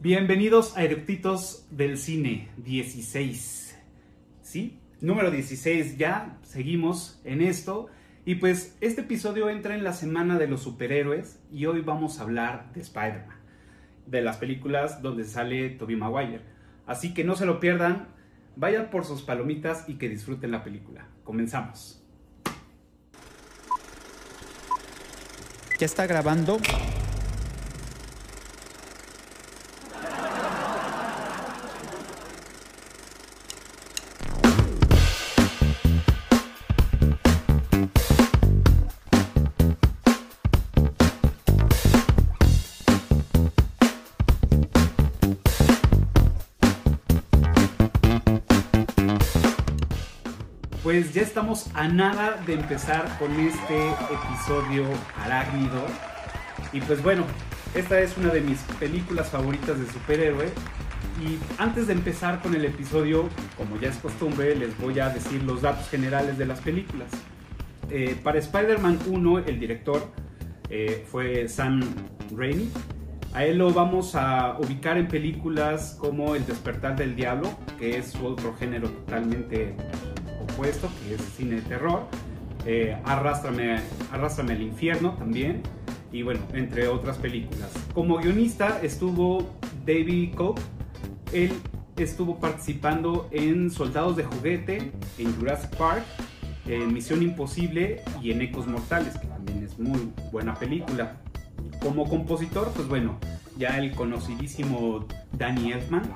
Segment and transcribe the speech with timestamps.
[0.00, 3.76] Bienvenidos a Eructitos del Cine 16.
[4.42, 4.78] ¿Sí?
[5.00, 7.88] Número 16 ya, seguimos en esto.
[8.24, 12.22] Y pues este episodio entra en la semana de los superhéroes y hoy vamos a
[12.22, 13.38] hablar de Spider-Man,
[14.06, 16.42] de las películas donde sale Tobey Maguire.
[16.86, 18.06] Así que no se lo pierdan,
[18.54, 21.08] vayan por sus palomitas y que disfruten la película.
[21.24, 22.04] Comenzamos.
[25.80, 26.58] ¿Ya está grabando?
[51.38, 54.86] Estamos a nada de empezar con este episodio
[55.22, 55.86] arácnido.
[56.72, 57.22] Y pues bueno,
[57.76, 60.46] esta es una de mis películas favoritas de superhéroe.
[61.24, 65.40] Y antes de empezar con el episodio, como ya es costumbre, les voy a decir
[65.44, 67.08] los datos generales de las películas.
[67.88, 70.10] Eh, para Spider-Man 1, el director
[70.70, 71.84] eh, fue Sam
[72.36, 72.68] Raimi.
[73.32, 78.16] A él lo vamos a ubicar en películas como El despertar del diablo, que es
[78.16, 79.76] otro género totalmente
[80.40, 82.06] opuesto, que es cine de terror.
[82.66, 83.80] Eh, Arrástrame,
[84.12, 85.62] Arrástrame al infierno también.
[86.12, 87.70] Y bueno, entre otras películas.
[87.94, 89.54] Como guionista estuvo
[89.86, 90.62] David Cope.
[91.32, 91.52] Él
[91.96, 96.04] estuvo participando en Soldados de Juguete, en Jurassic Park,
[96.66, 101.16] en Misión Imposible y en Ecos Mortales, que también es muy buena película.
[101.82, 103.18] Como compositor, pues bueno,
[103.58, 106.14] ya el conocidísimo Danny Elfman,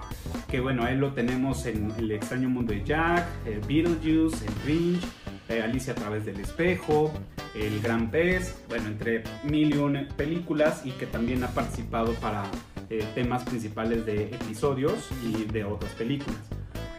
[0.48, 5.02] que bueno, él lo tenemos en El extraño mundo de Jack, el Beetlejuice, el Grinch,
[5.48, 7.12] eh, Alicia a través del espejo,
[7.54, 12.44] El gran pez, bueno, entre mil y una películas y que también ha participado para
[12.88, 16.40] eh, temas principales de episodios y de otras películas.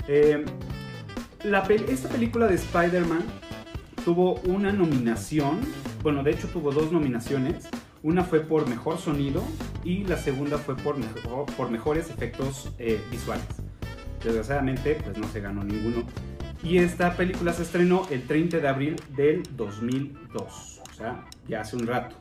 [0.07, 0.43] Eh,
[1.87, 3.23] esta película de Spider-Man
[4.05, 5.59] tuvo una nominación,
[6.01, 7.69] bueno, de hecho tuvo dos nominaciones.
[8.03, 9.41] Una fue por mejor sonido
[9.83, 13.45] y la segunda fue por, mejor- por mejores efectos eh, visuales.
[14.23, 16.03] Desgraciadamente, pues no se ganó ninguno.
[16.63, 21.75] Y esta película se estrenó el 30 de abril del 2002, o sea, ya hace
[21.75, 22.15] un rato.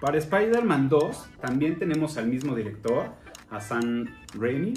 [0.00, 3.06] Para Spider-Man 2 también tenemos al mismo director,
[3.50, 4.74] a Sam Raimi.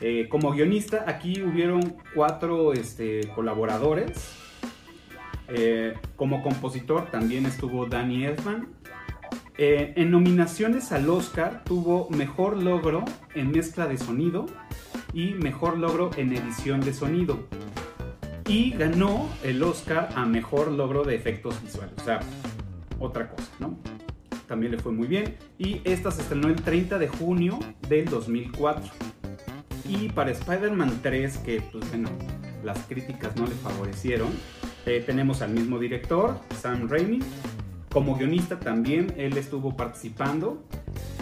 [0.00, 4.36] Eh, como guionista, aquí hubieron cuatro este, colaboradores.
[5.48, 8.68] Eh, como compositor también estuvo Danny Elfman.
[9.58, 13.04] Eh, en nominaciones al Oscar tuvo mejor logro
[13.34, 14.46] en mezcla de sonido
[15.12, 17.46] y mejor logro en edición de sonido.
[18.46, 21.94] Y ganó el Oscar a mejor logro de efectos visuales.
[22.00, 22.20] O sea,
[22.98, 23.78] otra cosa, ¿no?
[24.48, 25.36] También le fue muy bien.
[25.58, 27.58] Y esta se estrenó el 30 de junio
[27.88, 28.90] del 2004.
[29.88, 32.08] Y para Spider-Man 3, que pues bueno,
[32.64, 34.30] las críticas no le favorecieron,
[34.86, 37.20] eh, tenemos al mismo director, Sam Raimi.
[37.92, 40.62] Como guionista también él estuvo participando.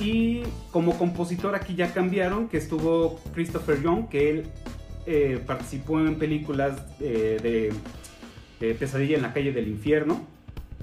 [0.00, 4.46] Y como compositor aquí ya cambiaron, que estuvo Christopher Young, que él
[5.06, 7.72] eh, participó en películas eh,
[8.60, 10.26] de, Pesadilla en la calle del infierno,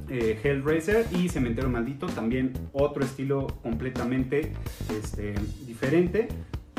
[0.10, 4.54] eh, Hellraiser y Cementerio Maldito, también otro estilo completamente
[4.92, 6.28] este, diferente.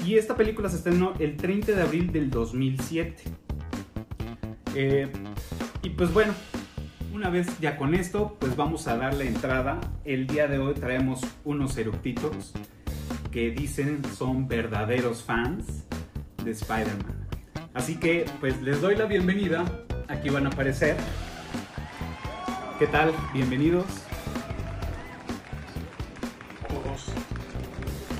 [0.05, 3.23] Y esta película se estrenó el 30 de abril del 2007.
[4.75, 5.09] Eh,
[5.83, 6.33] y pues bueno,
[7.13, 9.81] una vez ya con esto, pues vamos a darle entrada.
[10.05, 12.53] El día de hoy traemos unos eructitos
[13.31, 15.85] que dicen son verdaderos fans
[16.45, 17.27] de Spider-Man.
[17.75, 19.65] Así que pues les doy la bienvenida.
[20.09, 20.97] Aquí van a aparecer.
[22.79, 23.13] ¿Qué tal?
[23.33, 23.87] Bienvenidos.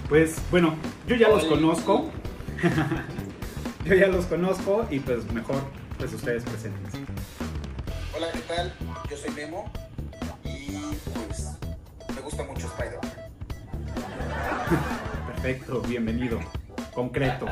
[0.09, 0.75] Pues bueno,
[1.07, 2.11] yo ya los conozco.
[3.85, 5.63] yo ya los conozco y pues mejor
[5.99, 7.18] pues ustedes presenten.
[8.19, 8.73] Hola, ¿qué tal?
[9.09, 9.73] Yo soy Memo
[10.43, 10.73] y
[11.15, 11.51] pues
[12.13, 13.13] me gusta mucho Spider-Man.
[15.29, 16.41] Perfecto, bienvenido.
[16.93, 17.47] Concreto.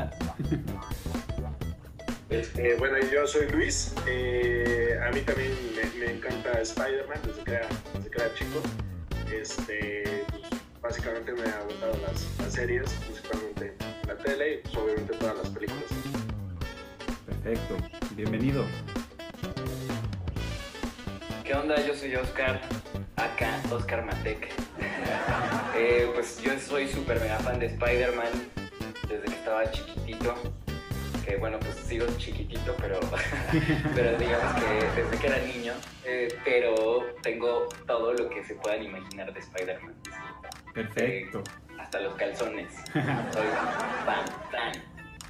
[2.29, 3.93] Este, bueno, yo soy Luis.
[4.07, 8.61] Eh, a mí también me, me encanta Spider-Man desde que era, desde que era chico.
[9.31, 13.73] Este, pues, básicamente me ha gustado las, las series, principalmente
[14.05, 15.85] la tele y pues, obviamente todas las películas.
[17.25, 17.77] Perfecto,
[18.17, 18.65] bienvenido.
[21.47, 21.77] ¿Qué onda?
[21.87, 22.59] Yo soy Oscar,
[23.15, 24.49] acá Oscar Matec.
[25.77, 28.31] Eh, pues yo soy súper mega fan de Spider-Man
[29.07, 30.33] desde que estaba chiquitito.
[31.23, 32.99] Que bueno, pues sigo chiquitito, pero,
[33.95, 35.73] pero digamos que desde que era niño.
[36.03, 39.93] Eh, pero tengo todo lo que se puedan imaginar de Spider-Man.
[40.73, 41.43] Perfecto.
[41.79, 42.73] hasta los calzones.
[42.93, 43.47] Soy
[44.05, 44.71] fan, fan.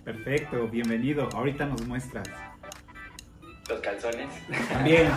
[0.06, 1.28] Perfecto, bienvenido.
[1.34, 2.30] Ahorita nos muestras.
[3.70, 4.30] Los calzones.
[4.70, 5.12] También.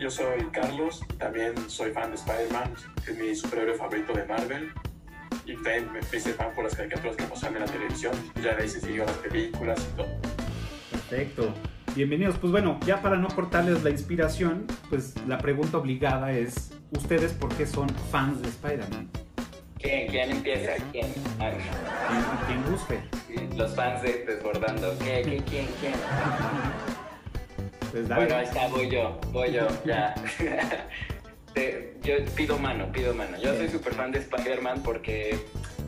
[0.00, 2.74] Yo soy Carlos, también soy fan de Spider-Man,
[3.04, 4.72] que es mi superhéroe favorito de Marvel.
[5.44, 8.12] Y también me hice fan por las caricaturas que pasan en la televisión.
[8.42, 10.08] Ya de ahí se siguió las películas y todo.
[10.90, 11.54] Perfecto.
[11.94, 12.38] Bienvenidos.
[12.38, 17.54] Pues bueno, ya para no cortarles la inspiración, pues la pregunta obligada es, ¿ustedes por
[17.54, 19.10] qué son fans de Spider-Man?
[19.78, 20.72] ¿Quién, quién empieza?
[20.92, 21.12] ¿Quién?
[21.12, 23.00] ¿Quién, quién guste?
[23.56, 24.96] Los fans de Desbordando.
[24.98, 25.92] ¿Qué, qué, quién, quién?
[27.92, 28.24] Pues dale.
[28.24, 30.14] Bueno, ahí está, voy yo, voy yo, ya.
[31.54, 33.36] Te- yo pido mano, pido mano.
[33.38, 35.38] Yo soy súper fan de Spider-Man porque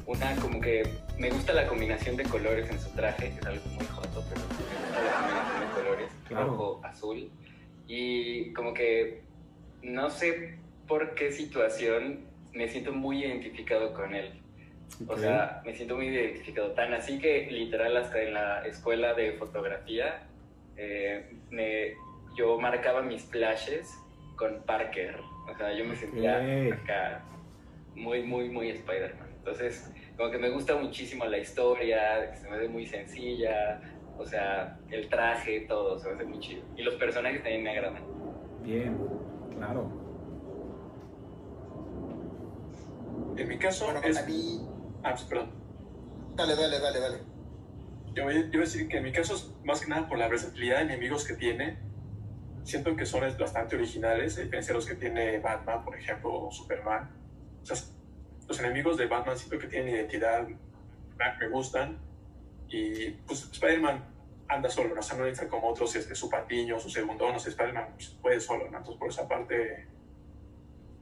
[0.06, 0.88] una, como que
[1.18, 4.40] me gusta la combinación de colores en su traje, que es algo muy joto, pero
[4.40, 6.46] me gusta la combinación de colores, Claro.
[6.46, 7.30] rojo, azul.
[7.86, 9.22] Y como que
[9.82, 14.40] no sé por qué situación me siento muy identificado con él.
[15.08, 15.18] O Ok.
[15.18, 16.72] sea, me siento muy identificado.
[16.72, 20.22] Tan así que literal hasta en la escuela de fotografía
[20.76, 21.94] eh, me,
[22.36, 23.96] yo marcaba mis flashes
[24.36, 25.16] con Parker.
[25.48, 26.38] O sea, yo me sentía
[26.72, 27.22] acá
[27.94, 29.28] muy, muy, muy Spider-Man.
[29.38, 33.80] Entonces, como que me gusta muchísimo la historia, se me hace muy sencilla.
[34.18, 36.62] O sea, el traje, todo, se me hace muy chido.
[36.76, 38.02] Y los personajes también me agradan.
[38.62, 38.96] Bien,
[39.56, 39.90] claro.
[43.36, 44.16] En mi caso Bueno, es...
[44.18, 44.60] a mí...
[45.02, 45.50] Ah, pues, perdón.
[46.36, 47.18] Dale, dale, dale, dale.
[48.14, 50.18] Yo voy, yo voy a decir que en mi caso es más que nada por
[50.18, 51.78] la versatilidad de enemigos que tiene.
[52.64, 56.50] Siento que son bastante originales, a diferencia de los que tiene Batman, por ejemplo, o
[56.50, 57.10] Superman.
[57.62, 57.76] O sea,
[58.46, 61.98] los enemigos de Batman siento que tienen identidad, me- gustan.
[62.68, 64.04] Y pues Spider-Man
[64.48, 65.00] anda solo, ¿no?
[65.00, 68.08] O sea, no necesita como otros este, su patiño, su segundo, no sé, Spider-Man pues,
[68.22, 68.78] puede solo, ¿no?
[68.78, 69.86] Entonces por esa parte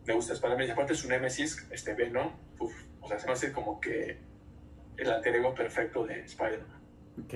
[0.09, 0.67] me gusta Spider-Man.
[0.67, 4.19] Y aparte su némesis, este Venom, uf, o sea, se me hace como que
[4.97, 6.81] el alter ego perfecto de Spider-Man.
[7.25, 7.35] Ok.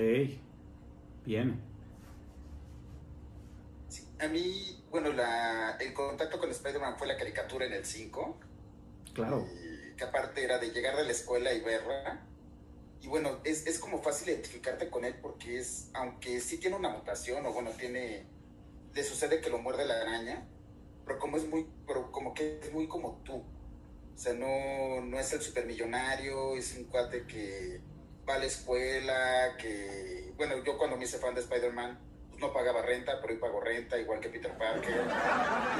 [1.26, 1.60] Bien.
[3.88, 8.40] Sí, a mí, bueno, la, el contacto con Spider-Man fue la caricatura en el 5.
[9.12, 9.46] Claro.
[9.46, 12.22] y que aparte era de llegar de la escuela y verla.
[13.02, 16.88] Y bueno, es, es como fácil identificarte con él porque es, aunque sí tiene una
[16.88, 18.24] mutación, o bueno, tiene,
[18.94, 20.46] le sucede que lo muerde la araña,
[21.04, 23.36] pero como es muy, pero como que es muy como tú.
[24.14, 27.80] O sea, no, no es el supermillonario, es un cuate que
[28.28, 32.52] va a la escuela, que, bueno, yo cuando me hice fan de Spider-Man, pues no
[32.52, 34.94] pagaba renta, pero hoy pago renta, igual que Peter Parker.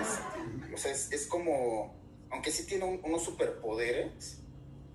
[0.00, 1.94] Este, o sea, es, es como,
[2.30, 4.38] aunque sí tiene un- unos superpoderes,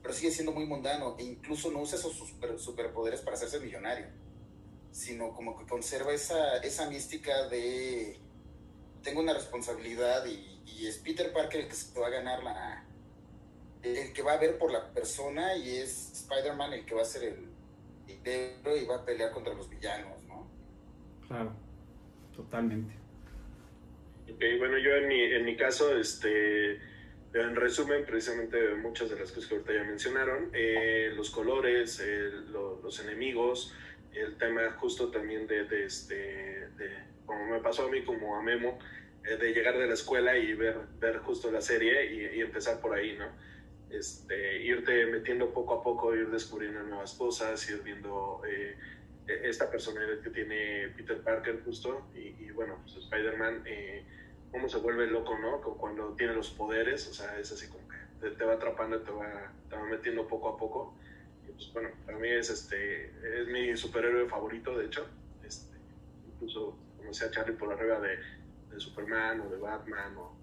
[0.02, 4.08] pero sigue siendo muy mundano e incluso no usa esos super- superpoderes para hacerse millonario,
[4.92, 8.20] sino como que conserva esa, esa mística de
[9.08, 12.84] tengo una responsabilidad y, y es Peter Parker el que se va a ganar la
[13.84, 17.06] el que va a ver por la persona y es Spider-Man el que va a
[17.06, 17.46] ser el,
[18.10, 20.46] el héroe y va a pelear contra los villanos, ¿no?
[21.26, 21.54] Claro.
[22.36, 22.94] Totalmente.
[24.30, 26.74] Ok, bueno, yo en mi, en mi caso, este,
[27.34, 32.04] en resumen, precisamente muchas de las cosas que ahorita ya mencionaron, eh, los colores,
[32.50, 33.74] lo- los enemigos,
[34.12, 36.16] el tema justo también de, de, este,
[36.72, 36.90] de,
[37.28, 38.80] como me pasó a mí, como a Memo,
[39.24, 42.82] eh, de llegar de la escuela y ver, ver justo la serie y, y empezar
[42.82, 43.28] por ahí, ¿no?
[43.90, 48.76] Este, irte metiendo poco a poco, ir descubriendo nuevas cosas, ir viendo eh,
[49.28, 54.04] esta personalidad que tiene Peter Parker justo y, y bueno, pues Spider-Man, eh,
[54.52, 55.62] cómo se vuelve loco, ¿no?
[55.62, 59.12] Cuando tiene los poderes, o sea, es así como que te, te va atrapando, te
[59.12, 60.96] va, te va metiendo poco a poco.
[61.48, 65.08] Y pues bueno, para mí es, este, es mi superhéroe favorito, de hecho.
[65.44, 65.78] Este,
[66.34, 66.78] incluso
[67.10, 68.18] a Charlie por arriba de,
[68.74, 70.36] de Superman o de Batman o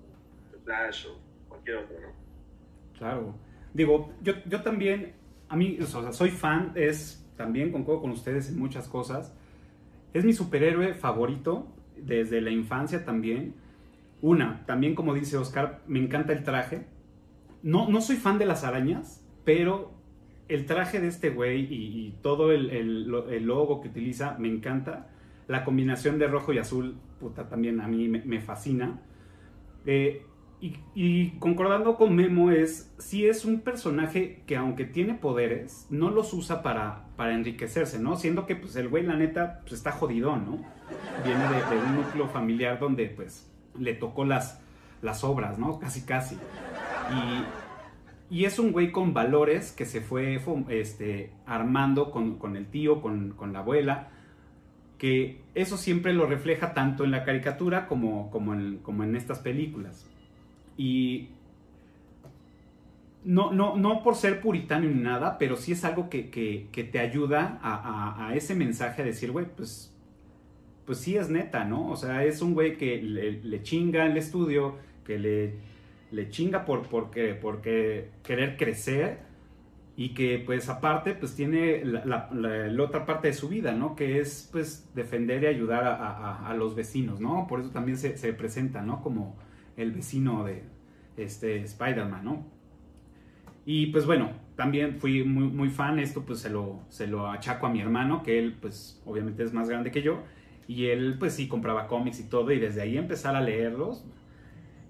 [0.53, 2.09] de Flash o cualquier otro, ¿no?
[2.99, 3.35] Claro.
[3.73, 5.15] Digo, yo, yo también,
[5.49, 9.35] a mí, o sea, soy fan, es también concuerdo con ustedes en muchas cosas.
[10.13, 11.67] Es mi superhéroe favorito
[11.97, 13.55] desde la infancia también.
[14.23, 16.87] Una, también como dice Oscar, me encanta el traje.
[17.63, 19.93] No, no soy fan de las arañas, pero
[20.49, 24.49] el traje de este güey y, y todo el, el el logo que utiliza me
[24.49, 25.11] encanta.
[25.47, 29.01] La combinación de rojo y azul, puta, también a mí me, fascina.
[29.87, 30.25] Eh,
[30.95, 36.33] y, concordando con Memo es, si es un personaje que aunque tiene poderes, no los
[36.33, 38.17] usa para, para enriquecerse, ¿no?
[38.17, 40.65] Siendo que pues el güey la neta pues está jodidón, ¿no?
[41.23, 44.63] Viene de, de un núcleo familiar donde pues le tocó las,
[45.03, 45.79] las obras, ¿no?
[45.79, 46.37] Casi casi.
[47.11, 47.45] Y,
[48.35, 53.03] y es un güey con valores que se fue este, armando con, con el tío,
[53.03, 54.09] con, con la abuela,
[55.05, 59.39] que eso siempre lo refleja tanto en la caricatura como, como, en, como en estas
[59.41, 60.07] películas.
[60.79, 61.29] Y
[63.25, 66.99] no, no, no por ser puritano ni nada, pero sí es algo que, que- te
[66.99, 69.93] ayuda a, a- ese mensaje a decir, güey, pues,
[70.87, 71.91] pues sí es neta, ¿no?
[71.91, 75.55] O sea, es un güey que le, le chinga el estudio, que le,
[76.11, 79.21] le chinga por porque, porque querer crecer
[79.97, 82.29] y que pues aparte pues tiene la,
[82.83, 83.95] otra parte de su vida, ¿no?
[83.95, 87.47] Que es pues defender y ayudar a, a- a los vecinos, ¿no?
[87.49, 89.03] Por eso también se, se presenta, ¿no?
[89.03, 89.37] Como
[89.77, 90.65] el vecino de
[91.17, 92.47] este Spider-Man, ¿no?
[93.67, 97.67] Y pues bueno, también fui muy, muy fan, esto pues se lo, se lo achaco
[97.67, 100.23] a mi hermano, que él pues obviamente es más grande que yo,
[100.69, 104.05] y él pues sí compraba cómics y todo, y desde ahí empezar a leerlos,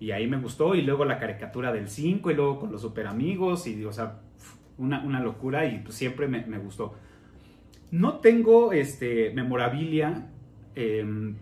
[0.00, 3.06] y ahí me gustó, y luego la caricatura del 5, y luego con los super
[3.08, 4.20] amigos, y o sea,
[4.78, 6.94] una, una locura, y pues siempre me, me gustó.
[7.90, 10.26] No tengo este, memorabilia,
[10.74, 11.36] em,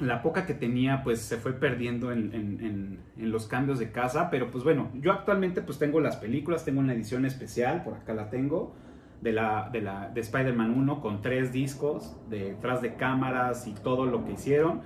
[0.00, 2.98] la poca que tenía pues se fue perdiendo en, en-
[3.32, 6.92] los cambios de casa, pero pues bueno, yo actualmente pues tengo las películas, tengo una
[6.94, 8.76] edición especial, por acá la tengo,
[9.20, 14.06] de, la, de, la, de Spider-Man 1 con tres discos, detrás de cámaras y todo
[14.06, 14.82] lo que hicieron,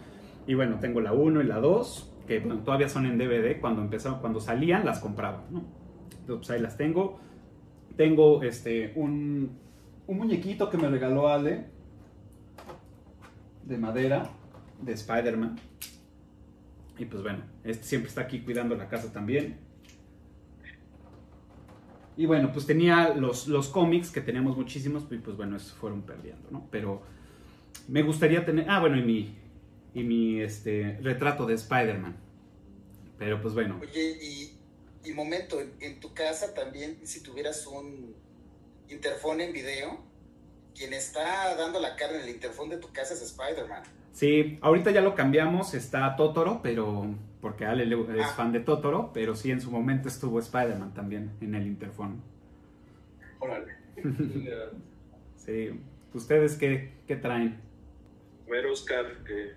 [0.47, 4.21] y bueno, tengo la 1 y la 2, que todavía son en DVD, cuando empezaron,
[4.21, 5.63] cuando salían las compraba, ¿no?
[6.21, 7.21] Entonces pues, ahí las tengo,
[7.97, 9.59] tengo este, un,
[10.07, 11.67] un muñequito que me regaló Ale,
[13.65, 14.31] de madera,
[14.81, 15.59] de Spider-Man.
[16.99, 19.57] Y pues bueno, este siempre está aquí cuidando la casa también.
[22.17, 26.03] Y bueno, pues tenía los, los cómics, que teníamos muchísimos, y pues bueno, esos fueron
[26.03, 26.69] perdiendo, ¿no?
[26.71, 27.03] Pero
[27.89, 29.35] me gustaría tener, ah, bueno, y mi,
[29.95, 32.17] y mi este, retrato de Spider-Man.
[33.19, 34.52] Pero pues bueno, Oye,
[35.05, 38.15] y momento, en, en tu casa también, si tuvieras un
[38.89, 40.01] interfón en video,
[40.75, 43.83] quien está dando la cara en el interfón de tu casa es Spider-Man.
[44.13, 47.07] sí, ahorita ya lo cambiamos, está Totoro, pero
[47.41, 48.35] porque Ale le- es Ah.
[48.37, 52.23] fan de Totoro, pero sí en su momento estuvo Spider-Man también en el interfón.
[53.41, 53.75] Órale.
[55.37, 55.71] Sí,
[56.15, 57.61] ¿ustedes qué, qué traen?
[58.49, 59.55] Ver Oscar, que,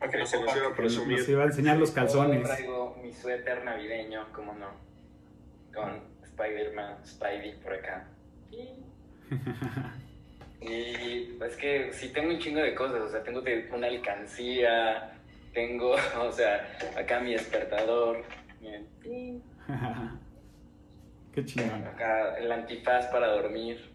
[0.00, 0.84] Para que nos se nos iba a compartan.
[0.84, 1.30] Nos presumir.
[1.30, 2.42] iba a enseñar los Yo calzones.
[2.42, 4.70] traigo mi suéter navideño, cómo no.
[5.72, 8.08] Con Spider-Man, Spidey por acá.
[10.62, 13.42] Y es que sí tengo un chingo de cosas, o sea, tengo
[13.74, 15.12] una alcancía,
[15.54, 18.22] tengo, o sea, acá mi despertador,
[18.60, 18.86] miren,
[21.34, 21.84] Qué chingón.
[21.84, 23.88] acá el antifaz para dormir.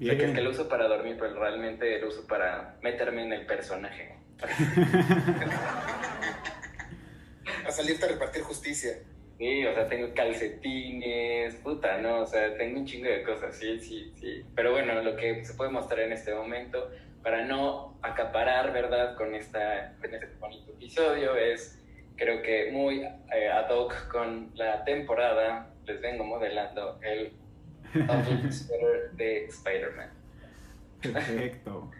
[0.00, 3.22] O sea, que es que lo uso para dormir, pero realmente lo uso para meterme
[3.22, 4.16] en el personaje.
[7.66, 8.98] A salirte a repartir justicia.
[9.38, 12.20] Sí, o sea, tengo calcetines, puta, ¿no?
[12.20, 14.44] O sea, tengo un chingo de cosas, sí, sí, sí.
[14.54, 16.90] Pero bueno, lo que se puede mostrar en este momento,
[17.22, 21.78] para no acaparar, ¿verdad?, con, esta, con este bonito episodio, es,
[22.16, 27.32] creo que muy eh, ad hoc con la temporada, les vengo modelando el
[28.52, 30.10] Sweater de Spider-Man.
[31.00, 31.90] Perfecto.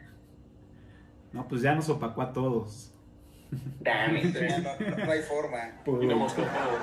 [1.32, 2.92] No, pues ya nos opacó a todos.
[3.80, 4.18] Ya no,
[4.90, 5.80] no- no hay forma.
[6.02, 6.78] Y no mostró todo.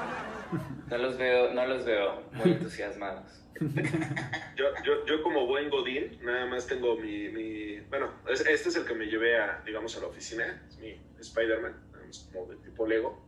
[0.89, 3.43] No los veo, no los veo muy entusiasmados.
[4.55, 8.75] Yo, yo, yo como buen Godín, nada más tengo mi, mi bueno, es- este es
[8.75, 11.73] el que me llevé a, digamos, a la oficina, es mi Spider-Man,
[12.07, 13.19] es como de tipo Lego.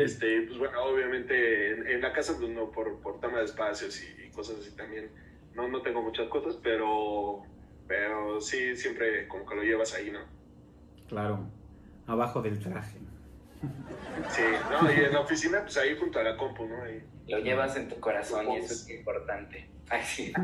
[0.00, 4.00] Este, pues bueno, obviamente en, en la casa, pues no, por, por tema de espacios
[4.02, 5.10] y, y cosas así también,
[5.54, 7.42] no, no tengo muchas cosas, pero,
[7.86, 10.20] pero sí, siempre como que lo llevas ahí, ¿no?
[11.08, 11.46] Claro.
[12.06, 12.98] Abajo del traje.
[14.30, 16.82] Sí, no, y en la oficina, pues ahí junto a la compu, ¿no?
[16.82, 17.02] Ahí.
[17.28, 19.68] Lo llevas en tu corazón y eso es importante.
[19.88, 20.32] Ay, sí.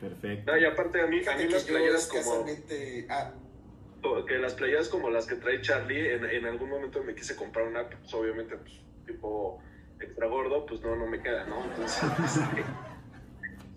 [0.00, 0.52] Perfecto.
[0.52, 2.44] No, y aparte a mí, a mí las playeras como.
[3.08, 3.32] Ah,
[4.26, 7.66] que las playeras como las que trae Charlie, en, en algún momento me quise comprar
[7.66, 9.60] una, pues obviamente, pues, tipo
[10.00, 11.64] extra gordo, pues no, no me queda, ¿no?
[11.64, 12.64] Entonces, este,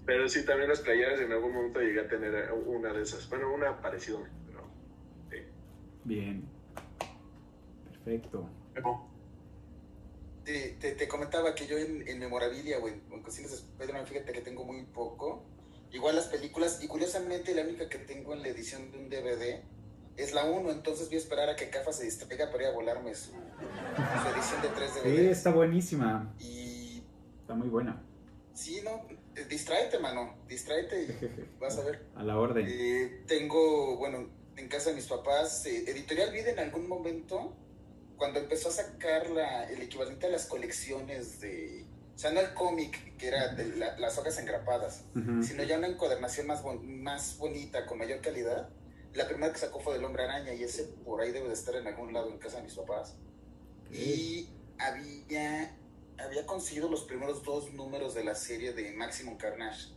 [0.10, 3.54] pero sí, también las playeras en algún momento llegué a tener una de esas, bueno,
[3.54, 4.64] una parecida, pero
[5.30, 5.38] sí.
[6.04, 6.50] Bien.
[7.92, 8.50] Perfecto.
[10.44, 14.08] Te, te, te comentaba que yo en, en memorabilia o en, en cuestiones de Spider-Man,
[14.08, 15.44] fíjate que tengo muy poco.
[15.92, 19.62] Igual las películas, y curiosamente la única que tengo en la edición de un DVD
[20.18, 22.74] es la 1, entonces voy a esperar a que Cafa se distraiga para ir a
[22.74, 25.30] volarme su, su edición de 3 Sí, DVD.
[25.30, 26.34] está buenísima.
[26.40, 27.04] Y
[27.42, 28.02] Está muy buena.
[28.56, 32.06] sí, no, eh, distráete, mano, distráete y vas a ver.
[32.16, 32.66] A la orden.
[32.70, 37.56] Eh, tengo, bueno, en casa de mis papás, eh, Editorial Vida en algún momento,
[38.18, 42.54] cuando empezó a sacar la, el equivalente a las colecciones de, o sea, no el
[42.54, 45.06] cómic, que era de la- las hojas engrapadas,
[45.42, 48.70] sino ya una encuadernación más, bon- más bonita, con mayor calidad.
[49.14, 51.76] La primera que sacó fue del Hombre Araña y ese por ahí debe de estar
[51.76, 53.16] en algún lado en casa de mis papás.
[53.92, 55.76] Y había,
[56.26, 59.90] había conseguido los primeros dos números de la serie de Maximum Carnage.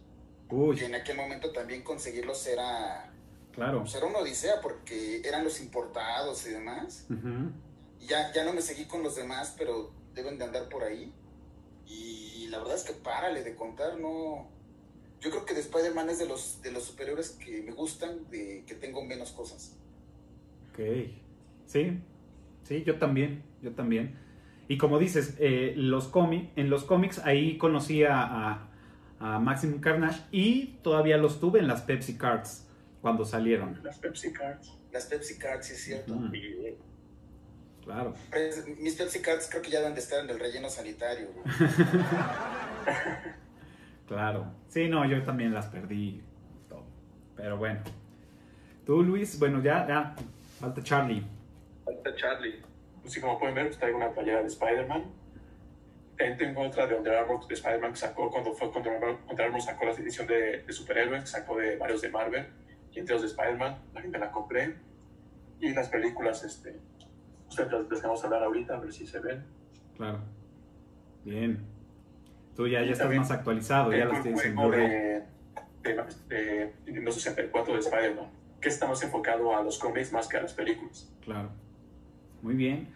[0.51, 3.11] Uy, Que en aquel momento también conseguirlos era,
[3.53, 3.81] claro.
[3.81, 7.07] pues era una odisea porque eran los importados y demás.
[7.11, 7.51] Ujú.
[8.01, 11.13] Y ya, ya no me seguí con los demás, pero deben de andar por ahí.
[11.87, 14.51] Y la verdad es que párale de contar, no.
[15.21, 18.65] Yo creo que de Spider-Man es de los, de los superhéroes que me gustan, de
[18.67, 19.77] que tengo menos cosas.
[20.71, 20.81] Ok.
[21.67, 22.01] Sí,
[22.65, 24.19] sí, yo también, yo también.
[24.73, 28.69] Y como dices, eh, los cómic, en los cómics ahí conocí a, a,
[29.21, 32.67] a Maximum Carnage y todavía los tuve en las Pepsi Cards
[33.03, 33.79] cuando salieron.
[33.85, 34.73] Las Pepsi Cards.
[34.91, 36.15] Las Pepsi Cards, sí es cierto.
[36.15, 36.33] Mm,
[37.85, 38.15] claro.
[38.31, 41.29] Pues, mis Pepsi Cards creo que ya deben de estar en el relleno sanitario.
[44.09, 44.47] Claro.
[44.69, 46.23] Sí, no, yo también las perdí.
[46.69, 46.85] todo.
[47.37, 47.81] Pero bueno.
[48.87, 50.15] Tú, Luis, bueno, ya, ya.
[50.59, 51.23] Falta Charlie.
[51.85, 52.61] Falta Charlie.
[53.03, 55.05] Pues sí, como pueden ver, pues traigo una playera de Spider-Man.
[56.17, 58.91] También tengo otra de Under Armour de Spider-Man que sacó cuando fue cuando
[59.29, 62.47] Under Armour- sacó la edición de, de superhéroes, que sacó de varios de Marvel
[62.93, 63.77] y entre los de Spider-Man.
[63.93, 64.77] La gente la compré.
[65.61, 66.77] Y las películas, este,
[67.49, 69.45] ustedes las, las que vamos a hablar ahorita, a ver si se ven.
[69.97, 70.21] Claro.
[71.25, 71.59] Bien.
[72.57, 74.89] Tú ya, ya estás más actualizado, ya las tienes en Blu-ray.
[74.89, 75.23] de,
[75.83, 75.95] de,
[76.29, 78.27] de Nintendo 64 de Spider-Man,
[78.61, 81.11] que está más enfocado a los cómics más que a las películas.
[81.25, 81.51] Claro.
[82.43, 82.89] Muy bien.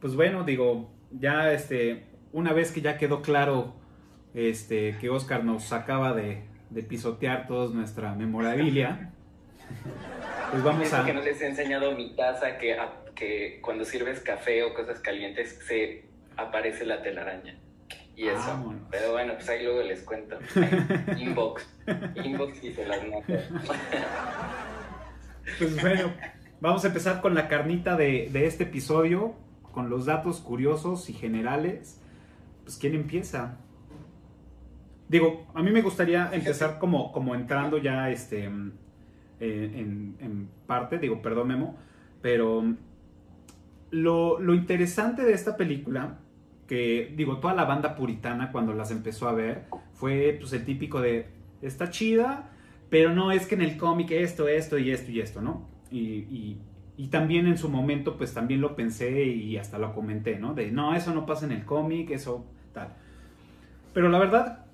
[0.00, 3.74] Pues bueno, digo, ya este, una vez que ya quedó claro
[4.34, 9.10] este, que Oscar nos acaba de, de pisotear toda nuestra memorabilia,
[10.50, 11.04] pues vamos a...
[11.04, 15.00] que no les he enseñado mi taza, que, a- que cuando sirves café o cosas
[15.00, 16.04] calientes se
[16.36, 17.56] aparece la telaraña.
[18.14, 18.38] Y eso.
[18.46, 18.82] Vámonos.
[18.90, 20.38] Pero bueno, pues ahí luego les cuento.
[21.18, 21.68] Inbox.
[22.22, 23.24] Inbox y se las noto.
[25.58, 26.12] Pues bueno,
[26.60, 29.34] vamos a empezar con la carnita de, de este episodio,
[29.72, 32.00] con los datos curiosos y generales.
[32.64, 33.58] Pues ¿quién empieza?
[35.08, 38.72] Digo, a mí me gustaría empezar como, como entrando ya este, mm,
[39.40, 41.76] eh, en, en parte, digo, perdón Memo,
[42.20, 42.76] pero mm,
[43.90, 46.18] lo, lo interesante de esta película,
[46.66, 51.00] que digo, toda la banda puritana cuando las empezó a ver, fue pues el típico
[51.00, 51.28] de,
[51.62, 52.50] está chida,
[52.90, 55.75] pero no es que en el cómic esto, esto y esto y esto, ¿no?
[55.90, 56.58] Y,
[57.10, 60.54] también en su momento, pues también lo pensé y hasta lo comenté, ¿no?
[60.54, 62.94] De, no, eso no pasa en el cómic, eso tal.
[63.92, 64.66] Pero la verdad,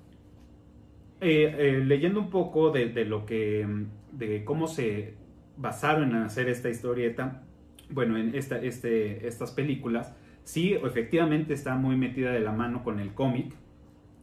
[1.21, 3.67] eh, eh, leyendo un poco de, de lo que,
[4.11, 5.15] de cómo se
[5.57, 7.43] basaron en hacer esta historieta,
[7.89, 12.99] bueno, en esta, este, estas películas, sí, efectivamente está muy metida de la mano con
[12.99, 13.53] el cómic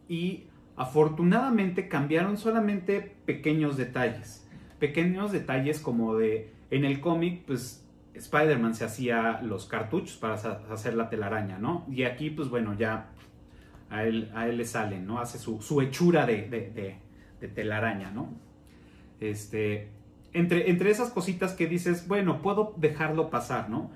[0.08, 0.44] y
[0.76, 4.48] afortunadamente cambiaron solamente pequeños detalles,
[4.78, 10.94] pequeños detalles como de, en el cómic, pues Spider-Man se hacía los cartuchos para hacer
[10.94, 11.86] la telaraña, ¿no?
[11.90, 13.10] Y aquí, pues bueno, ya
[13.88, 15.18] a él, a él le salen, ¿no?
[15.20, 16.70] Hace su, su hechura de, de-
[17.40, 18.34] de- telaraña, ¿no?
[19.20, 19.88] Este,
[20.32, 23.90] entre, entre esas cositas que dices, bueno, puedo dejarlo pasar, ¿no?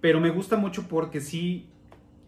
[0.00, 1.68] Pero me gusta mucho porque sí,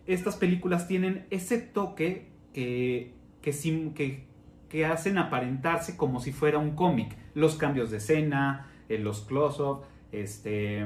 [0.07, 7.17] estas películas tienen ese toque que, que hacen aparentarse como si fuera un cómic.
[7.35, 10.85] Los cambios de escena, eh, los close-up, este,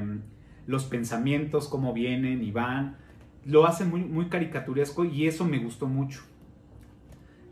[0.67, 2.97] los pensamientos, cómo vienen y van.
[3.45, 6.21] Lo hace muy, muy caricaturesco y eso me gustó mucho.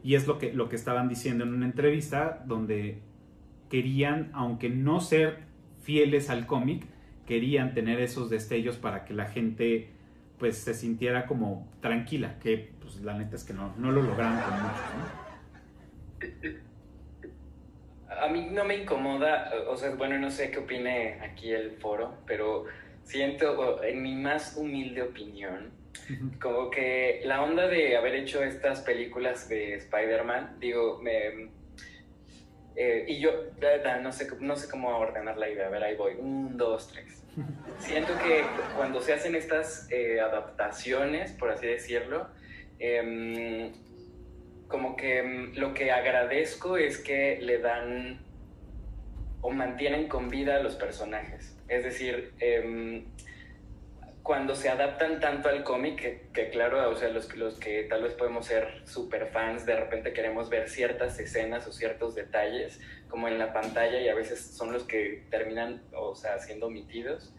[0.03, 3.01] Y es lo que, lo que estaban diciendo en una entrevista donde
[3.69, 5.39] querían, aunque no ser
[5.81, 6.85] fieles al cómic,
[7.25, 9.89] querían tener esos destellos para que la gente
[10.37, 14.39] pues se sintiera como tranquila, que pues la neta es que no, no lo lograron
[14.41, 14.83] con muchos,
[16.53, 16.63] ¿no?
[18.21, 22.17] A mí no me incomoda, o sea, bueno, no sé qué opine aquí el foro,
[22.25, 22.65] pero
[23.03, 25.71] siento, en mi más humilde opinión,
[26.41, 31.49] como que la onda de haber hecho estas películas de Spider-Man, digo, me...
[32.75, 33.31] eh, y yo,
[34.01, 37.23] no sé, no sé cómo ordenar la idea, a ver, ahí voy, un, dos, tres.
[37.79, 38.43] Siento que
[38.75, 42.27] cuando se hacen estas eh, adaptaciones, por así decirlo,
[42.79, 43.71] em,
[44.67, 48.19] como que mm, lo que agradezco es que le dan
[49.41, 51.57] o mantienen con vida a los personajes.
[51.67, 53.05] Es decir, em,
[54.23, 58.03] cuando se adaptan tanto al cómic, que, que claro, o sea, los, los que tal
[58.03, 63.27] vez podemos ser super fans, de repente queremos ver ciertas escenas o ciertos detalles, como
[63.27, 67.35] en la pantalla, y a veces son los que terminan, o sea, siendo omitidos.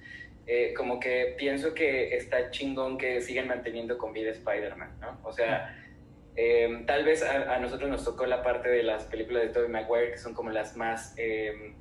[0.47, 5.19] Eh, como que pienso que está chingón que sigan manteniendo con vida Spider-Man, ¿no?
[5.25, 5.84] O sea,
[6.37, 9.69] eh, tal vez a, a nosotros nos tocó la parte de las películas de Tobey
[9.69, 11.75] Maguire, que son como las más, eh,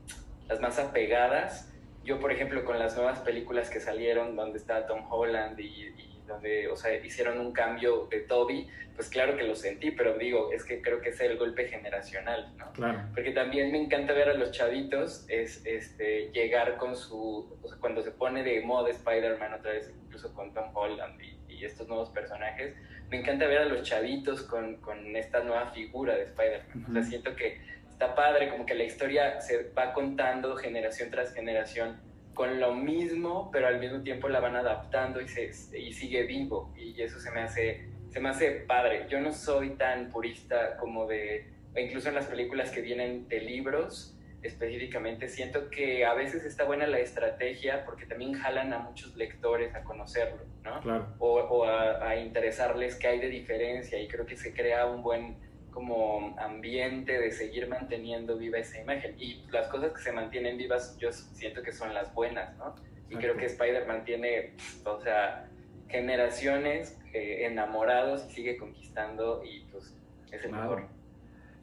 [0.48, 1.72] las más apegadas.
[2.04, 6.22] Yo, por ejemplo, con las nuevas películas que salieron, donde está Tom Holland y, y
[6.28, 10.52] donde, o sea, hicieron un cambio de Toby, pues claro que lo sentí, pero digo,
[10.52, 12.72] es que creo que es el golpe generacional, ¿no?
[12.74, 13.00] Claro.
[13.14, 17.78] Porque también me encanta ver a los chavitos es, este, llegar con su, o sea,
[17.80, 21.88] cuando se pone de moda Spider-Man otra vez, incluso con Tom Holland y, y estos
[21.88, 22.76] nuevos personajes,
[23.10, 26.86] me encanta ver a los chavitos con, con esta nueva figura de Spider-Man.
[26.90, 31.34] O sea, siento que está padre, como que la historia se va contando generación tras
[31.34, 31.98] generación
[32.34, 36.74] con lo mismo, pero al mismo tiempo la van adaptando y, se, y sigue vivo.
[36.76, 39.06] Y eso se me hace, se me hace padre.
[39.10, 44.13] Yo no soy tan purista como de, incluso en las películas que vienen de libros
[44.44, 49.74] específicamente, siento que a veces está buena la estrategia porque también jalan a muchos lectores
[49.76, 50.80] a conocerlo, ¿no?
[50.82, 51.08] Claro.
[51.20, 55.02] o, o a, a interesarles qué hay de diferencia y creo que se crea un
[55.02, 55.38] buen
[55.72, 60.96] como ambiente de seguir manteniendo viva esa imagen y las cosas que se mantienen vivas
[61.00, 62.76] yo siento que son las buenas, ¿no?
[63.10, 64.54] Y creo que Spider-Man tiene,
[64.86, 65.48] o sea,
[65.90, 69.96] generaciones eh, enamorados y sigue conquistando y pues
[70.32, 70.64] es el Claro.
[70.64, 70.88] mejor.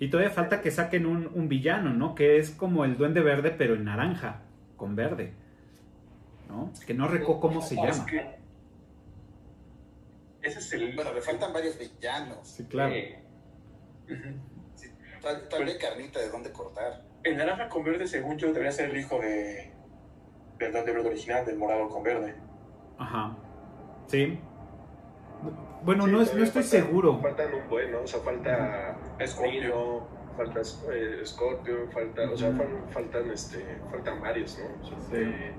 [0.00, 2.16] Y todavía falta que saquen un, un villano, ¿no?
[2.16, 4.42] Que es como el duende verde, pero en naranja,
[4.76, 5.34] con verde.
[6.48, 6.72] ¿No?
[6.84, 8.06] Que no recuerdo cómo se es llama.
[8.06, 8.40] que
[10.42, 10.94] ese es el.
[10.94, 12.48] Bueno, le faltan varios villanos.
[12.48, 12.92] Sí, claro.
[12.94, 13.22] Eh.
[14.74, 14.88] Sí,
[15.48, 17.04] todavía hay carnita de dónde cortar.
[17.22, 19.72] El naranja con verde, según yo, debería ser el hijo de.
[20.58, 22.34] del Duende Verde original, del morado con verde.
[22.98, 23.36] Ajá.
[24.06, 24.40] Sí.
[25.82, 27.18] Bueno, Sí, no, es, no todavía estoy seguro.
[27.20, 28.00] Faltan un buen, ¿no?
[28.02, 29.50] O sea, falta Scorpio.
[29.60, 30.60] Rhino, falta
[30.92, 34.82] eh, Scorpio, falta, o sea, fal- faltan, este, faltan varios, ¿no?
[34.82, 35.16] O sea, Sí.
[35.16, 35.52] eh,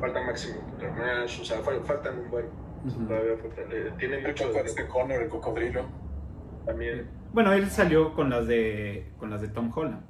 [0.00, 2.46] falta Máximo Internash, o sea, fal- faltan un buen.
[2.86, 3.06] Ujú.
[3.06, 5.86] Todavía faltan, eh, tienen El mucho de este Connor, el cocodrilo.
[6.66, 7.08] también.
[7.32, 10.02] Bueno, él salió con las de con las de Tom Holland.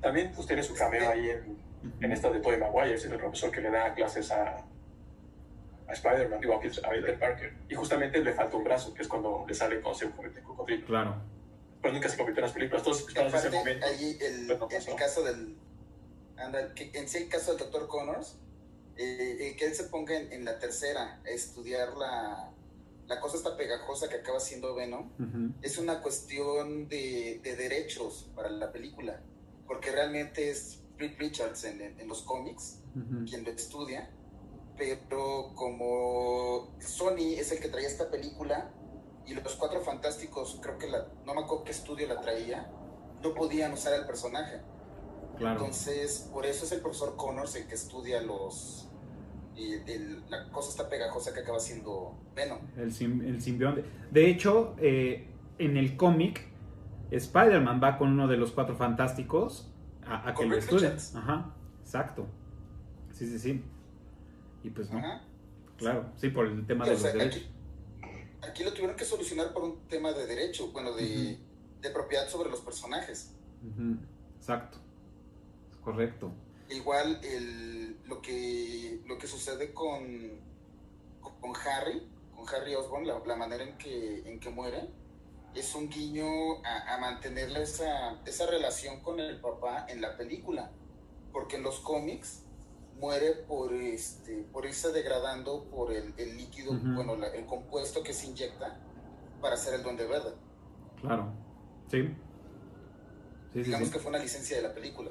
[0.00, 1.56] También pues tiene su cameo ahí en,
[2.00, 4.58] en esta de Tobey Maguire, es el profesor que le da clases a,
[5.88, 7.54] a Spider-Man, digo, a Peter Parker.
[7.68, 10.44] Y justamente le falta un brazo, que es cuando le sale cuando se convierte en
[10.46, 10.86] cocodrilo.
[10.86, 11.16] Claro.
[11.80, 13.86] Pero nunca se convirtió en las películas, todos Y esperamos ese momento.
[13.86, 15.56] ahí el, no en el caso del.
[16.36, 18.38] Anda, que en sí el caso del doctor Connors,
[18.96, 22.50] eh, el que él se ponga en, en la tercera a estudiar la,
[23.06, 25.54] la cosa esta pegajosa que acaba siendo Venom, Ujú.
[25.62, 29.20] es una cuestión de, de derechos para la película,
[29.66, 33.24] porque realmente es Reed Richards en, en- en los cómics Ujú.
[33.26, 34.10] quien lo estudia,
[34.76, 38.70] pero como Sony es el que traía esta película
[39.26, 42.70] y los cuatro fantásticos, creo que la, no me acuerdo qué estudio la traía,
[43.22, 44.60] no podían usar el personaje.
[45.38, 45.60] Claro.
[45.60, 48.88] Entonces, por eso es el profesor Connors el que estudia los.
[49.58, 52.58] y el- la cosa está pegajosa que acaba siendo Venom.
[52.76, 53.84] El, sim- el simbionte.
[54.10, 56.42] De hecho, eh, en el cómic,
[57.10, 59.72] Spider-Man va con uno de los cuatro fantásticos
[60.06, 60.56] a, a que lo.
[61.16, 62.26] Ajá, exacto.
[63.12, 63.64] Sí, sí, sí.
[64.66, 65.22] Y pues no, Ajá.
[65.78, 67.42] claro, sí, por el tema Sí, de los sea, derechos.
[68.02, 71.38] aquí, aquí lo tuvieron que solucionar por un tema de derecho, bueno, de,
[71.80, 73.32] de propiedad sobre los personajes.
[74.38, 74.78] Exacto.
[75.84, 76.32] Correcto.
[76.68, 80.02] Igual el, lo, que, lo que sucede con,
[81.20, 82.02] con Harry,
[82.34, 84.88] con Harry Osborn, la, la manera en que, en que muere,
[85.54, 86.26] es un guiño
[86.64, 90.72] a, a mantenerle esa, esa relación con el papá en la película.
[91.32, 92.42] Porque en los cómics
[92.98, 98.12] muere por, este, por irse degradando por el, el líquido, bueno, la- el compuesto que
[98.12, 98.78] se inyecta
[99.40, 100.32] para hacer el duende verde.
[101.00, 101.32] Claro.
[101.90, 102.02] Sí.
[103.52, 103.92] Sí, sí, Digamos sí.
[103.94, 105.10] que fue una licencia de la película.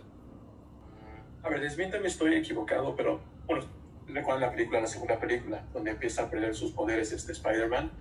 [1.44, 3.66] A ver, desmiéntame, estoy equivocado, pero bueno,
[4.08, 7.92] recuerdan la película, la segunda película, donde empieza a perder sus poderes este Spider-Man.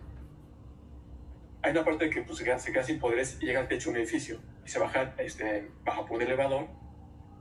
[1.63, 3.91] Hay una parte que pues, se, queda, se queda sin poderes y llega al techo
[3.91, 6.67] de un edificio y se baja, este, baja por un elevador,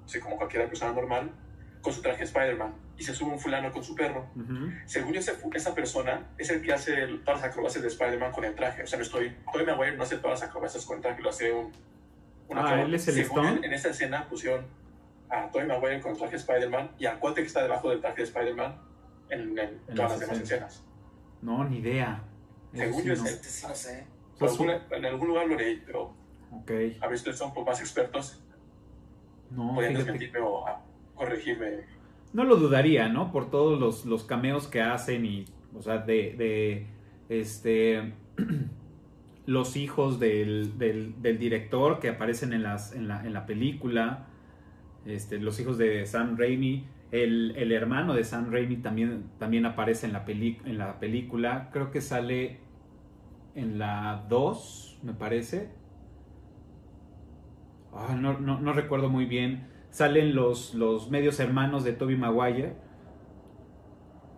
[0.06, 1.32] así como cualquier persona normal,
[1.84, 4.26] con su traje Spider-Man y se sube un fulano con su perro.
[4.36, 4.72] Ujú.
[4.86, 8.32] Según yo, ese esa persona es el que hace el- todas las acrobacias de Spider-Man
[8.32, 8.84] con el traje.
[8.84, 9.36] O sea, no estoy.
[9.52, 11.72] Tobey Maguire no hace todas las acrobacias con el traje, lo hace un.
[12.48, 12.82] un Ah.
[12.82, 13.68] ¿él es el Según Stone?
[13.68, 14.66] En, esa escena pusieron
[15.30, 18.00] a Tobey Maguire con el traje de Spider-Man y al cuate que está debajo del
[18.02, 18.76] traje de Spider-Man
[19.30, 20.84] en, en En todas las demás escenas.
[21.42, 22.24] No, ni idea.
[22.74, 23.26] Según sí, yo no.
[23.26, 23.92] es Este sí no sé.
[24.36, 26.16] O sea, Por es un- alguna- en algún lugar lo leí, pero
[26.52, 26.72] Ok.
[27.02, 28.42] a ver, ustedes son un poco más expertos.
[29.52, 30.82] No, Podrían desmentirme o ah,
[31.16, 31.82] corregirme.
[32.34, 33.32] No lo dudaría, ¿no?
[33.32, 35.46] Por todos los, los cameos que hacen y,
[35.76, 36.88] o sea, de, de
[37.30, 38.14] este,
[39.46, 44.28] los hijos del, del, del director que aparecen en, las, en, la, en la película,
[45.06, 50.08] este, los hijos de Sam Raimi, el, el hermano de Sam Raimi también, también aparece
[50.08, 52.62] en la, peli, en la película, creo que sale
[53.54, 55.70] en la 2, me parece.
[57.94, 62.76] Ah, no, no recuerdo muy bien salen los, los medios hermanos de Toby Maguire.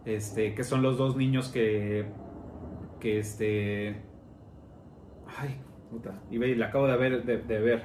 [0.03, 2.05] Este, que son los dos niños que.
[2.99, 4.01] Que este.
[5.25, 6.21] Ay, puta.
[6.29, 7.83] Y ve, la acabo de ver, de, de ver.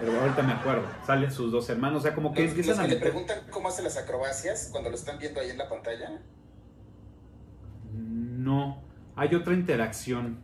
[0.00, 0.86] Pero ahorita me acuerdo.
[1.04, 1.98] Salen sus dos hermanos.
[1.98, 4.88] O sea, como que Los, empiezan los a le preguntan cómo hace las acrobacias cuando
[4.88, 6.22] lo están viendo ahí en la pantalla.
[7.92, 8.82] No.
[9.16, 10.38] Hay otra interacción.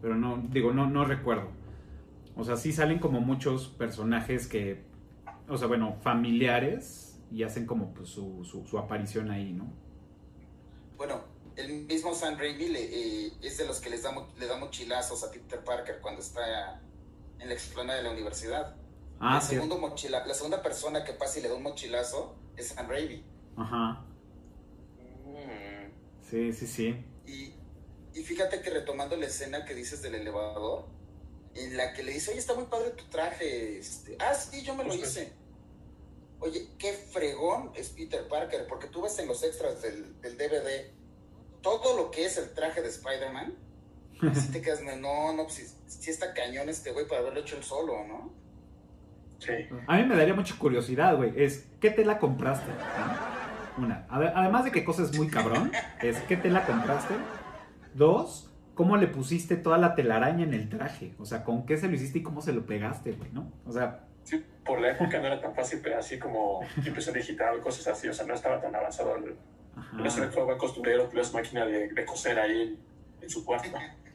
[0.00, 1.50] Pero no, digo, no, no recuerdo.
[2.34, 4.90] O sea, sí salen como muchos personajes que.
[5.52, 7.18] O sea, bueno, familiares.
[7.30, 9.72] Y hacen como pues, su, su, su aparición ahí, ¿no?
[10.98, 11.24] Bueno,
[11.56, 12.82] el mismo Sam Raimi le,
[13.26, 16.82] eh, es de los que les da, le da mochilazos a Peter Parker cuando está
[17.38, 18.76] en la explanada de la universidad.
[19.18, 19.54] Ah, el sí.
[19.54, 23.24] segundo mochila, la segunda persona que pasa y le da un mochilazo es Sam Raimi.
[23.56, 24.04] Ajá.
[25.24, 25.90] Mm.
[26.28, 27.04] Sí, sí, sí.
[27.26, 27.54] Y,
[28.18, 30.86] y fíjate que retomando la escena que dices del elevador,
[31.54, 33.78] en la que le dice, oye, está muy padre tu traje.
[33.78, 35.32] Este, ah, sí, yo me lo hice.
[36.42, 40.90] Oye, qué fregón es Peter Parker, porque tú ves en los extras del, del DVD
[41.62, 43.54] todo lo que es el traje de Spider-Man.
[44.34, 45.66] Si te quedas, no, no, pues si,
[46.00, 48.32] si está cañón este güey para haberlo hecho él solo, ¿no?
[49.38, 49.52] Sí.
[49.88, 51.32] A mí me daría mucha curiosidad, güey.
[51.42, 52.70] Es, ¿qué tela compraste?
[53.78, 53.84] ¿No?
[53.84, 54.06] Una.
[54.08, 57.14] Ade- Además de que cosas muy cabrón, es, ¿qué tela compraste?
[57.94, 61.14] Dos, ¿cómo le pusiste toda la telaraña en el traje?
[61.18, 63.50] O sea, ¿con qué se lo hiciste y cómo se lo pegaste, güey, no?
[63.66, 67.60] O sea, Sí, por la época no era tan fácil, pero así como impresión digital,
[67.60, 69.16] cosas así, o sea, no estaba tan avanzado.
[69.16, 69.36] el-
[69.94, 72.78] No se ajá, fue buen costurero, tuvieras máquina de, de coser ahí en,
[73.22, 73.68] en su cuarto.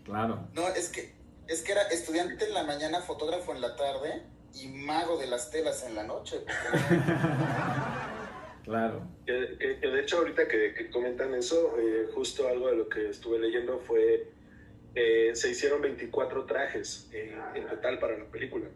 [0.05, 0.47] claro.
[0.53, 1.13] No, es que,
[1.47, 5.51] es que era estudiante en la mañana, fotógrafo en la tarde y mago de las
[5.51, 6.37] telas en la noche.
[8.63, 9.07] Claro.
[9.25, 12.89] Que, que- que de hecho ahorita que, que comentan eso, eh, justo algo de lo
[12.89, 14.29] que estuve leyendo fue,
[14.93, 18.67] eh, se hicieron 24 trajes eh, en total para la película.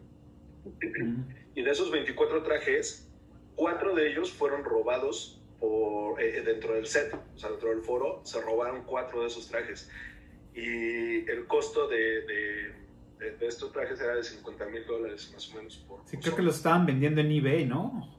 [1.54, 3.08] Y de esos 24 trajes,
[3.56, 8.20] cuatro de ellos fueron robados por, eh, dentro del set, o sea, dentro del foro,
[8.24, 9.90] se robaron cuatro de esos trajes.
[10.54, 12.74] Y el costo de, de-
[13.18, 16.34] de- de estos trajes era de 50 mil dólares más o menos por Sí, creo
[16.34, 18.18] que los estaban vendiendo en eBay, ¿no?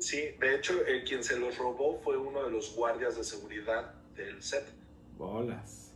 [0.00, 3.94] Sí, de hecho, eh, quien se los robó fue uno de los guardias de seguridad
[4.16, 4.64] del set.
[5.16, 5.94] Bolas.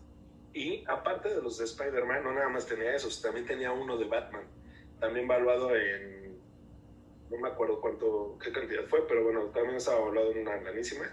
[0.53, 4.05] Y aparte de los de Spider-Man, no nada más tenía esos, también tenía uno de
[4.05, 4.45] Batman,
[5.05, 6.39] también valuado en,
[7.31, 11.05] no me acuerdo cuánto, qué cantidad fue, pero bueno, también estaba valuado en una granísima.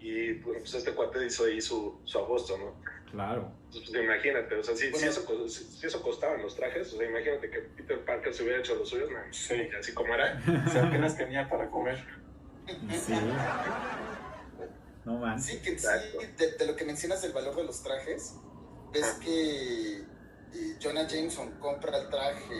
[0.00, 2.74] Y bueno, pues este cuate hizo ahí su, su agosto, ¿no?
[3.12, 3.52] Claro.
[3.70, 7.08] Pues, imagínate, o sea, si, si eso, si, si eso costaban los trajes, o sea,
[7.08, 9.54] imagínate que Peter Parker se hubiera hecho los suyos, nah, Sí.
[9.78, 10.42] así como era.
[10.66, 12.04] O sea, apenas tenía para comer.
[12.90, 13.14] Sí.
[15.04, 15.40] No man.
[15.40, 15.86] Sí, que sí,
[16.38, 18.36] de, de lo que mencionas del valor de los trajes,
[18.92, 20.02] ves que
[20.80, 22.54] Jonah Jameson compra el traje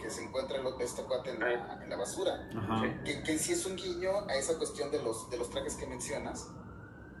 [0.00, 2.48] que se encuentra el, este cuate en la, en la basura.
[2.56, 3.02] Ajá.
[3.04, 5.86] Que, que sí es un guiño a esa cuestión de los, de los trajes que
[5.86, 6.48] mencionas,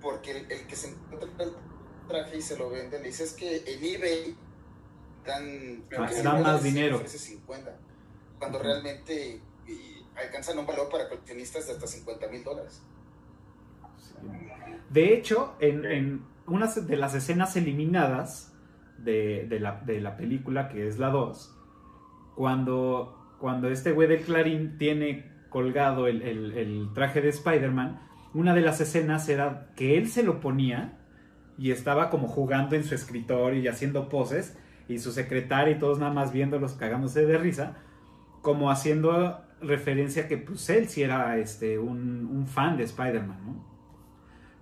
[0.00, 1.52] porque el, el que se encuentra el
[2.08, 4.36] traje y se lo vende, le dice es que en eBay
[5.24, 6.96] dan, Ah, que dan más 100, dinero.
[6.96, 7.76] ofrece 50,
[8.38, 12.82] cuando realmente eh, alcanzan un valor para coleccionistas de hasta 50 mil dólares.
[13.96, 14.14] Sí.
[14.90, 18.51] De hecho, en, en una de las escenas eliminadas
[19.04, 21.56] de, la, de la película, que es la 2,
[22.34, 28.00] cuando, cuando este güey del Clarín tiene colgado el, el- el traje de Spider-Man,
[28.34, 30.98] una de las escenas era que él se lo ponía
[31.58, 34.56] y estaba como jugando en su escritorio y haciendo poses,
[34.88, 37.76] y su secretaria y todos nada más viéndolos cagándose de risa,
[38.40, 43.71] como haciendo referencia que pues él sí era este, un, un fan de Spider-Man, ¿no?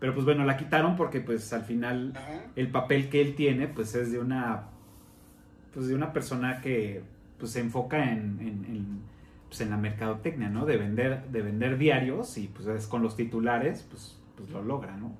[0.00, 2.46] Pero pues bueno, la quitaron porque pues al final Ajá.
[2.56, 4.64] el papel que él tiene pues es de una
[5.72, 7.02] pues de una persona que
[7.38, 9.00] pues se enfoca en, en, en,
[9.48, 10.66] pues, en la mercadotecnia, ¿no?
[10.66, 14.96] De vender, de vender diarios y pues es con los titulares pues, pues lo logra,
[14.96, 15.12] ¿no?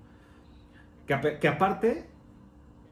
[1.07, 2.07] Que, que aparte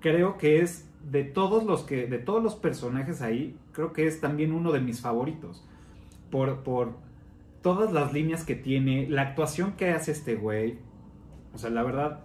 [0.01, 4.21] creo que es de todos los que de todos los personajes ahí creo que es
[4.21, 5.65] también uno de mis favoritos
[6.31, 6.97] por, por
[7.63, 10.79] todas las líneas que tiene la actuación que hace este güey
[11.59, 12.21] o sea la verdad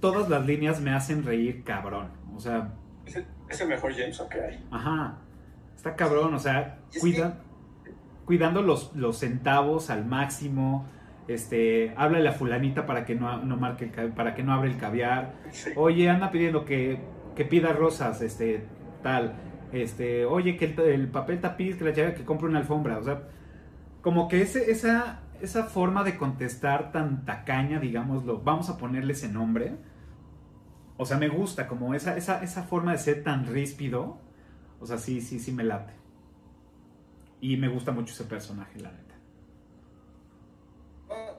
[0.00, 2.74] todas las líneas me hacen reír cabrón o sea
[3.06, 4.66] Es el, es el mejor Jameson que hay.
[4.70, 5.18] Ajá.
[5.74, 7.38] Está cabrón, o sea, cuida,
[8.26, 10.86] cuidando los, los centavos al máximo.
[11.28, 14.76] Este, háblale a fulanita para que no, no marque el, para que no abra el
[14.76, 15.34] caviar.
[15.50, 15.70] Sí.
[15.76, 17.00] Oye, anda pidiendo que,
[17.36, 18.66] que pida rosas, este,
[19.02, 19.34] tal.
[19.72, 22.98] Este, oye, que el, el papel tapiz, que la llave, que compre una alfombra.
[22.98, 23.22] O sea,
[24.02, 29.28] como que ese, esa, esa forma de contestar tan tacaña, digámoslo, vamos a ponerle ese
[29.28, 29.76] nombre.
[30.96, 34.18] O sea, me gusta, como esa, esa, esa forma de ser tan ríspido.
[34.80, 35.92] O sea, sí, sí, sí me late.
[37.40, 39.14] Y me gusta mucho ese personaje, la neta.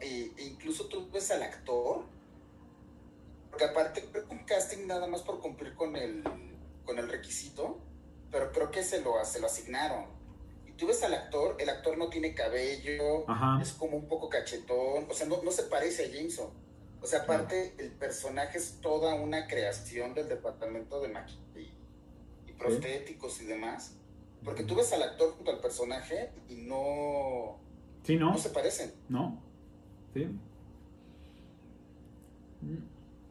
[0.01, 2.05] E, e incluso tú ves al actor
[3.63, 6.23] aparte creo un casting nada más por cumplir con el,
[6.85, 7.79] con el requisito,
[8.31, 10.05] pero creo que se lo, se lo asignaron.
[10.79, 13.61] Tú ves al actor, el actor no tiene cabello, Ajá.
[13.61, 16.49] es como un poco cachetón, o sea, no, no se parece a Jameson.
[17.01, 21.71] O sea, aparte, el personaje es toda una creación del departamento de maquillaje
[22.47, 23.95] y, prostéticos y demás.
[24.43, 27.57] Porque tú ves al actor junto al personaje y no,
[28.03, 28.31] Sí, ¿no?
[28.31, 28.93] no se parecen.
[29.09, 29.41] ¿No?
[30.13, 30.27] Sí.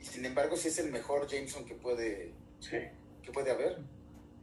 [0.00, 2.76] Y sin embargo, sí es el mejor Jameson que puede, Sí.
[3.22, 3.78] que puede haber.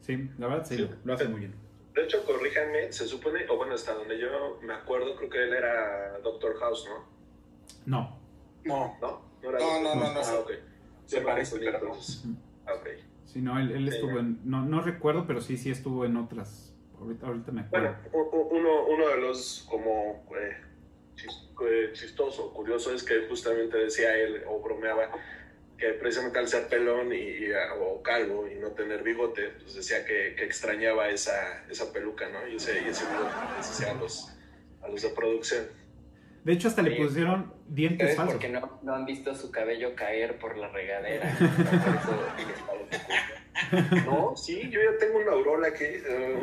[0.01, 0.81] Sí, la verdad sí, Sí.
[0.81, 1.64] lo, lo hace muy bien.
[1.95, 5.53] De hecho, corríjanme, se supone, o bueno, hasta donde yo me acuerdo, creo que él
[5.53, 7.05] era Doctor House, ¿no?
[7.85, 8.19] No.
[8.65, 9.21] No, ¿No?
[9.41, 10.43] No, era No, no, no, Ah,
[11.05, 11.93] se parece, pero no.
[12.65, 12.87] Ah, ok.
[13.25, 14.41] Sí, no, él, estuvo en...
[14.43, 16.75] No, no recuerdo, pero sí, sí estuvo en otras.
[16.99, 17.95] Ahorita, ahorita me acuerdo.
[18.11, 20.57] Bueno, uno, uno de los como eh,
[21.61, 25.11] eh, chistoso, curioso es que justamente decía él o bromeaba
[25.77, 29.75] que precisamente al ser pelón y, y, ah, o calvo y no tener bigote, pues
[29.75, 32.47] decía que, que extrañaba esa, esa peluca, ¿no?
[32.47, 34.31] Y ese, y ese bigote, a los,
[34.81, 35.65] a los de producción.
[36.43, 37.03] De hecho, hasta le Sí.
[37.03, 38.35] pusieron dientes Es falsos.
[38.35, 41.35] porque no, no han visto su cabello caer por la regadera.
[44.05, 45.85] No, sí, yo ya tengo una aurola aquí.
[45.85, 46.35] eh,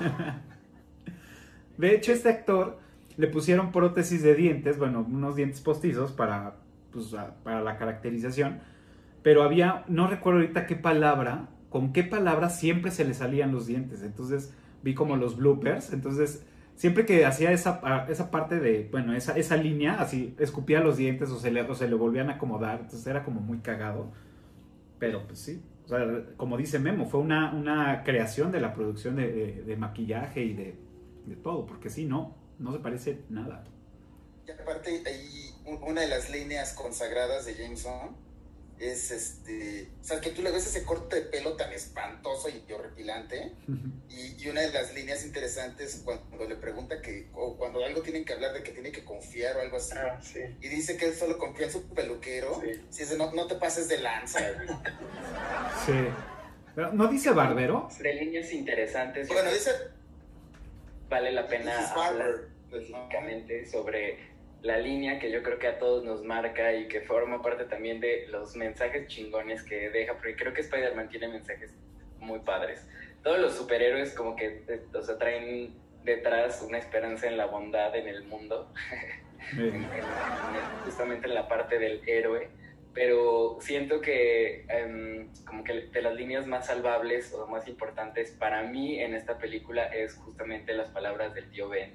[0.00, 0.42] una-
[1.76, 2.78] De hecho, este actor
[3.16, 6.56] le pusieron prótesis de dientes, bueno, unos dientes postizos para,
[6.98, 8.60] pues, para la caracterización.
[9.22, 13.66] Pero había, no recuerdo ahorita qué palabra, con qué palabra siempre se le salían los
[13.66, 14.02] dientes.
[14.02, 15.92] Entonces vi como los bloopers.
[15.92, 16.44] Entonces,
[16.76, 20.96] siempre que hacía esa, a- esa parte de, bueno, esa, esa línea, así escupía los
[20.96, 22.80] dientes o se, le, o se le volvían a acomodar.
[22.80, 24.12] Entonces era como muy cagado.
[24.98, 25.62] Pero pues sí.
[25.84, 26.06] O sea,
[26.36, 30.52] como dice Memo, fue una, una creación de la producción de, de- de maquillaje y
[30.54, 30.78] de,
[31.26, 33.64] de todo, porque sí, no, no se parece nada.
[34.46, 35.47] Y aparte, ahí
[35.82, 38.16] una de las líneas consagradas de Jameson
[38.78, 39.90] es este.
[40.00, 43.52] O sea, que tú le ves ese corte de pelo tan espantoso y horripilante.
[44.08, 48.24] Y, y una de las líneas interesantes cuando le pregunta que, o cuando algo tienen
[48.24, 49.94] que hablar de que tiene que confiar o algo así.
[49.96, 50.40] Ah, sí.
[50.60, 52.60] Y dice que él solo confía en su peluquero.
[52.62, 52.80] Sí.
[52.90, 54.40] Si es de no, no te pases de lanza.
[54.52, 54.68] güey.
[55.86, 55.92] Sí.
[56.74, 57.88] Pero, ¿No dice Barbero?
[57.98, 59.26] De líneas interesantes.
[59.26, 59.72] bueno, dice.
[61.08, 64.18] vale la pena hablar específicamente sobre
[64.62, 68.00] la línea que yo creo que a todos nos marca y que forma parte también
[68.00, 71.76] de los mensajes chingones que deja, porque creo que Spider-Man tiene mensajes
[72.18, 72.86] muy padres.
[73.22, 78.08] Todos los superhéroes como que o sea, traen detrás una esperanza en la bondad en
[78.08, 78.72] el mundo,
[79.56, 82.50] en- en- en- justamente en la parte del héroe,
[82.94, 88.62] pero siento que em, como que de las líneas más salvables o más importantes para
[88.64, 91.94] mí en esta película es justamente las palabras del tío Ben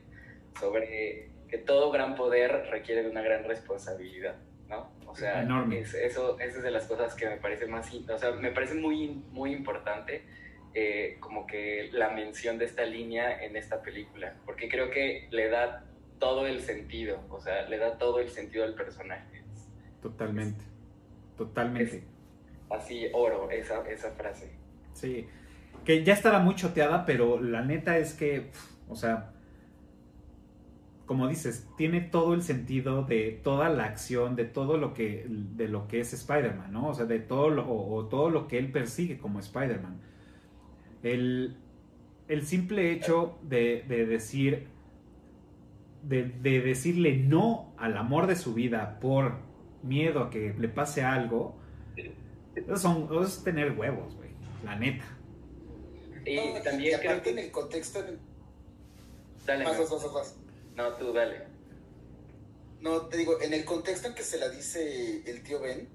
[0.60, 4.34] sobre que todo gran poder requiere de una gran responsabilidad,
[4.68, 4.90] ¿no?
[5.06, 5.82] O sea, Enorme.
[5.82, 8.74] es- eso, eso es de las cosas que me parece más, o sea, me parece
[8.74, 10.24] muy, muy importante
[10.74, 15.48] eh, como que la mención de esta línea en esta película, porque creo que le
[15.50, 15.84] da
[16.18, 19.44] todo el sentido, o sea, le da todo el sentido al personaje.
[20.02, 20.64] totalmente.
[21.38, 22.04] Totalmente.
[22.72, 24.50] Así, oro, esa, esa frase.
[24.94, 25.28] Sí.
[25.86, 28.50] Que ya estará muy choteada, pero la neta es que,
[28.90, 29.33] o sea,
[31.06, 35.68] como dices, tiene todo el sentido de toda la acción, de todo lo que, de
[35.68, 36.90] lo que es Spider-Man, ¿no?
[36.90, 40.02] O sea, de todo lo, o, o todo lo que él persigue como Spider-Man.
[41.04, 41.58] El,
[42.28, 44.68] el simple hecho de, de decir,
[46.02, 49.40] de, de decirle no al amor de su vida por
[49.82, 51.56] miedo a que le pase algo,
[52.56, 54.30] eso, son, eso es tener huevos, güey,
[54.64, 55.06] la neta.
[56.26, 57.46] Y No, también y creo aparte en que...
[57.46, 58.00] el contexto.
[59.46, 59.80] Dale, Vas, no.
[59.80, 60.43] vas, vas, vas.
[60.76, 61.48] No, tú dale.
[62.82, 65.88] No, te digo, en el contexto en que se la dice el tío Ben,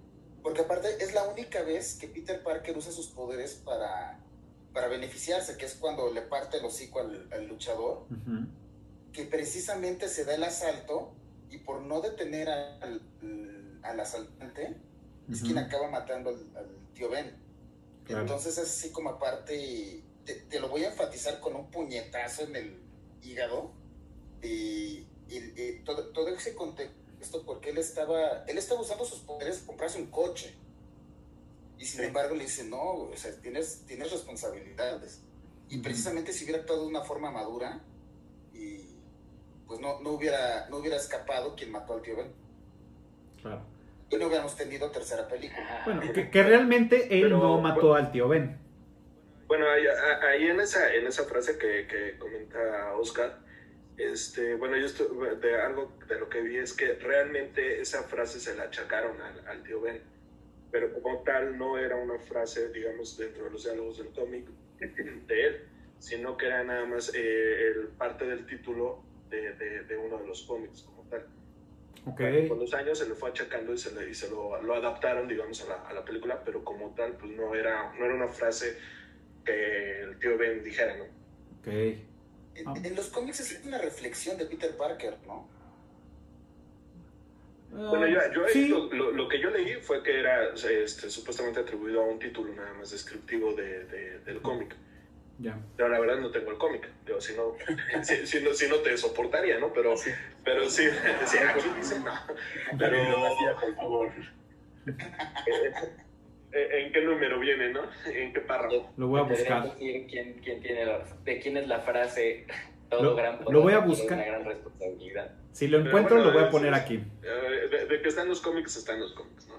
[0.43, 4.21] porque aparte es la única vez que Peter Parker usa sus poderes para,
[4.73, 8.07] para beneficiarse, que es cuando le parte el hocico al, al luchador,
[9.13, 11.13] que precisamente se da el asalto
[11.50, 13.02] y por no detener al,
[13.83, 14.77] al asaltante,
[15.31, 17.37] es quien acaba matando al, al tío Ben.
[18.05, 18.23] Claro.
[18.23, 22.57] Entonces es así como aparte, te, te lo voy a enfatizar con un puñetazo en
[22.57, 22.83] el
[23.23, 23.73] hígado
[24.43, 29.57] y, y- y todo, todo ese contexto porque él estaba, él estaba usando sus poderes
[29.59, 30.55] para comprarse un coche.
[31.79, 32.07] Y sin Sí.
[32.07, 35.23] embargo le dice, no, o sea, tienes, tienes responsabilidades.
[35.69, 37.81] Y precisamente si hubiera actuado de una forma madura,
[38.53, 38.97] y
[39.67, 42.33] pues no, no, hubiera, no hubiera escapado quien mató al tío Ben.
[43.43, 43.63] Claro.
[44.11, 45.83] Y no hubiéramos tenido tercera película.
[45.85, 48.59] Bueno, que, que realmente él Pero, no mató al tío Ben.
[49.47, 49.83] Bueno, ahí,
[50.27, 53.39] ahí en, esa, en esa frase que, que comenta Oscar,
[53.99, 54.87] este, bueno, yo
[55.37, 59.46] de algo de lo que vi es que realmente esa frase se la achacaron al,
[59.49, 60.01] al tío Ben.
[60.71, 64.46] pero como tal no era una frase, digamos, dentro de los diálogos del cómic
[64.79, 65.65] de él,
[65.99, 70.27] sino que era nada más eh, el parte del título de, de, de, uno de
[70.29, 71.27] los cómics como tal.
[72.07, 72.46] Okay.
[72.46, 75.27] Con los años se le fue achacando y se, le, y se lo, lo, adaptaron,
[75.27, 78.29] digamos, a la, a la, película, pero como tal, pues no era, no era una
[78.29, 78.79] frase
[79.44, 81.05] que el tío Ben dijera, ¿no?
[81.59, 81.99] Ok.
[82.59, 85.48] En, en los cómics es una reflexión de Peter Parker, ¿no?
[87.71, 88.69] Bueno, yo, yo Ah, sí.
[88.69, 92.52] lo, lo, lo, que yo leí fue que era este, supuestamente atribuido a un título
[92.54, 94.75] nada más descriptivo de, de, del cómic.
[95.38, 95.56] Ya.
[95.77, 97.54] Pero la verdad no tengo el cómic, digo, si no,
[98.02, 99.73] si, si, no, si no te soportaría, ¿no?
[99.73, 100.11] Pero sí,
[100.44, 100.85] pero sí,
[101.27, 102.13] sí aquí dice no.
[102.79, 102.96] Pero,
[103.61, 104.13] por favor.
[106.53, 107.83] ¿En qué número viene, no?
[108.13, 108.92] ¿En qué párrafo?
[108.96, 109.65] Lo voy a buscar.
[109.65, 112.46] Decir quién, quién tiene la, de quién es la frase
[112.88, 114.19] todo lo, gran poder lo voy a buscar.
[114.19, 115.35] una gran responsabilidad.
[115.53, 117.03] Si lo encuentro, bueno, lo voy a poner es, aquí.
[117.21, 119.57] De, de, que están los cómics, están los cómics, ¿no?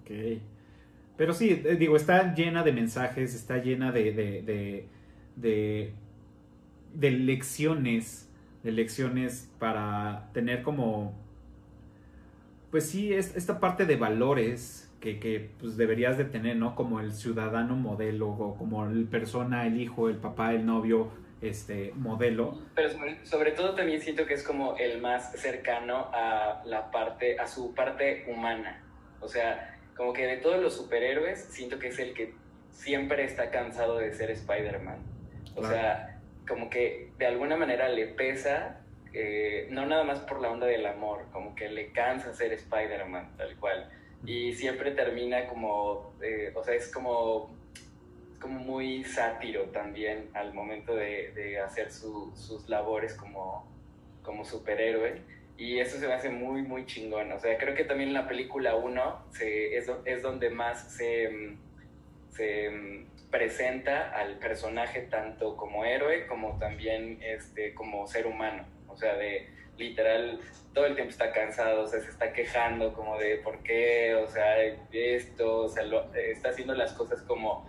[0.00, 0.40] Ok.
[1.16, 4.88] Pero sí, digo, está llena de mensajes, está llena de, de, de,
[5.36, 5.92] de,
[6.94, 8.30] de lecciones,
[8.62, 11.18] de lecciones para tener como,
[12.70, 16.74] pues sí, es, esta parte de valores que, que pues deberías de tener, ¿no?
[16.74, 21.92] Como el ciudadano modelo, o como el persona, el hijo, el papá, el novio, este
[21.94, 22.60] modelo.
[22.74, 27.38] Pero sobre, sobre, todo también siento que es como el más cercano a la parte,
[27.38, 28.82] a su parte humana.
[29.20, 32.34] O sea, como que de todos los superhéroes, siento que es el que
[32.70, 34.98] siempre está cansado de ser Spider-Man.
[35.54, 35.74] O claro.
[35.74, 38.80] sea, como que de alguna manera le pesa,
[39.12, 43.36] eh, no nada más por la onda del amor, como que le cansa ser Spider-Man,
[43.36, 43.88] tal cual.
[44.24, 47.54] Y siempre termina como, eh, o sea, es como
[48.40, 53.66] como muy sátiro también al momento de, de hacer su, sus labores como,
[54.22, 55.20] como superhéroe.
[55.58, 57.32] Y eso se me hace muy, muy chingón.
[57.32, 61.56] O sea, creo que también en la película 1 es, es donde más se,
[62.30, 68.64] se presenta al personaje tanto como héroe como también este, como ser humano.
[68.88, 69.48] O sea, de
[69.78, 70.40] literal,
[70.72, 74.26] todo el tiempo está cansado, o sea, se está quejando como de por qué, o
[74.26, 77.66] sea, esto, o sea, lo, está haciendo las cosas como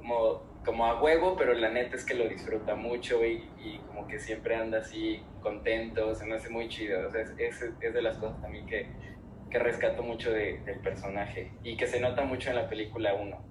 [0.00, 4.06] como, como a huevo, pero la neta es que lo disfruta mucho y, y, como
[4.08, 7.06] que siempre anda así contento, se me hace muy chido.
[7.06, 8.86] O sea, es, es, es de las cosas también que,
[9.50, 13.44] que rescato mucho de, del personaje y que se nota mucho en la película 1.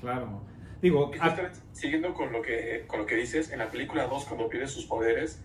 [0.00, 0.42] Claro.
[0.80, 1.34] Digo, a...
[1.72, 4.86] siguiendo con lo, que, con lo que dices, en la película 2, cuando pierde sus
[4.86, 5.42] poderes,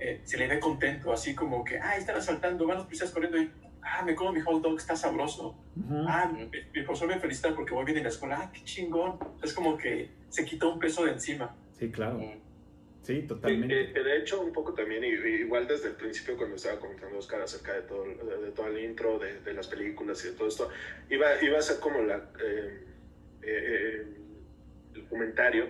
[0.00, 3.38] eh, se le ve contento, así como que, ah, están asaltando, van los policías corriendo
[3.38, 3.50] y
[3.82, 5.56] ah, me como mi hot dog, está sabroso.
[5.76, 6.06] Uh -huh.
[6.08, 8.38] Ah, mi, mi profesor me felicita porque voy bien en la escuela.
[8.40, 9.18] Ah, qué chingón.
[9.42, 11.54] Es como que se quitó un peso de encima.
[11.78, 12.20] Sí, claro.
[13.02, 13.80] Sí, totalmente.
[13.80, 17.40] Eh, eh, de hecho, un poco también, igual desde el principio cuando estaba comentando Oscar
[17.40, 20.48] acerca de todo, de, de todo el intro, de, de, las películas y de todo
[20.48, 20.68] esto,
[21.08, 24.06] iba, iba a ser como la, eh,
[24.94, 25.66] el comentario,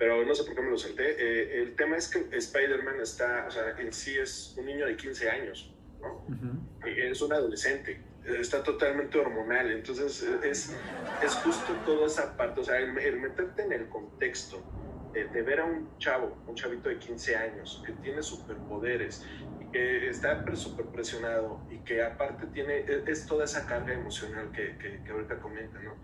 [0.00, 1.60] pero no sé por qué me lo salté.
[1.60, 5.28] el tema es que Spider-Man está, o sea, en sí es un niño de 15
[5.28, 5.74] años.
[6.00, 6.24] ¿no?
[6.26, 7.10] Uh -huh.
[7.12, 10.74] Es un adolescente, está totalmente hormonal, entonces es,
[11.22, 14.64] es justo toda esa parte, o sea, el, el meterte en el contexto
[15.12, 19.26] de, de, ver a un chavo, un chavito de 15 años, que tiene superpoderes,
[19.70, 24.78] que está súper presionado y que aparte tiene, es, es, toda esa carga emocional que,
[24.78, 25.94] que, que ahorita comenta, ¿no?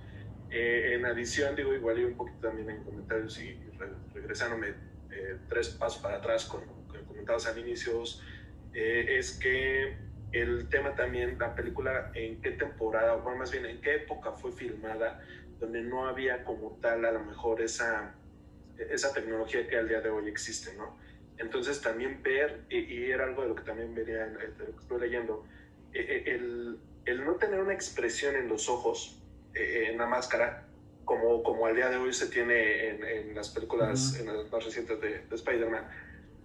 [0.50, 4.68] Eh, en adición, digo, igual y un poquito también en comentarios y re, regresándome
[5.10, 8.02] eh, tres pasos para atrás con, con comentabas al inicio,
[8.72, 9.96] eh, es que
[10.32, 14.52] el tema también, la película, en qué temporada, o más bien en qué época fue
[14.52, 15.20] filmada,
[15.58, 18.14] donde no había como tal a lo mejor esa,
[18.78, 20.98] esa tecnología que al día de hoy existe, ¿no?
[21.38, 24.80] Entonces también ver, y, y era algo de lo que también venía, de lo que
[24.80, 25.44] estoy leyendo,
[25.92, 29.25] eh, el, el, no tener una expresión en los ojos, eh,
[29.56, 30.66] en la máscara,
[31.04, 34.20] como, como al día de hoy se tiene en, en las películas, uh -huh.
[34.20, 35.88] en las más recientes de, de Spider-Man,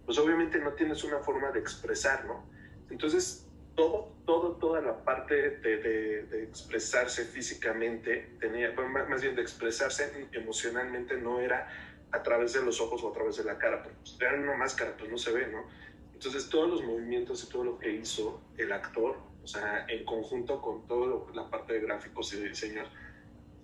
[0.06, 2.46] pues obviamente no tienes una forma de expresar, ¿no?
[2.90, 9.36] Entonces, todo, todo, toda la parte de, de, de expresarse físicamente, tenía, bueno, más bien
[9.36, 11.68] de expresarse emocionalmente, no era
[12.12, 14.96] a través de los ojos o a través de la cara, porque era una máscara,
[14.98, 15.64] pues no se ve, ¿no?
[16.14, 20.62] Entonces, todos los movimientos y todo lo que hizo el actor, o sea, en conjunto
[20.62, 22.88] con toda la parte de gráficos y de diseños,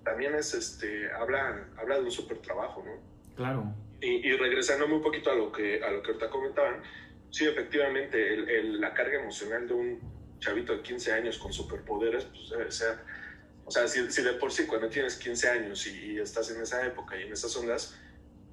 [0.04, 2.94] también es, este, habla, habla de un súper trabajo, ¿no?
[3.36, 3.74] Claro.
[4.02, 6.82] Y, y regresándome un poquito a lo que, a lo que ahorita comentaban,
[7.30, 10.00] sí, efectivamente, el, el, la carga emocional de un
[10.40, 12.98] chavito de 15 años con superpoderes, pues debe ser,
[13.66, 16.62] o sea, si, si de por sí cuando tienes 15 años y, y, estás en
[16.62, 18.00] esa época y en esas ondas,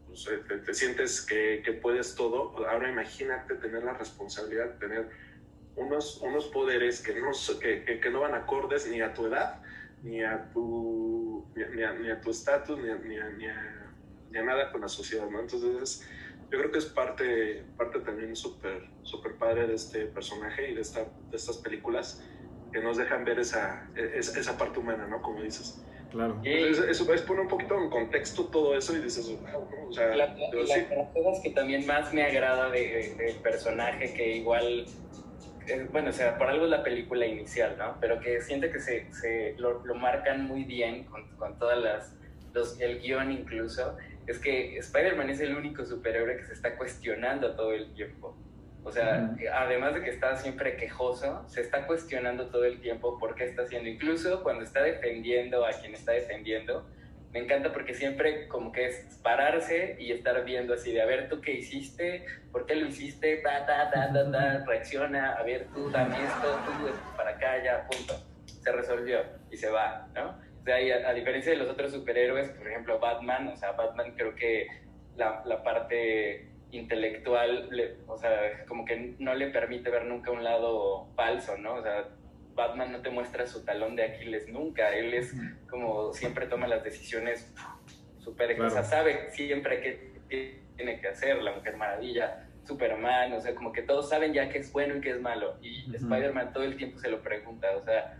[0.08, 5.08] pues te, te sientes que, que, puedes todo, ahora imagínate tener la responsabilidad tener
[5.76, 9.60] unos, unos poderes que no, que, que, que no van acordes ni a tu edad,
[10.00, 13.94] ni a tu ni, a, ni a tu estatus, ni a, ni, a, ni, a,
[14.30, 15.40] ni a nada con la sociedad, ¿no?
[15.40, 16.04] Entonces,
[16.50, 20.80] yo creo que es parte, parte también súper super padre de este personaje y de,
[20.80, 22.22] esta, de estas películas
[22.72, 25.20] que nos dejan ver esa, esa, esa parte humana, ¿no?
[25.22, 25.80] Como dices.
[26.10, 26.40] Claro.
[26.44, 29.88] Entonces, eso es poner un poquito en contexto todo eso y dices, wow, ¿no?
[29.88, 30.86] O sea, La- las sí.
[31.12, 34.86] cosas que también más me agrada de- del personaje, que igual,
[35.90, 37.98] bueno, o sea, por algo es la película inicial, ¿no?
[38.00, 42.16] Pero que siento que se, se lo, lo marcan muy bien con, con todas las,
[42.52, 43.96] los, el guion incluso,
[44.26, 48.36] es que Spider-Man es el único superhéroe que se está cuestionando todo el tiempo.
[48.82, 49.44] O sea, Ujú.
[49.52, 53.62] además de que está siempre quejoso, se está cuestionando todo el tiempo por qué está
[53.62, 56.86] haciendo, incluso cuando está defendiendo a quien está defendiendo,
[57.34, 61.28] me encanta porque siempre como que es pararse y estar viendo así de, a ver,
[61.28, 62.24] ¿tú qué hiciste?
[62.52, 63.38] ¿Por qué lo hiciste?
[63.38, 67.86] Ta, ta, ta, ta, ta, reacciona, a ver, tú dame esto, tú para acá, ya,
[67.90, 68.14] punto.
[68.46, 69.18] Se resolvió
[69.50, 70.38] y se va, ¿no?
[70.60, 73.72] O sea, y a, a diferencia de los otros superhéroes, por ejemplo, Batman, o sea,
[73.72, 74.68] Batman creo que
[75.16, 80.44] la, la parte intelectual, le- o sea, como que no le permite ver nunca un
[80.44, 81.74] lado falso, ¿no?
[81.74, 82.08] O sea,
[82.54, 85.34] Batman no te muestra su talón de Aquiles nunca, él es
[85.68, 87.52] como siempre toma las decisiones
[88.18, 88.68] súper, Claro.
[88.68, 89.80] o sea, sabe siempre
[90.28, 94.48] qué tiene que hacer, la Mujer Maravilla, Superman, o sea, como que todos saben ya
[94.48, 95.96] qué es bueno y qué es malo, y Ujú.
[95.96, 98.18] Spider-Man todo el tiempo se lo pregunta, o sea,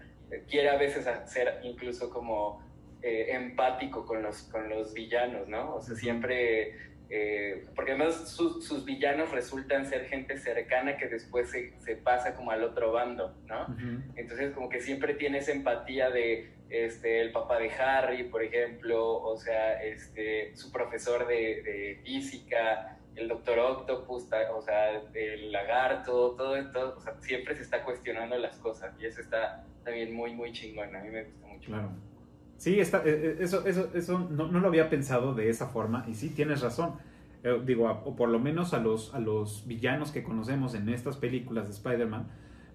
[0.49, 2.62] quiere a veces ser incluso como
[3.03, 5.74] eh, empático con los, con los villanos, ¿no?
[5.76, 6.74] O sea, siempre,
[7.16, 12.34] eh, porque además sus- sus villanos resultan ser gente cercana que después se, se pasa
[12.34, 13.66] como al otro bando, ¿no?
[14.16, 18.98] Entonces como que siempre tiene esa empatía de este, el papá de Harry, por ejemplo,
[19.22, 26.34] o sea, este, su profesor de, de física, el doctor Octopus, o sea, el lagarto,
[26.34, 30.32] todo esto, o sea, siempre se está cuestionando las cosas y eso está también muy,
[30.34, 31.68] muy chingón, a mí me gusta mucho.
[31.70, 31.90] Claro.
[32.64, 36.06] Sí, está, eh, eh, eso, eso, eso no, no lo había pensado de esa forma
[36.08, 36.92] y sí, tienes razón.
[37.42, 40.88] Eh, digo, a- o por lo menos a los, a los villanos que conocemos en
[40.88, 42.26] estas películas de Spider-Man,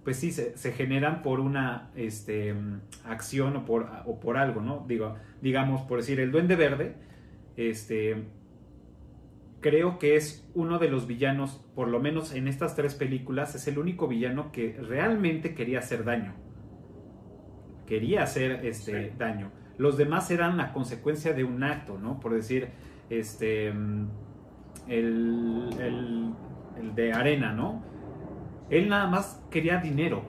[0.03, 2.53] pues sí, se, se generan por una este,
[3.03, 4.85] acción o por, o por algo, ¿no?
[4.87, 6.93] Digo, digamos, por decir, el Duende Verde,
[7.57, 8.25] este,
[9.59, 13.67] creo que es uno de los villanos, por lo menos en estas tres películas, es
[13.67, 16.35] el único villano que realmente quería hacer daño.
[17.87, 19.15] Quería hacer este Sí.
[19.17, 19.51] daño.
[19.79, 22.19] Los demás eran la consecuencia de un acto, ¿no?
[22.19, 22.67] Por decir,
[23.09, 24.09] este, el,
[25.79, 26.33] el,
[26.77, 27.81] el de Arena, ¿no?
[28.69, 30.21] Él nada más quería dinero.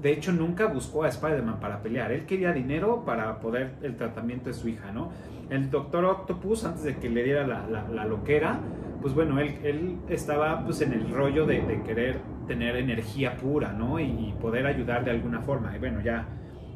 [0.00, 2.12] De hecho, nunca buscó a Spider-Man para pelear.
[2.12, 5.10] Él quería dinero para poder el tratamiento de su hija, ¿no?
[5.50, 8.60] El Doctor Octopus, antes de que le diera la, loquera,
[9.00, 13.72] pues bueno, él, él estaba pues en el rollo de, de querer tener energía pura,
[13.72, 13.98] ¿no?
[13.98, 15.74] Y, y poder ayudar de alguna forma.
[15.74, 16.24] Y bueno, ya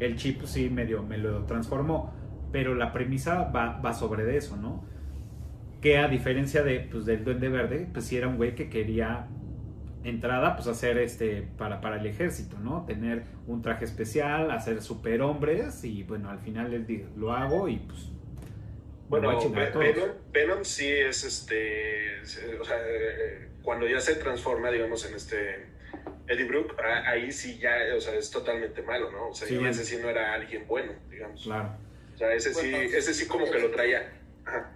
[0.01, 2.12] el chip pues, sí medio me lo transformó.
[2.53, 4.84] Pero la premisa va, va sobre de eso, ¿no?
[5.80, 9.28] Que a diferencia de, pues, del Duende Verde, pues sí era un güey que quería
[10.05, 12.84] entrada, pues hacer este para, para el ejército, ¿no?
[12.86, 17.78] Tener un traje especial, hacer superhombres y bueno, al final él dijo, lo hago y
[17.78, 18.11] pues
[19.09, 19.28] Bueno.
[19.78, 22.20] Venom, Venom sí es este.
[22.22, 25.76] es- O sea, eh, cuando ya se transforma, digamos, en este.
[26.29, 29.29] Eddie Brooke, a- ahí sí ya, o sea, es totalmente malo, ¿no?
[29.29, 29.70] O sea, Sí, y bueno.
[29.70, 31.43] ese sí no era alguien bueno, digamos.
[31.45, 31.77] Claro.
[32.14, 34.12] O sea, ese sí, ese sí como que lo traía.
[34.45, 34.72] Ajá.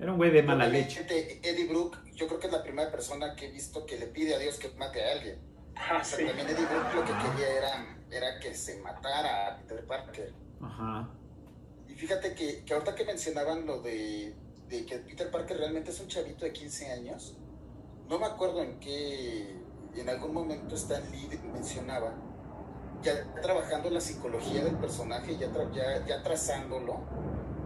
[0.00, 1.06] Era un güey de mala leche.
[1.42, 4.34] Eddie Brooke, yo creo que es la primera persona que he visto que le pide
[4.34, 5.38] a Dios que mate a alguien.
[5.76, 6.24] Ah, O sea, sí.
[6.26, 10.32] también Eddie Brooke lo que quería era, era que se matara a Peter Parker.
[10.60, 11.08] Ajá.
[11.88, 14.34] Y fíjate que, que ahorita que mencionaban lo de,
[14.68, 17.38] de que Peter Parker realmente es un chavito de 15 años,
[18.08, 19.54] no me acuerdo en qué,
[20.00, 22.14] en algún momento Stan Lee mencionaba,
[23.02, 23.12] ya
[23.42, 27.00] trabajando la psicología del personaje, ya, tra- ya, ya trazándolo,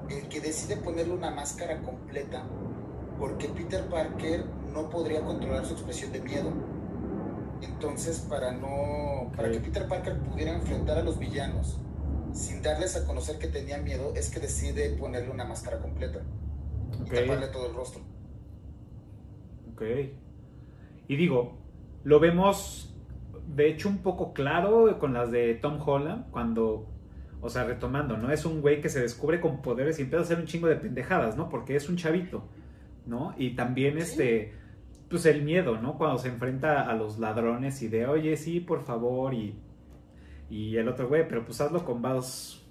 [0.09, 2.45] el que decide ponerle una máscara completa,
[3.19, 6.51] porque Peter Parker no podría controlar su expresión de miedo.
[7.63, 9.61] Entonces, para no, para que.
[9.61, 11.81] Peter Parker pudiera enfrentar a los villanos
[12.33, 16.21] sin darles a conocer que tenía miedo, es que decide ponerle una máscara completa
[17.01, 17.07] Ok.
[17.07, 18.03] y taparle todo el rostro.
[19.73, 19.83] Ok.
[21.09, 21.59] Y digo,
[22.07, 22.95] lo vemos
[23.49, 26.87] de hecho un poco claro con las de Tom Holland, cuando,
[27.41, 28.31] o sea, retomando, ¿no?
[28.31, 30.77] Es un güey que se descubre con poderes y empieza a hacer un chingo de
[30.77, 31.49] pendejadas, ¿no?
[31.49, 32.45] Porque es un chavito,
[33.07, 33.35] ¿no?
[33.37, 34.55] Y también este,
[35.11, 35.99] pues el miedo, ¿no?
[35.99, 39.59] Cuando se enfrenta a los ladrones y de, oye, sí, por favor, y,
[40.49, 42.65] y el otro güey, pero pues hazlo con voz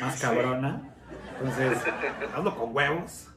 [0.00, 0.96] más cabrona.
[1.38, 1.78] Entonces,
[2.34, 3.28] hazlo con huevos.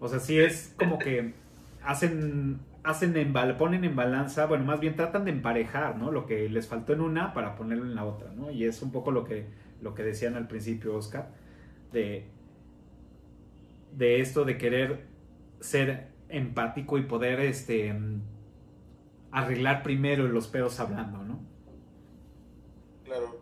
[0.00, 1.32] O sea, sí es como que
[1.80, 6.12] hacen, hacen en ponen en balanza, bueno, más bien tratan de emparejar, ¿no?
[6.12, 8.50] Lo que les faltó en una para ponerlo en la otra, ¿no?
[8.50, 9.46] Y es un poco lo que,
[9.80, 11.30] lo que decían al principio Oscar,
[11.92, 12.26] de,
[13.92, 15.06] de esto de querer
[15.60, 17.94] ser empático y poder este,
[19.30, 21.40] arreglar primero los pedos hablando, ¿no?
[23.04, 23.40] Claro.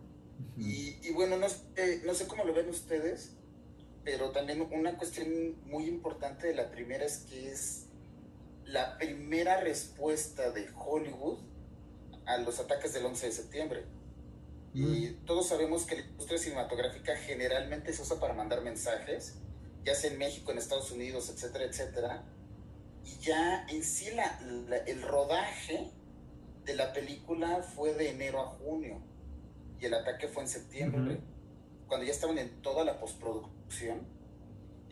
[0.57, 3.37] Y, y bueno, no sé, no sé cómo lo ven ustedes,
[4.05, 7.82] pero también una cuestión muy importante de la primera es que es
[8.67, 11.39] la primera respuesta de Hollywood
[12.27, 13.85] a los ataques del 11 de septiembre.
[14.75, 19.35] Y todos sabemos que la industria cinematográfica generalmente se usa para mandar mensajes,
[19.85, 22.25] ya sea en México, en Estados Unidos, etcétera, etcétera.
[23.05, 25.91] Y ya en sí la, la- el rodaje
[26.65, 29.03] de la película fue de enero a junio
[29.81, 31.21] y el ataque fue en septiembre,
[31.89, 34.07] cuando ya estaban en toda la postproducción.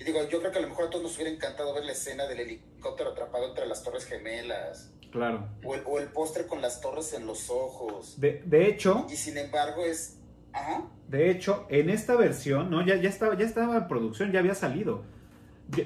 [0.01, 1.93] Y digo, yo creo que a lo mejor a todos nos hubiera encantado ver la
[1.93, 5.49] escena del helicóptero atrapado entre las torres gemelas, Claro.
[5.65, 8.19] o el, o el póster con las torres en los ojos.
[8.19, 10.17] De, de hecho, Y sin embargo es...
[10.53, 10.89] Ajá.
[11.09, 12.85] de hecho, en esta versión, ¿no?
[12.85, 15.05] Ya, ya, estaba, ya estaba en producción, ya había salido.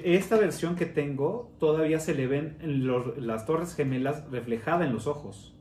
[0.03, 5.05] Esta versión que tengo, todavía se le ven los- las torres gemelas reflejadas en los
[5.07, 5.53] ojos.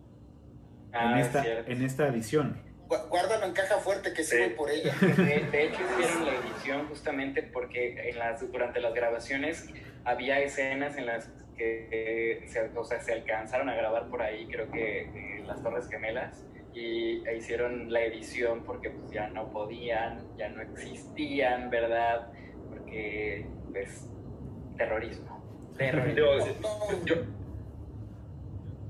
[0.93, 1.71] Ah, en, es esta, cierto.
[1.71, 2.63] en esta edición.
[2.89, 4.43] Gu- Guárdalo en caja fuerte que sí Sí.
[4.43, 4.95] voy por ella.
[5.01, 9.67] De, de hecho, hicieron la edición justamente porque en las, durante las grabaciones
[10.05, 14.47] había escenas en las que eh, se, o sea, se alcanzaron a grabar por ahí,
[14.49, 19.51] creo que eh, las Torres Gemelas, y e hicieron la edición porque pues, ya no
[19.53, 22.29] podían, ya no existían, ¿verdad?
[22.69, 24.09] Porque, pues,
[24.77, 25.73] terrorismo.
[25.79, 26.25] Terrorismo.
[26.61, 27.15] No, yo,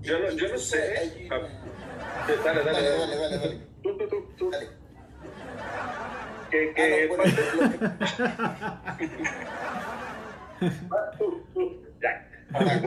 [0.01, 1.28] yo no, yo no sé.
[1.30, 2.88] Ah, una- dale, dale, Dale, dale.
[2.88, 3.74] dale, dale, dale.
[3.85, 4.51] Tú, tú, tú, tú.
[4.51, 4.70] Dale.
[6.51, 7.70] ¿Qué, Ah, qué, no, bueno, lo
[8.99, 9.09] que-.
[12.57, 12.78] Ah,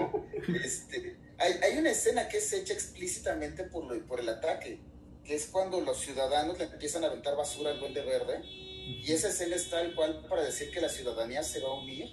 [0.64, 4.80] este, hay, hay una escena que es hecha explícitamente por, lo- por el ataque,
[5.26, 9.28] que es cuando los ciudadanos le empiezan a aventar basura al duende verde, y esa
[9.30, 12.06] escena es tal cual para decir que la ciudadanía se va a unir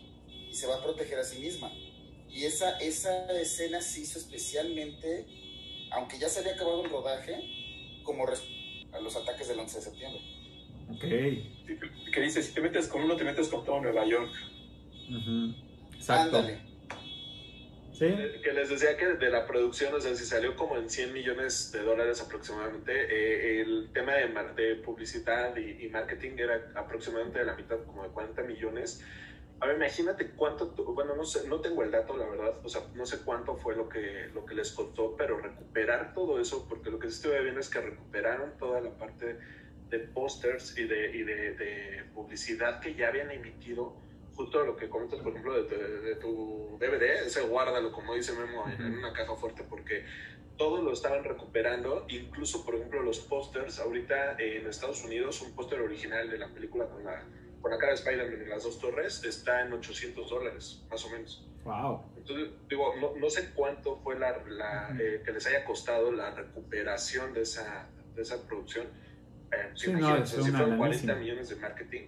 [0.51, 1.70] y se va a proteger a sí misma.
[2.28, 5.26] Y esa, esa escena se hizo especialmente,
[5.93, 7.37] aunque ya se había acabado el rodaje,
[8.03, 8.64] como respuesta
[8.95, 10.20] a los ataques del 11 de septiembre.
[10.90, 12.12] Ok.
[12.12, 14.32] Que dice, si te metes con uno, te metes con todo Nueva York.
[15.11, 15.55] Ujú.
[15.95, 16.38] Exacto.
[16.38, 16.59] Ándale.
[17.92, 18.07] Sí.
[18.42, 21.70] Que les decía que de la producción, o sea, si salió como en 100 millones
[21.70, 27.38] de dólares aproximadamente, eh, el tema de, mar- de publicidad y, y marketing era aproximadamente
[27.38, 29.01] de la mitad, como de 40 millones.
[29.61, 32.82] A ver, imagínate cuánto, bueno, no sé, no tengo el dato, la verdad, o sea,
[32.94, 36.90] no sé cuánto fue lo que, lo que les costó, pero recuperar todo eso, porque
[36.90, 39.38] lo que sí estuve bien es que recuperaron toda la parte
[39.88, 43.96] de pósters y, de, y de, de publicidad que ya habían emitido
[44.34, 48.32] justo lo que comentas, por ejemplo, de, tu- de tu DVD, ese guárdalo, como dice
[48.34, 50.05] Memo, en, en una caja fuerte, porque
[50.59, 55.80] todo lo estaban recuperando, incluso, por ejemplo, los pósters, ahorita en Estados Unidos, un póster
[55.80, 57.24] original de la película con la,
[57.65, 61.09] con la cara de Spider-Man en las dos torres está en 800 dólares, más o
[61.09, 61.49] menos.
[61.65, 62.03] Wow.
[62.19, 66.31] Entonces, digo, no, no sé cuánto fue la, la, eh, que les haya costado la
[66.33, 68.85] recuperación de esa, de esa producción.
[69.51, 71.15] Eh, Sí, no, es si fueron 40 lanísima.
[71.15, 72.03] millones de marketing,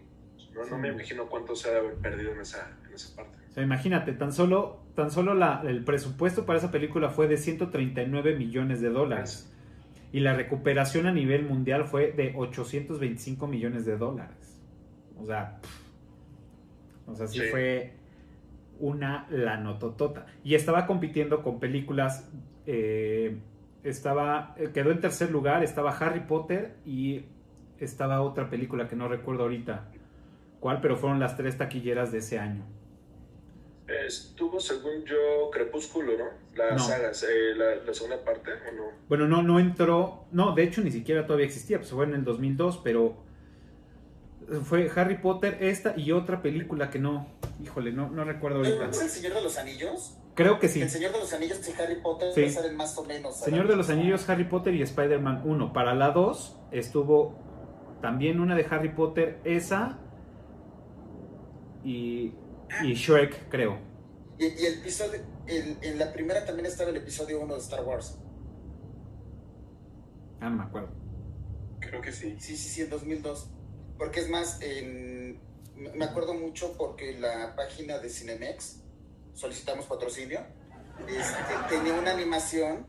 [0.53, 0.75] no, no Sí.
[0.75, 3.39] me imagino cuánto se ha de haber perdido en esa, en esa parte.
[3.49, 7.39] O sea, imagínate, tan solo, tan solo la- el presupuesto para esa película fue de
[7.39, 9.51] 139 millones de dólares.
[10.13, 14.56] Y la recuperación a nivel mundial fue de 825 millones de dólares.
[15.19, 17.09] O sea, pff.
[17.09, 17.47] o sea, sí, Sí.
[17.51, 17.93] fue
[18.79, 20.27] una lanototota.
[20.45, 22.29] Y estaba compitiendo con películas.
[22.67, 23.39] eh,
[23.85, 24.55] estaba.
[24.59, 25.63] eh, Quedó en tercer lugar.
[25.63, 27.25] Estaba Harry Potter y
[27.79, 29.89] estaba otra película que no recuerdo ahorita
[30.61, 32.65] cuál, pero fueron las tres taquilleras de ese año.
[33.87, 36.25] Estuvo, según yo, Crepúsculo, ¿no?
[36.57, 36.79] Las No.
[36.81, 38.83] sagas, eh, la, la segunda parte, ¿o no?
[39.09, 40.25] Bueno, no, no entró.
[40.33, 43.17] No, de hecho ni siquiera todavía existía, pues fue en el 2002, pero
[44.65, 47.27] fue Harry Potter, esta y otra película que no,
[47.63, 48.91] híjole, no, no recuerdo ahorita.
[48.91, 50.17] ¿Es el Señor de los Anillos?
[50.35, 50.83] Creo que sí.
[50.83, 52.51] El Señor de los Anillos y Harry Potter Sí.
[52.51, 53.37] salen más o menos.
[53.41, 55.73] Señor de los Anillos, Harry Potter y Spider-Man 1.
[55.73, 57.35] Para la 2 estuvo
[58.03, 59.99] también una de Harry Potter, esa
[61.85, 62.35] y,
[62.85, 63.79] y Shrek, creo.
[64.39, 67.83] Y, y el episodio, el- en la primera también estaba el episodio 1 de Star
[67.85, 68.19] Wars.
[70.41, 70.89] Ah, no me acuerdo.
[71.81, 72.37] Creo que sí.
[72.39, 73.51] Sí, sí, sí, en 2002.
[73.99, 75.41] Porque es más, en,
[75.95, 78.83] me acuerdo mucho porque la página de Cinemex,
[79.35, 80.41] solicitamos patrocinio,
[81.07, 82.87] este, tenía una animación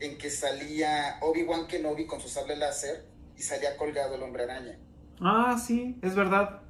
[0.00, 3.04] en que salía Obi-Wan Kenobi con su sable láser
[3.36, 4.78] y salía colgado el hombre araña.
[5.20, 6.62] Ah, sí, es verdad.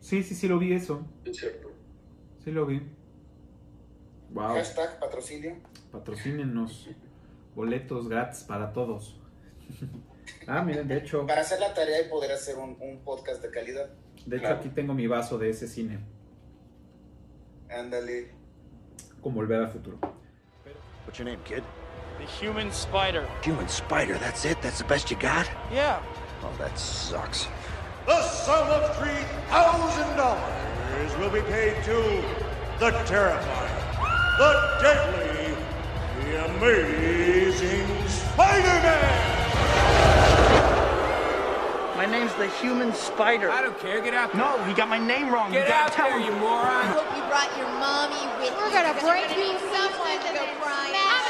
[0.00, 1.06] Sí, sí, sí lo vi eso.
[1.24, 1.70] Es cierto.
[2.42, 2.82] Sí lo vi.
[4.30, 4.54] Wow.
[4.54, 5.56] Hashtag patrocinio.
[5.92, 6.88] Patrocínenos.
[7.54, 9.20] Boletos gratis para todos.
[10.46, 13.50] Ah, miren, de hecho, Para hacer la tarea y poder hacer un, un podcast de
[13.50, 13.90] calidad.
[14.26, 14.56] de hecho Claro.
[14.60, 15.98] aquí tengo mi vaso de ese cine,
[17.70, 18.30] Ándale.
[19.22, 19.98] con Volver al Futuro.
[21.06, 21.62] What's your name, kid?
[22.18, 23.26] The human spider.
[23.44, 24.60] Human spider, that's it?
[24.62, 25.46] That's the best you got?
[25.72, 26.00] Yeah.
[26.44, 27.48] Oh, that sucks.
[28.06, 32.22] The sum of $3,000 will be paid to
[32.78, 33.74] the terrifying,
[34.38, 34.52] the
[34.82, 35.54] deadly,
[36.24, 39.31] the amazing Spider-Man!
[42.02, 43.48] My name's the human spider.
[43.48, 44.02] I don't care.
[44.02, 44.42] Get out there.
[44.42, 45.52] No, he got my name wrong.
[45.52, 46.34] Get you gotta out tell there, him.
[46.34, 46.90] you moron.
[46.90, 48.58] Hope you brought your mommy with you.
[48.58, 51.21] We're gonna break we're you someone to go crying.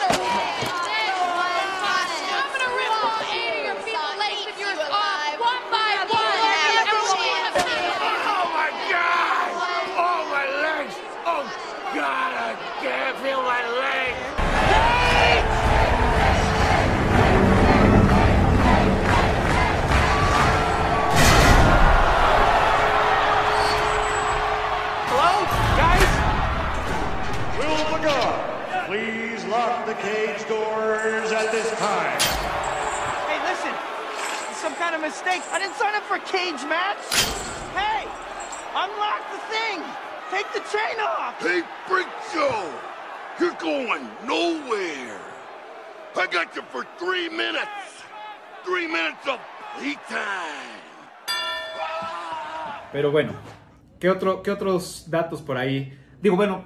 [35.03, 35.43] Mistake.
[35.51, 37.03] I didn't sign up for a cage match.
[37.75, 38.07] Hey,
[38.71, 39.83] unlock the thing.
[40.31, 41.35] Take the chain off.
[41.43, 42.71] Hey, Freak Joe!
[43.41, 45.19] You're going nowhere!
[46.15, 48.07] I got you for three minutes!
[48.65, 49.41] Three minutes of
[49.75, 50.81] playtime!
[52.93, 53.33] Pero bueno,
[53.99, 55.99] ¿qué, otro, ¿qué otros datos por ahí?
[56.21, 56.65] Digo, bueno,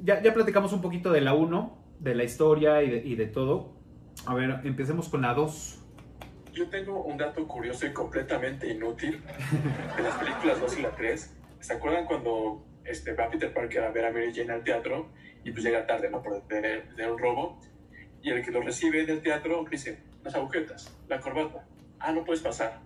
[0.00, 3.26] ya, ya platicamos un poquito de la 1, de la historia y de, y de
[3.26, 3.72] todo.
[4.26, 5.77] A ver, empecemos con la 2.
[6.58, 9.22] Yo tengo un dato curioso y completamente inútil
[9.96, 11.36] de las películas 2 y la 3.
[11.60, 15.08] ¿Se acuerdan cuando este, va Peter Parker a ver a Mary Jane al teatro
[15.44, 16.20] y pues llega tarde, ¿no?
[16.20, 17.60] Por tener, tener un robo.
[18.22, 21.64] Y el que lo recibe del teatro dice, las agujetas, la corbata.
[22.00, 22.80] Ah, no puedes pasar.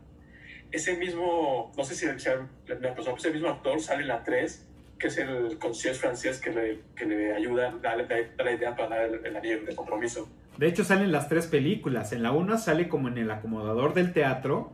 [0.70, 4.68] Ese mismo, no sé si la persona, ese mismo actor sale en la 3,
[4.98, 8.04] que es el concierge francés que le, que le ayuda, da, da-
[8.36, 10.28] da la idea para dar el, el anillo de compromiso.
[10.58, 12.12] De hecho, salen las tres películas.
[12.12, 14.72] En la 1 sale como en el acomodador del teatro.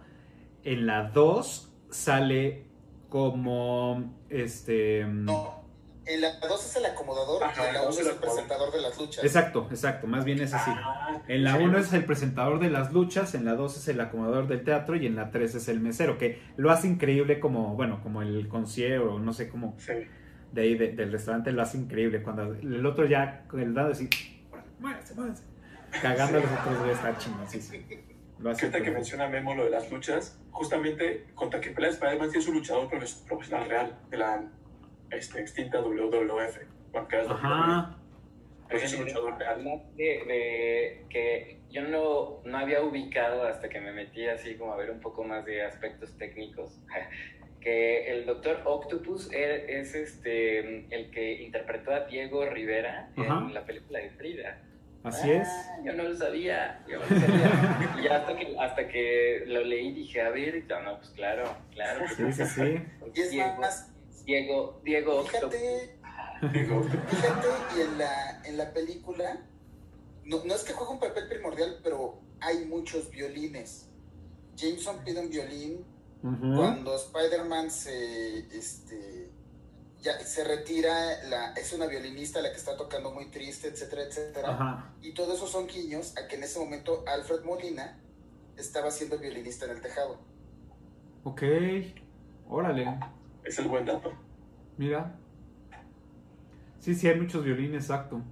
[0.64, 2.66] En la 2 sale
[3.08, 5.04] como este.
[5.06, 5.58] No.
[6.04, 8.06] En la 2 es el acomodador Ajá, y en la en la 1 dos es
[8.06, 9.24] el presentador de las luchas.
[9.24, 10.06] Exacto, exacto.
[10.06, 10.70] Más bien es así.
[10.74, 13.88] Ah, En la sí, 1 es el presentador de las luchas, en la 2 es
[13.88, 17.40] el acomodador del teatro y en la 3 es el mesero, que lo hace increíble
[17.40, 19.92] como, bueno, como el concierge o no sé cómo, Sí.
[20.52, 22.22] de ahí de- del restaurante lo hace increíble.
[22.22, 24.08] Cuando el otro ya con el dado así,
[24.80, 25.42] muévese, muévese.
[26.02, 27.84] Cagando a los otros güey, está chingón, sí, sí.
[28.38, 32.38] Lo hace que menciona Memo lo de las luchas, justamente contra que pelea Spider-Man sí
[32.38, 34.44] es un luchador profes- profesional real de la
[35.10, 36.58] este, extinta WWF.
[37.28, 37.96] Ajá.
[38.70, 39.54] Pues es un luchador real.
[39.54, 44.72] Además de, de que yo no, no había ubicado hasta que me metí así como
[44.72, 46.78] a ver un poco más de aspectos técnicos.
[47.60, 53.44] Que el Doctor Octopus e- es este el que interpretó a Diego Rivera Ajá.
[53.48, 54.62] en la película de Frida.
[55.08, 55.48] Así es.
[55.48, 58.00] Ah, Yo no lo sabía, yo no lo sabía.
[58.02, 61.56] y hasta que, hasta que lo leí dije, a ver, y yo, no, pues claro,
[61.72, 62.06] claro.
[62.16, 62.82] Sí, sí, sí.
[63.14, 63.88] Y es Diego, más,
[64.24, 65.98] Diego, Diego fíjate,
[66.52, 69.40] Digo, fíjate, y en la, en la película,
[70.24, 73.88] no, no es que juegue un papel primordial, pero hay muchos violines.
[74.54, 75.84] Jameson pide un violín.
[76.20, 79.27] Cuando Spider-Man se, este,
[80.00, 84.50] ya se retira, la, es una violinista la que está tocando muy triste, etcétera, etcétera.
[84.50, 84.94] Ajá.
[85.02, 87.98] Y todo eso son guiños a que en ese momento Alfred Molina
[88.56, 90.18] estaba siendo violinista en el tejado.
[91.24, 91.42] Ok.
[92.48, 92.98] Órale.
[93.44, 94.12] es el buen dato.
[94.76, 95.18] Mira.
[96.78, 98.22] Sí, sí, hay muchos violines, exacto.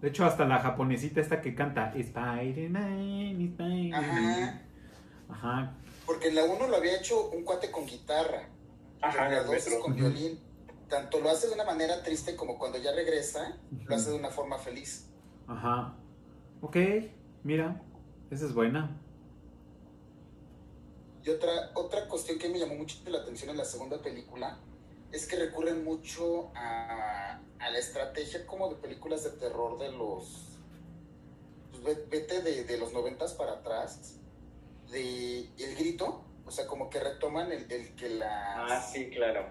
[0.00, 3.94] De hecho, hasta la japonesita esta que canta Spider-Man, Spider-Man.
[3.94, 4.62] Ajá.
[5.28, 5.76] Ajá.
[6.06, 8.48] Porque en la 1 lo había hecho un cuate con guitarra.
[9.02, 9.80] Ajá, en la el 2 es metro.
[9.82, 10.49] con violín.
[10.90, 14.30] Tanto lo hace de una manera triste como cuando ya regresa, lo hace de una
[14.30, 15.08] forma feliz.
[15.46, 15.94] Ajá.
[16.60, 16.76] Ok,
[17.44, 17.80] mira.
[18.30, 19.00] Esa es buena.
[21.24, 24.58] Y otra, otra cuestión que me llamó mucho la atención en la segunda película
[25.12, 30.58] es que recurren mucho a, a la estrategia como de películas de terror de los...
[31.70, 34.16] pues, ve- vete de, de los noventas para atrás,
[34.90, 38.30] de El Grito, o sea, como que retoman el, el que las,
[38.72, 39.46] Ah, sí, claro.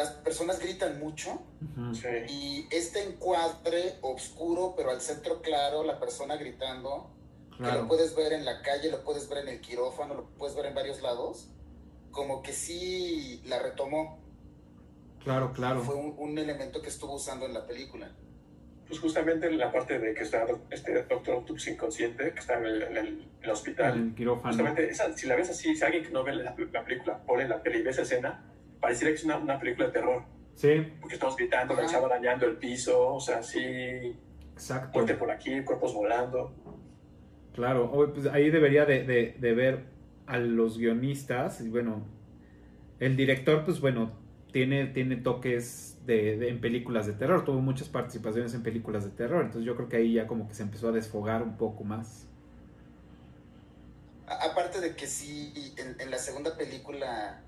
[0.00, 1.42] Las personas gritan mucho
[1.76, 1.94] Ujú.
[1.94, 2.08] Sí.
[2.28, 7.10] y este encuadre oscuro, pero al centro claro, la persona gritando,
[7.50, 7.88] que lo Claro.
[7.88, 10.74] puedes ver en la calle, lo puedes ver en el quirófano, lo puedes ver en
[10.74, 11.50] varios lados,
[12.10, 14.18] como que sí la retomó.
[15.22, 15.82] Claro, claro.
[15.82, 18.10] Fue un, un elemento que estuvo usando en la película.
[18.88, 22.64] Pues justamente en la parte de que está este Doctor Octopus inconsciente, que está en
[22.64, 23.92] el, en el- en el hospital.
[23.98, 24.48] En el quirófano.
[24.48, 27.46] Justamente, esa- si la ves así, si alguien que no ve la, la película pone
[27.46, 28.50] la peli y ve esa escena,
[28.80, 30.22] pareciera que es una, una película de terror.
[30.54, 33.58] Sí, Porque estamos gritando, la chava dañando el piso, o sea, sí,
[34.52, 34.90] exacto.
[34.92, 36.52] muerte por aquí, cuerpos volando.
[37.54, 39.84] Claro, pues ahí debería de, de- de ver
[40.26, 42.04] a los guionistas y bueno,
[43.00, 44.12] el director pues bueno,
[44.52, 49.10] tiene, tiene toques de, de- en películas de terror, tuvo muchas participaciones en películas de
[49.10, 51.84] terror, entonces yo creo que ahí ya como que se empezó a desfogar un poco
[51.84, 52.26] más.
[54.26, 57.42] Aparte de que sí, en, en la segunda película,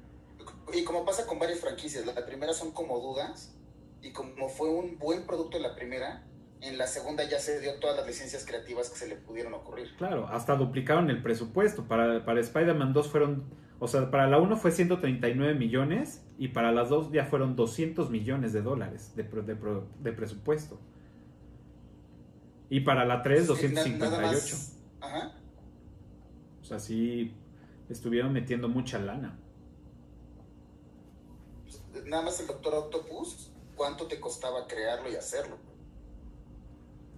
[0.75, 3.55] y como pasa con varias franquicias, la primera son como dudas,
[4.01, 6.25] y como fue un buen producto la primera,
[6.61, 9.95] en la segunda ya se dio todas las licencias creativas que se le pudieron ocurrir.
[9.97, 13.45] Claro, hasta duplicaron el presupuesto, para, para Spider-Man 2 fueron,
[13.81, 18.11] o sea, para la 1 fue 139 millones y para las dos ya fueron 200
[18.11, 20.79] millones de dólares de, de presupuesto.
[22.71, 23.99] Y para la 3, Sí, na- 258.
[24.11, 25.33] nada más- Ajá.
[26.61, 27.35] O sea, sí
[27.91, 29.37] estuvieron metiendo mucha lana.
[32.07, 35.57] Nada más el Doctor Octopus, ¿cuánto te costaba crearlo y hacerlo?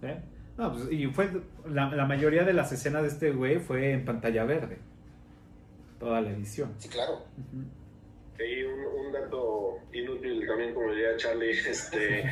[0.01, 0.21] ¿eh?
[0.57, 1.29] No, pues, y fue
[1.67, 4.77] la, la mayoría de las escenas de este güey fue en pantalla verde.
[5.99, 6.73] Toda la edición.
[6.77, 7.23] Sí, claro.
[8.39, 12.23] Y un, un dato inútil también, como diría Charlie, este,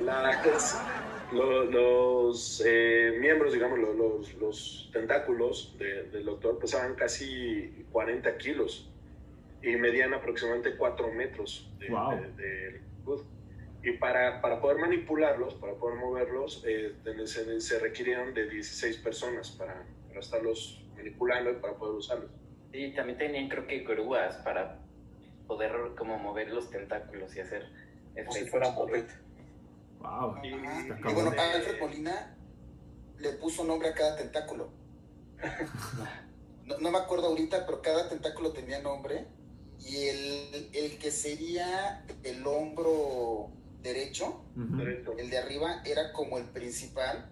[0.00, 0.80] las-
[1.32, 8.36] lo- los eh, miembros, digamos, lo- los, los tentáculos de- del doctor pesaban casi 40
[8.38, 8.88] kilos
[9.62, 12.10] y medían aproximadamente 4 metros de, Wow.
[12.16, 13.24] de- de longitud.
[13.82, 16.96] Y para, para poder manipularlos, para poder moverlos, eh,
[17.26, 22.30] se, se requirieron de 16 personas para, para estarlos manipulando y para poder usarlos.
[22.72, 24.80] Y también tenían creo que grúas para
[25.46, 27.66] poder como mover los tentáculos y hacer
[28.16, 29.06] Como si fuera Moped.
[30.00, 30.36] Wow.
[30.42, 31.38] Y, y bueno, cabrón.
[31.38, 32.36] Alfred Molina
[33.18, 34.70] le puso nombre a cada tentáculo.
[36.66, 39.26] No, no me acuerdo ahorita, pero cada tentáculo tenía nombre.
[39.80, 43.50] Y el, el que sería el hombro
[43.82, 44.44] derecho,
[45.18, 47.26] el de arriba, era como el principal,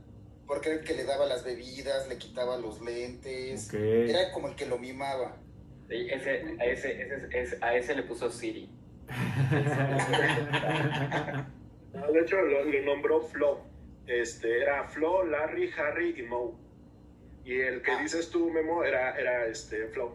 [0.46, 3.68] porque era el que le daba las bebidas, le quitaba los lentes.
[4.10, 5.36] Era como el que lo mimaba.
[5.88, 8.70] Sí, ese, a, ese, ese- ese- a ese le puso Siri.
[11.94, 13.60] No, de hecho, lo, lo nombró Flo.
[14.06, 16.52] Este, era Flo, Larry, Harry y Moe.
[17.44, 20.14] Y el que dices tú, Memo, era, era este, Flo.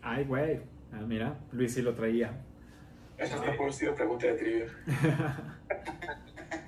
[0.00, 0.60] Ay, güey.
[0.92, 2.44] Ah, mira, Luis sí lo traía.
[3.16, 4.66] Eso está por estilo pregunta de trivia.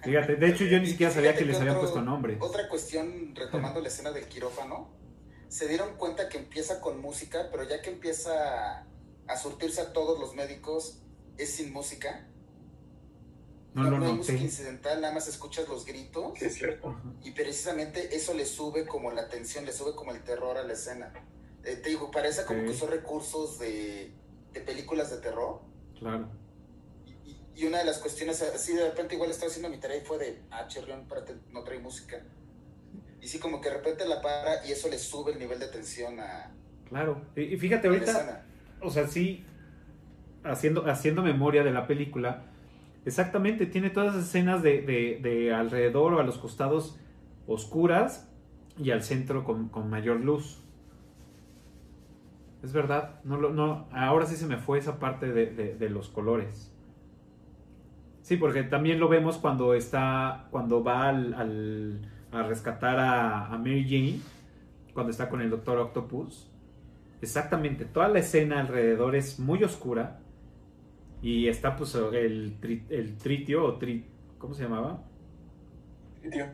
[0.03, 2.37] Fíjate, de hecho yo ni siquiera sabía que les habían puesto nombre.
[2.41, 4.91] Otra cuestión, retomando la escena del quirófano,
[5.49, 8.87] se dieron cuenta que empieza con música, pero ya que empieza
[9.27, 11.03] a surtirse a todos los médicos,
[11.37, 12.27] es sin música.
[13.75, 14.13] No lo hay noté.
[14.15, 16.39] música incidental, nada más escuchas los gritos.
[16.39, 16.95] Sí, es cierto.
[17.23, 20.75] Y precisamente eso le sube como la tensión, le sube como el terror a la
[20.75, 21.13] escena.
[21.65, 24.13] Eh, te digo, parece como que son recursos de,
[24.53, 25.61] de películas de terror.
[25.99, 26.29] Claro.
[27.57, 30.19] Y una de las cuestiones, así de repente igual estaba haciendo mi tarea y fue
[30.19, 32.21] de, ah, espérate, no trae música.
[33.21, 35.69] Y sí, como que de repente la para y eso le sube el nivel de
[35.69, 36.53] tensión a,
[36.89, 37.23] Claro.
[37.37, 38.45] Y, y fíjate, ahorita,
[38.83, 39.45] o sea, sí,
[40.43, 42.45] haciendo, haciendo memoria de la película,
[43.07, 46.99] exactamente, tiene todas las escenas de, de- de alrededor o a los costados
[47.47, 48.29] oscuras
[48.77, 50.61] y al centro con, con mayor luz.
[52.65, 55.91] Es verdad, no, lo- no, ahora sí se me fue esa parte de, de- de
[55.91, 56.73] los colores.
[58.23, 62.01] Sí, porque también lo vemos cuando está, cuando va al, al-
[62.33, 64.21] a rescatar a, a Mary Jane,
[64.95, 66.51] cuando está con el Doctor Octopus.
[67.21, 70.21] Exactamente, toda la escena alrededor es muy oscura
[71.23, 74.07] y está pues el, tri- el tritio o tri,
[74.39, 75.03] ¿cómo se llamaba?
[76.31, 76.47] Tío.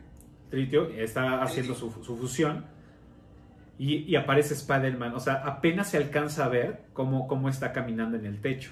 [0.49, 2.65] Tritio está haciendo su, su fusión
[3.83, 5.15] y, y aparece Spider-Man.
[5.15, 8.71] O sea, apenas se alcanza a ver cómo, cómo está caminando en el techo.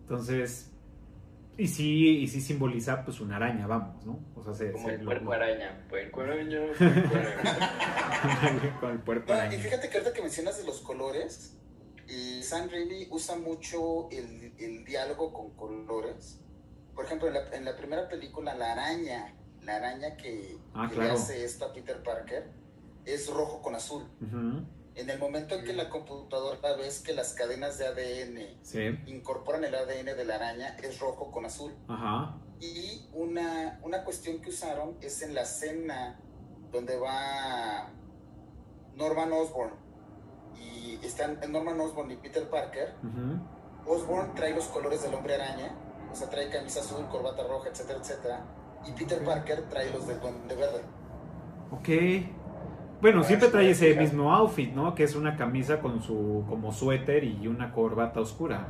[0.00, 0.72] Entonces,
[1.56, 4.18] y sí, y sí simboliza pues una araña, vamos, ¿no?
[4.36, 5.84] O sea, se, Como se el lo- puerco araña.
[5.88, 8.72] Puerco araña, puerco araña.
[8.80, 9.58] con el puerco No, y araña.
[9.58, 11.54] fíjate que ahorita que mencionas de los colores,
[12.08, 16.40] y Sam Raimi usa mucho el, el diálogo con colores.
[16.94, 20.94] Por ejemplo, en la, en la primera película, la araña, la araña que, Ah, que
[20.94, 21.10] claro.
[21.12, 22.48] le hace esto a Peter Parker,
[23.14, 24.04] es rojo con azul.
[24.94, 29.64] En el momento en que la computadora ves que las cadenas de ADN Sí, incorporan
[29.64, 31.72] el ADN de la araña, es rojo con azul.
[31.88, 32.36] ajá.
[32.60, 36.18] Y una, una cuestión que usaron es en la escena
[36.72, 37.88] donde va
[38.96, 39.70] Norman Osborn.
[40.60, 42.94] Y están Norman Osborn y Peter Parker.
[43.04, 43.94] ujú.
[43.94, 45.72] Osborn trae los colores del hombre araña.
[46.10, 48.44] O sea, trae camisa azul, corbata roja, etcétera, etcétera.
[48.86, 50.80] y Peter Parker trae los del Duende Verde.
[51.70, 51.88] Ok.
[53.00, 54.94] Bueno, siempre trae ese mismo outfit, ¿no?
[54.94, 58.66] Que es una camisa con su como suéter y una corbata oscura.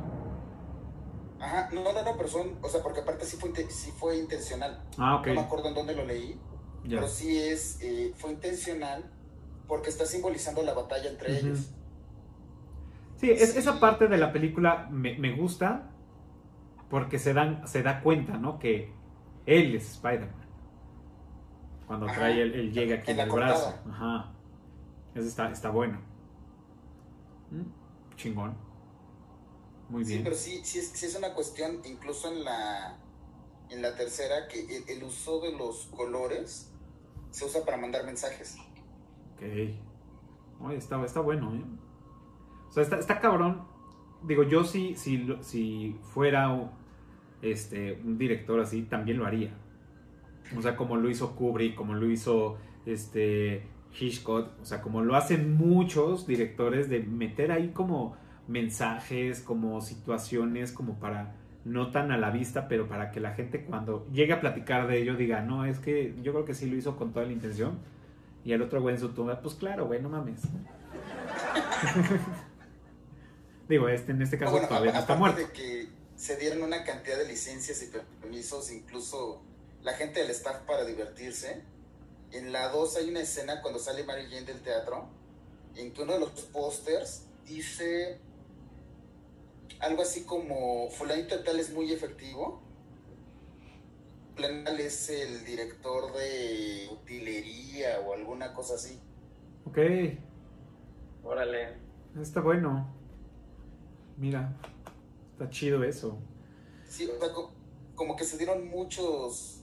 [1.39, 4.83] Ajá, no, no, no, pero son, o sea, porque aparte sí fue, sí fue intencional.
[4.97, 5.27] Ah, ok.
[5.27, 6.39] No me acuerdo en dónde lo leí,
[6.83, 6.97] Ya.
[6.97, 9.09] pero sí es, eh, fue intencional
[9.67, 11.71] porque está simbolizando la batalla entre ellos.
[13.15, 15.89] Sí, es- esa parte de la película me, me gusta
[16.89, 18.59] porque se, dan, se da cuenta, ¿no?
[18.59, 18.91] Que
[19.45, 20.38] él es Spider-Man.
[21.89, 22.15] Cuando Ajá.
[22.19, 23.73] trae el, el llega aquí En el brazo.
[23.89, 24.31] Ajá.
[25.15, 25.99] Eso está, está bueno.
[27.49, 28.55] Mm, Chingón.
[29.89, 30.23] Muy Sí, bien.
[30.23, 32.99] pero sí, sí es, sí es una cuestión, incluso en la,
[33.71, 36.71] en la tercera, que el, el uso de los colores
[37.31, 38.57] se usa para mandar mensajes.
[39.33, 39.41] Ok.
[40.61, 41.63] Oye, está, está bueno, ¿eh?
[42.69, 43.63] O sea, está, está cabrón.
[44.21, 46.71] Digo, yo sí, si, lo- si fuera
[47.41, 49.57] este, un director así, también lo haría.
[50.57, 53.63] O sea, como lo hizo Kubrick, como lo hizo este,
[53.97, 54.49] Hitchcock.
[54.61, 60.99] O sea, como lo hacen muchos directores de meter ahí como mensajes, como situaciones, como
[60.99, 61.35] para
[61.65, 65.01] no tan a la vista, pero para que la gente cuando llegue a platicar de
[65.01, 67.79] ello diga, no, es que yo creo que sí lo hizo con toda la intención.
[68.43, 70.41] Y el otro güey en su tumba, pues claro, güey, no mames.
[73.67, 75.39] Digo, este en este caso bueno, todavía no está muerto.
[75.39, 77.91] de que se dieron una cantidad de licencias y
[78.21, 79.43] permisos, incluso
[79.83, 81.63] la gente del staff para divertirse.
[82.31, 85.07] En la 2 hay una escena cuando sale Mary Jane del teatro,
[85.75, 88.19] en que uno de los pósters dice
[89.79, 92.61] algo así como, fulanito de tal es muy efectivo.
[94.35, 98.99] Fulanito es el director de utilería o alguna cosa así.
[99.65, 99.77] Ok,
[101.23, 101.75] Órale.
[102.19, 102.93] está bueno.
[104.17, 104.53] Mira,
[105.33, 106.17] está chido eso.
[106.87, 107.53] Sí, o sea, co-
[107.95, 109.58] como que se dieron muchos,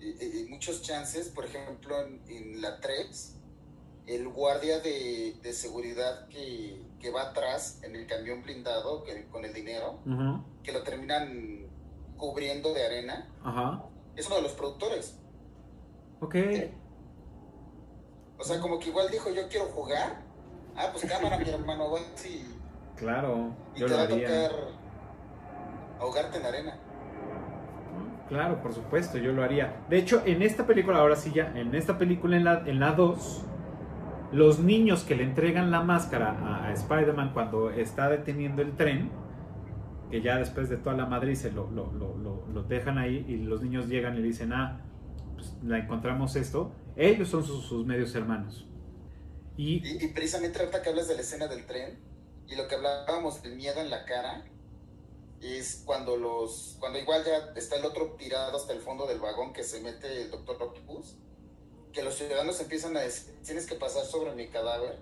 [0.00, 1.28] eh, muchos chances.
[1.28, 3.36] Por ejemplo, en, en la 3,
[4.06, 9.44] el guardia de, de seguridad que, que va atrás en el camión blindado que, con
[9.44, 10.00] el dinero,
[10.62, 11.66] que lo terminan
[12.16, 13.28] cubriendo de arena,
[14.16, 15.16] es uno de los productores.
[16.20, 16.34] ok.
[18.38, 20.22] O sea, como que igual dijo, yo quiero jugar.
[20.74, 22.42] Ah, pues cámara, mi hermano, vas y,
[22.96, 24.26] Claro, y yo te lo va a haría.
[24.48, 24.68] tocar
[26.00, 26.78] ahogarte en arena.
[28.30, 29.84] Claro, por supuesto, yo lo haría.
[29.90, 32.92] De hecho, en esta película, ahora sí ya, en esta película, en la, en la
[32.92, 33.44] 2,
[34.30, 39.10] los niños que le entregan la máscara a, Spider-Man cuando está deteniendo el tren,
[40.12, 43.36] que ya después de toda la madre se lo, lo, lo, lo- dejan ahí y
[43.38, 44.80] los niños llegan y le dicen, ah,
[45.34, 48.68] pues la encontramos esto, ellos son sus, medios hermanos.
[49.56, 49.80] Y
[50.14, 51.98] precisamente ahorita que hablas de la escena del tren
[52.46, 54.44] y lo que hablábamos del miedo en la cara
[55.42, 59.52] es cuando los cuando igual ya está el otro tirado hasta el fondo del vagón
[59.52, 61.16] que se mete el doctor Octopus
[61.92, 64.98] que los ciudadanos empiezan a decir tienes que pasar sobre mi cadáver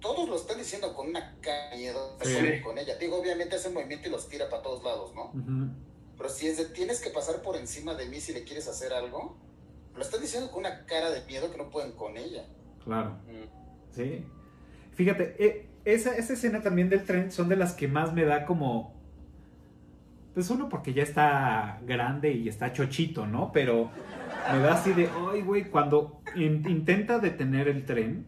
[0.00, 2.60] todos lo están diciendo con una cara de miedo Sí.
[2.62, 5.70] con ella digo obviamente hace movimiento y los tira para todos lados no ujú,
[6.16, 8.92] pero si es de tienes que pasar por encima de mí si le quieres hacer
[8.92, 9.36] algo
[9.94, 12.46] lo están diciendo con una cara de miedo que no pueden con ella
[12.82, 13.10] claro.
[13.28, 13.94] Mm.
[13.94, 14.24] Sí.
[14.94, 18.44] Fíjate, e- esa, esa escena también del tren son de las que más me da
[18.46, 18.94] como.
[20.34, 23.52] Pues uno porque ya está grande y está chochito, ¿no?
[23.52, 23.90] Pero
[24.50, 28.26] me da así de, ay, güey, cuando in- intenta detener el tren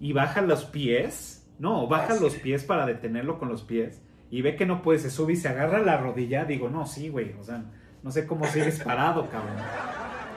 [0.00, 4.56] y baja los pies, no, baja los pies para detenerlo con los pies y ve
[4.56, 7.44] que no puede, se sube y se agarra la rodilla, digo, no, sí, güey, o
[7.44, 7.64] sea,
[8.02, 9.56] no sé cómo sigues parado, cabrón.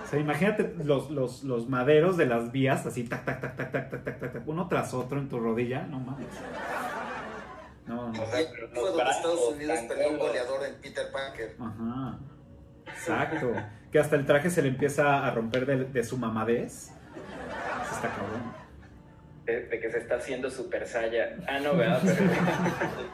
[0.03, 3.71] O sea, imagínate los, los, los maderos de las vías, así, tac, tac, tac, tac,
[3.71, 6.27] tac, tac, tac, tac, tac, uno tras otro en tu rodilla, no mames.
[7.85, 8.23] No, no.
[8.23, 12.19] O sea, pero fue donde Estados Unidos peleó un goleador en Peter Parker Ajá.
[12.87, 13.53] Exacto.
[13.91, 16.91] Que hasta el traje se le empieza a romper de, de su mamadez.
[17.83, 18.53] Eso está cabrón.
[19.45, 21.37] De, de que se está haciendo super saya.
[21.47, 22.01] Ah, no, ¿verdad?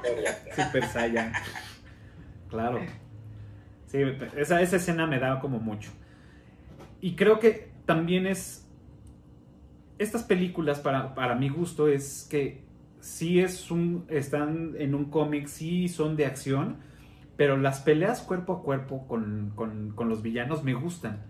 [0.02, 0.22] Pero
[0.56, 1.34] Super Saiyan.
[2.50, 2.80] Claro.
[3.88, 4.02] Sí,
[4.38, 5.92] esa, esa escena me da como mucho.
[7.02, 8.66] Y creo que también es.
[9.98, 12.64] Estas películas, para, para mi gusto, es que
[13.02, 14.06] sí es un.
[14.10, 16.78] están en un cómic, sí son de acción,
[17.38, 21.24] pero las peleas cuerpo a cuerpo con, con- con los villanos me gustan.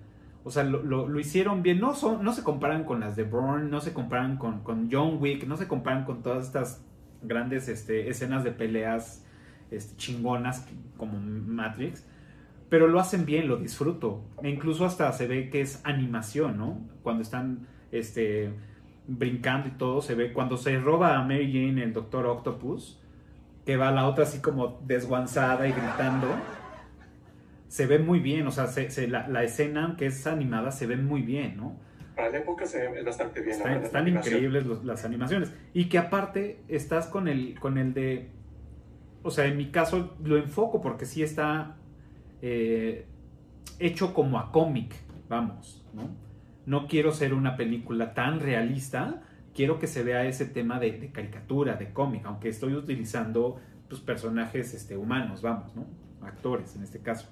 [0.43, 1.80] O sea, lo, lo- hicieron bien.
[1.80, 5.17] No, son, no se comparan con las de Bourne, no se comparan con, con John
[5.22, 6.84] Wick, no se comparan con todas estas
[7.24, 9.26] grandes este, escenas de peleas
[9.72, 10.67] este, chingonas
[10.97, 12.05] como Matrix.
[12.69, 14.24] Pero lo hacen bien, lo disfruto.
[14.41, 16.80] E incluso hasta se ve que es animación, ¿no?
[17.03, 18.51] Cuando están este,
[19.08, 20.32] brincando y todo, se ve.
[20.34, 22.99] Cuando se roba a Mary Jane el Doctor Octopus,
[23.66, 26.28] que va la otra así como desguanzada y gritando.
[27.68, 30.88] se ve muy bien, o sea, se- se- la, la escena que es animada se
[30.88, 31.80] ve muy bien, ¿no?
[32.18, 33.58] Para la época se ve bastante bien.
[33.64, 35.54] la Están, la increíbles los- las animaciones.
[35.74, 38.30] Y que aparte estás con el, con el de...
[39.24, 41.78] O sea, en mi caso lo enfoco porque sí está
[42.41, 43.06] eh,
[43.80, 44.93] hecho como a cómic,
[45.30, 46.10] vamos, ¿no?
[46.72, 49.22] No quiero ser una película tan realista,
[49.53, 53.59] quiero que se vea ese tema de, caricatura, de cómic, aunque estoy utilizando
[53.89, 55.86] pues, personajes este, humanos, vamos, ¿no?
[56.26, 57.28] Actores en este caso.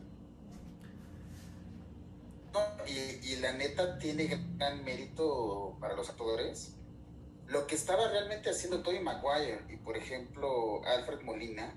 [2.86, 4.28] Y, y la neta tiene
[4.58, 6.76] gran mérito para los actores.
[7.48, 11.74] Lo que estaba realmente haciendo Tobey Maguire y, por ejemplo, Alfred Molina,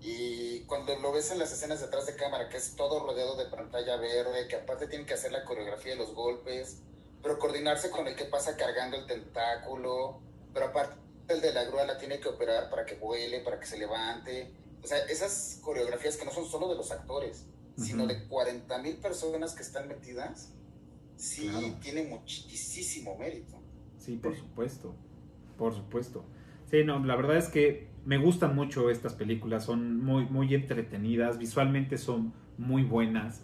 [0.00, 3.46] y cuando lo ves en las escenas detrás de cámara, que es todo rodeado de
[3.46, 6.82] pantalla verde, que aparte tienen que hacer la coreografía de los golpes,
[7.22, 10.20] pero coordinarse con el que pasa cargando el tentáculo,
[10.54, 10.96] pero aparte
[11.28, 14.54] el de la grúa la tiene que operar para que vuele, para que se levante.
[14.82, 17.44] O sea, esas coreografías que no son solo de los actores,
[17.76, 18.12] sino Ujú.
[18.14, 20.50] de 40 mil personas que están metidas,
[21.16, 21.74] sí Claro.
[21.82, 23.60] tiene muchísimo mérito.
[23.98, 24.94] Sí, por supuesto.
[25.58, 26.24] Por supuesto.
[26.70, 31.38] Sí, no, la verdad es que me gustan mucho estas películas, son muy, muy entretenidas,
[31.38, 33.42] visualmente son muy buenas.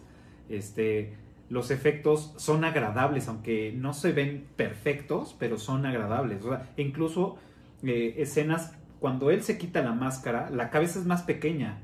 [0.49, 1.13] Este,
[1.49, 6.43] los efectos son agradables, aunque no se ven perfectos, pero son agradables.
[6.45, 7.37] O sea, incluso
[7.83, 11.79] eh, escenas cuando él se quita la máscara, la cabeza es más pequeña.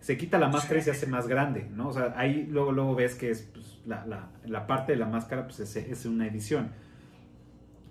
[0.00, 1.88] Se quita la máscara y se hace más grande, ¿no?
[1.88, 5.06] O sea, ahí luego, luego ves que es pues, la, la- la parte de la
[5.06, 6.70] máscara, pues es, es una edición.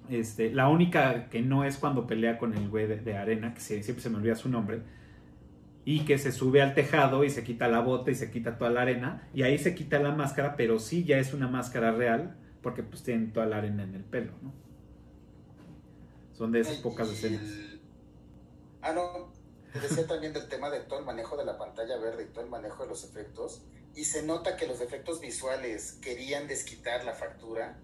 [0.09, 3.61] Este, la única que no es cuando pelea con el güey de, de arena, que
[3.61, 4.81] siempre se me olvida su nombre,
[5.85, 8.71] y que se sube al tejado y se quita la bota y se quita toda
[8.71, 12.35] la arena, y ahí se quita la máscara, pero sí ya es una máscara real,
[12.61, 14.53] porque pues tienen toda la arena en el pelo, ¿no?
[16.33, 17.43] Son de esas pocas escenas.
[18.81, 19.31] Ah, no.
[19.71, 22.43] Te decía también del tema de todo el manejo de la pantalla verde y todo
[22.43, 23.63] el manejo de los efectos.
[23.95, 27.77] Y se nota que los efectos visuales querían desquitar la factura.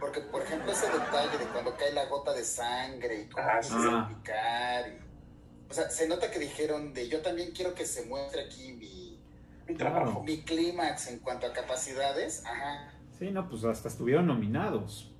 [0.00, 3.60] Porque, por ejemplo, ese detalle de cuando cae la gota de sangre y cómo Ah,
[4.04, 4.88] a picar.
[4.88, 8.72] y- o sea, se nota que dijeron de yo también quiero que se muestre aquí
[8.72, 9.20] mi,
[9.66, 10.22] Mi trabajo.
[10.22, 12.42] mi clímax en cuanto a capacidades.
[12.46, 12.94] Ajá.
[13.18, 15.12] Sí, no, pues hasta estuvieron nominados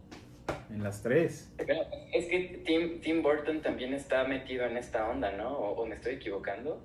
[0.70, 1.50] en las tres.
[1.58, 1.74] Pero
[2.14, 5.50] es que Tim, Tim Burton también está metido en esta onda, ¿no?
[5.58, 6.82] ¿O, o me estoy equivocando?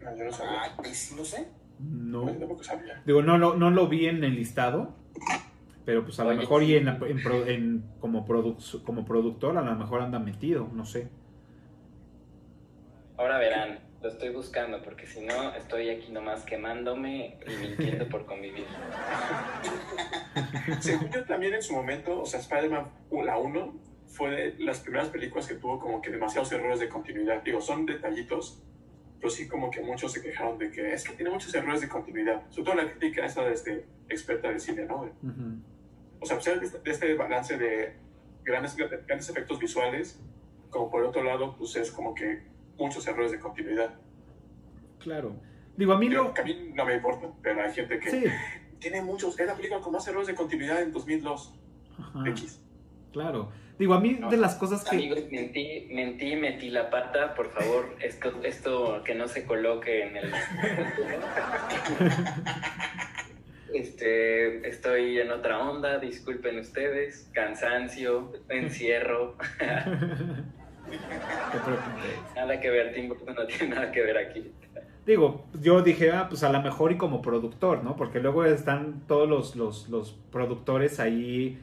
[0.00, 0.64] No, yo no sabía.
[0.64, 1.46] Ah, sí, no sé.
[1.78, 2.26] No.
[2.26, 3.02] Yo tampoco sabía.
[3.04, 4.94] Digo, no, lo- no lo vi en el listado,
[5.84, 9.56] pero pues a lo mejor y en, la- en pro- en- como, produ- como productor
[9.58, 11.08] a lo mejor anda metido, no sé.
[13.16, 18.26] Ahora verán, lo estoy buscando porque si no estoy aquí nomás quemándome y mintiendo por
[18.26, 18.64] convivir.
[20.80, 22.86] Según yo también en su momento, o sea, Spider-Man
[23.24, 23.74] la 1
[24.08, 27.42] fue de las primeras películas que tuvo como que demasiados errores de continuidad.
[27.42, 28.62] Digo, son detallitos,
[29.22, 31.88] pero sí como que muchos se quejaron de que es que tiene muchos errores de
[31.88, 32.42] continuidad.
[32.50, 35.02] Sobre todo la crítica esta de este experta de cine, ¿no?
[35.02, 35.62] Ujú.
[36.18, 37.92] O sea, pues, de este, de este balance de
[38.42, 40.20] grandes, grandes efectos visuales,
[40.70, 42.42] como por otro lado, pues es como que
[42.76, 43.94] muchos errores de continuidad.
[44.98, 45.36] Claro.
[45.76, 46.34] Digo, a mí Digo, lo...
[46.34, 48.24] que a mí no me importa, pero hay gente que Sí,
[48.80, 49.38] tiene muchos.
[49.38, 51.54] Es la película con más errores de continuidad en 2002.
[51.96, 52.60] ajá, X.
[53.12, 53.52] claro.
[53.78, 54.96] Digo, a mí de las cosas que...
[54.96, 60.16] Amigos, mentí, mentí, metí la pata, por favor, esto, esto que no se coloque en
[60.16, 60.32] el...
[63.74, 69.36] Este, estoy en otra onda, disculpen ustedes, cansancio, encierro,
[72.36, 74.52] nada que ver, Tim Burton no tiene nada que ver aquí.
[75.06, 77.96] Digo, yo dije, ah, pues a lo mejor y como productor, ¿no?
[77.96, 81.58] Porque luego están todos los, los, los productores ahí,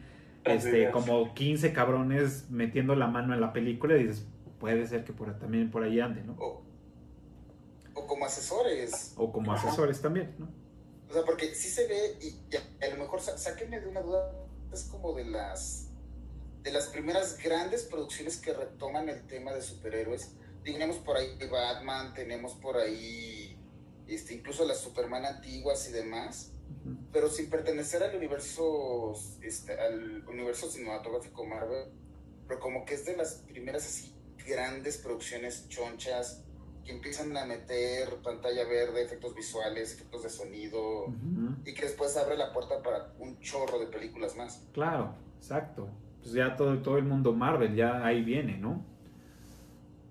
[0.45, 4.25] este, como 15 cabrones metiendo la mano en la película y dices,
[4.59, 6.33] puede ser que por, también por ahí ande, ¿no?
[6.39, 6.63] O,
[7.93, 9.13] o como asesores.
[9.17, 10.47] O como asesores también, ¿no?
[11.09, 13.87] O sea, porque sí se ve, y, y a, a lo mejor sa- sáquenme de
[13.87, 14.31] una duda,
[14.71, 15.85] es como de las
[16.61, 20.35] de las primeras grandes producciones que retoman el tema de superhéroes.
[20.63, 23.57] Tenemos por ahí Batman, tenemos por ahí
[24.07, 26.51] este, incluso las Superman antiguas y demás,
[27.11, 31.91] Pero sin pertenecer al universo, este, al universo cinematográfico Marvel,
[32.47, 34.15] pero como que es de las primeras así
[34.47, 36.43] grandes producciones chonchas
[36.83, 41.13] que empiezan a meter pantalla verde, efectos visuales, efectos de sonido,
[41.65, 44.65] y que después abre la puerta para un chorro de películas más.
[44.73, 45.89] Claro, exacto.
[46.19, 48.83] Pues ya todo, todo el mundo Marvel, ya ahí viene, ¿no?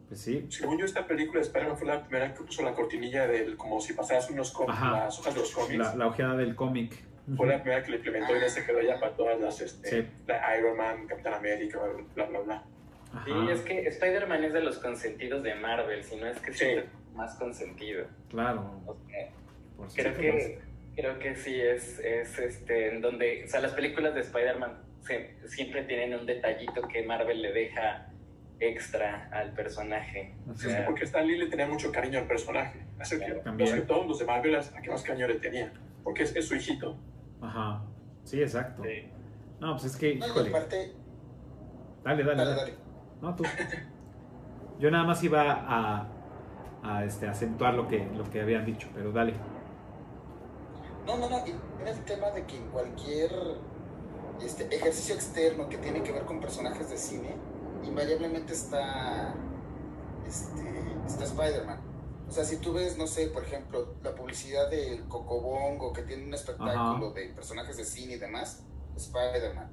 [0.09, 0.47] Pues sí.
[0.49, 3.81] Según yo, esta película de Spider-Man fue la primera que puso la cortinilla del como
[3.81, 4.91] si pasaras unos cómics, Ajá.
[5.05, 5.79] las hojas de los cómics.
[5.79, 6.95] La, la ojeada del cómic.
[7.37, 9.91] Fue la primera que le implementó y ya se quedó ya para todas las, este,
[10.03, 10.09] Sí.
[10.27, 11.79] la Iron Man, Capitán América,
[12.15, 12.63] bla, bla, bla.
[13.27, 16.55] Sí, Ajá, es que Spider-Man es de los consentidos de Marvel, si no es que
[16.55, 16.65] Sí.
[16.65, 18.07] es más consentido.
[18.31, 18.81] claro.
[18.87, 19.29] O sea,
[19.77, 20.59] Por Creo que,
[20.97, 24.79] creo que sí, es, es este, en donde, o sea, las películas de Spider-Man
[25.47, 28.07] siempre tienen un detallito que Marvel le deja
[28.61, 30.35] extra al personaje.
[30.51, 32.85] O Sí, sea, porque Stan Lee le tenía mucho cariño al personaje.
[32.99, 33.71] Así que También.
[33.71, 35.73] los que todos los de Marvel a que más cariño le tenía.
[36.03, 36.97] Porque es, es su hijito.
[37.41, 37.83] Ajá.
[38.25, 38.83] Sí, exacto.
[39.61, 40.49] No, pues es que, No, híjole.
[40.51, 40.93] aparte,
[42.05, 42.57] Dale, dale, dale, dale.
[42.61, 42.75] dale.
[43.21, 43.45] No, tú.
[44.79, 46.09] Yo nada más iba a,
[46.83, 49.35] a este, acentuar lo que, lo que habían dicho, pero dale.
[51.07, 51.39] No, no, no.
[51.47, 53.31] y Era el tema de que en cualquier
[54.41, 57.35] este, ejercicio externo que tiene que ver con personajes de cine,
[57.85, 59.35] invariablemente está,
[60.27, 60.63] este,
[61.07, 61.81] está Spider-Man.
[62.29, 66.27] O sea, si tú ves, no sé, por ejemplo, la publicidad del Cocobongo, que tiene
[66.27, 67.15] un espectáculo Ajá.
[67.15, 68.63] de personajes de cine y demás,
[68.97, 69.71] Spider-Man.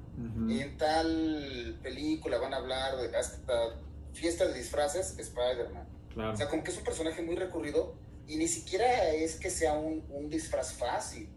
[0.47, 3.81] Y en tal película van a hablar de hasta
[4.13, 5.87] fiesta de disfraces, Spider-Man.
[6.13, 6.31] Claro.
[6.31, 7.95] O sea, como que es un personaje muy recurrido
[8.27, 11.29] y ni siquiera es que sea un, un disfraz fácil.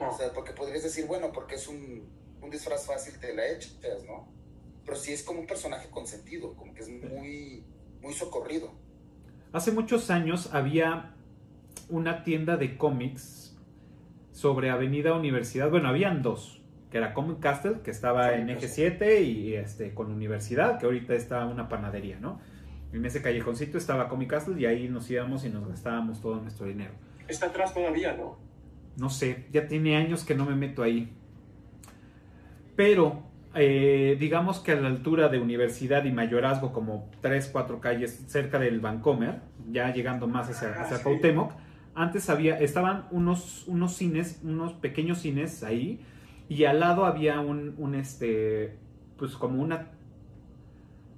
[0.00, 2.10] O sea, porque podrías decir, bueno, porque es un,
[2.42, 4.28] un disfraz fácil te la echas, ¿no?
[4.90, 7.62] Pero sí es como un personaje con sentido, como que es muy,
[8.02, 8.72] muy socorrido.
[9.52, 11.14] Hace muchos años había
[11.88, 13.56] una tienda de cómics
[14.32, 15.70] sobre Avenida Universidad.
[15.70, 16.60] Bueno, habían dos,
[16.90, 21.14] que era Comic Castle, que estaba en Eje 7 y este, con Universidad, que ahorita
[21.14, 22.40] está una panadería, ¿no?
[22.92, 26.66] En ese callejoncito estaba Comic Castle y ahí nos íbamos y nos gastábamos todo nuestro
[26.66, 26.94] dinero.
[27.28, 28.38] Está atrás todavía, ¿no?
[28.96, 31.12] No sé, ya tiene años que no me meto ahí.
[32.74, 38.24] Pero, eh, digamos que a la altura de Universidad y Mayorazgo, como 3, 4 calles
[38.28, 39.40] cerca del Vancomer,
[39.70, 41.02] ya llegando más hacia, hacia sí.
[41.04, 41.52] Cuauhtémoc,
[41.94, 46.00] antes había, estaban unos, unos cines, unos pequeños cines ahí,
[46.48, 48.76] y al lado había un, un este,
[49.16, 49.88] pues como una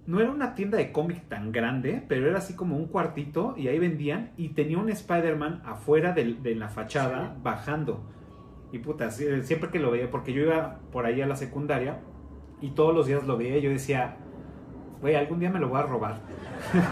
[0.04, 3.68] no era una tienda de cómic tan grande, pero era así como un cuartito y
[3.68, 8.10] ahí vendían y tenía un Spider-Man afuera del- de, la fachada bajando.
[8.72, 12.00] Y puta, siempre que lo veía, porque yo iba por ahí a la secundaria
[12.62, 14.16] y todos los días lo veía y yo decía,
[15.00, 16.20] güey, algún día me lo voy a robar.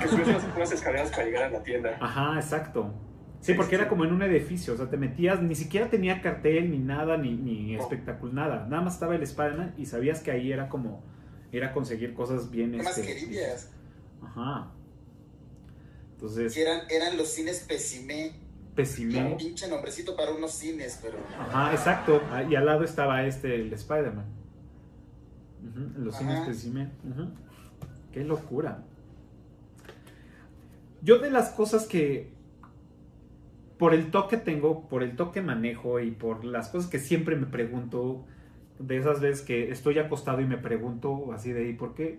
[0.02, 1.96] Que subes unas, escaleras para llegar a la tienda.
[2.00, 2.92] Ajá, exacto.
[3.40, 6.70] Sí, porque era como en un edificio, o sea, te metías, ni siquiera tenía cartel
[6.70, 8.66] ni nada, ni, ni espectáculo, nada.
[8.68, 11.02] Nada más estaba el Spider-Man y sabías que ahí era como,
[11.50, 12.72] era conseguir cosas bien...
[12.72, 13.68] ¿Qué este?
[14.22, 14.72] Ajá.
[16.12, 18.32] Entonces, Que eran, eran los cines Pesimé.
[18.74, 19.24] Pesimé.
[19.24, 21.16] Un pinche nombrecito para unos cines, pero...
[21.38, 22.22] Ajá, exacto.
[22.30, 24.39] Ah, Y al lado estaba este, el Spider-Man.
[25.98, 26.24] Los Ajá.
[26.24, 26.88] cines Pesimé.
[27.08, 27.28] Ujú.
[28.12, 28.82] Qué locura.
[31.02, 32.32] Yo de las cosas que
[33.78, 37.46] por el toque tengo, por el toque manejo y por las cosas que siempre me
[37.46, 38.26] pregunto,
[38.78, 42.18] de esas veces que estoy acostado y me pregunto así de, ¿y por qué?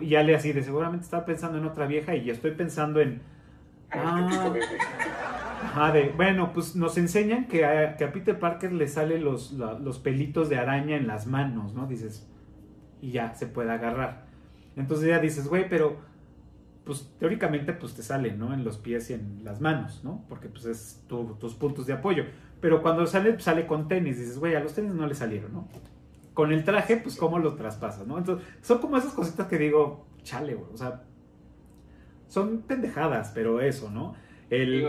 [0.00, 3.00] Y ya le así de, seguramente estaba pensando en otra vieja y ya estoy pensando
[3.00, 3.20] en...
[3.90, 4.52] Ah,
[5.64, 9.52] Ajá, de, bueno, pues nos enseñan que a, que a Peter Parker le salen los,
[9.52, 11.86] los pelitos de araña en las manos, ¿no?
[11.86, 12.26] Dices,
[13.02, 14.24] y ya se puede agarrar.
[14.76, 15.98] Entonces ya dices, güey, pero
[16.84, 18.54] pues teóricamente pues te salen, ¿no?
[18.54, 20.24] En los pies y en las manos, ¿no?
[20.28, 22.24] Porque pues es tu- tus puntos de apoyo.
[22.60, 25.52] Pero cuando sale, pues, sale con tenis, dices, güey, a los tenis no le salieron,
[25.52, 25.68] ¿no?
[26.32, 28.16] Con el traje, pues cómo lo traspasas, ¿no?
[28.18, 31.02] Entonces, son como esas cositas que digo, chale, güey, o sea,
[32.28, 34.14] son pendejadas, pero eso, ¿no?
[34.48, 34.80] El...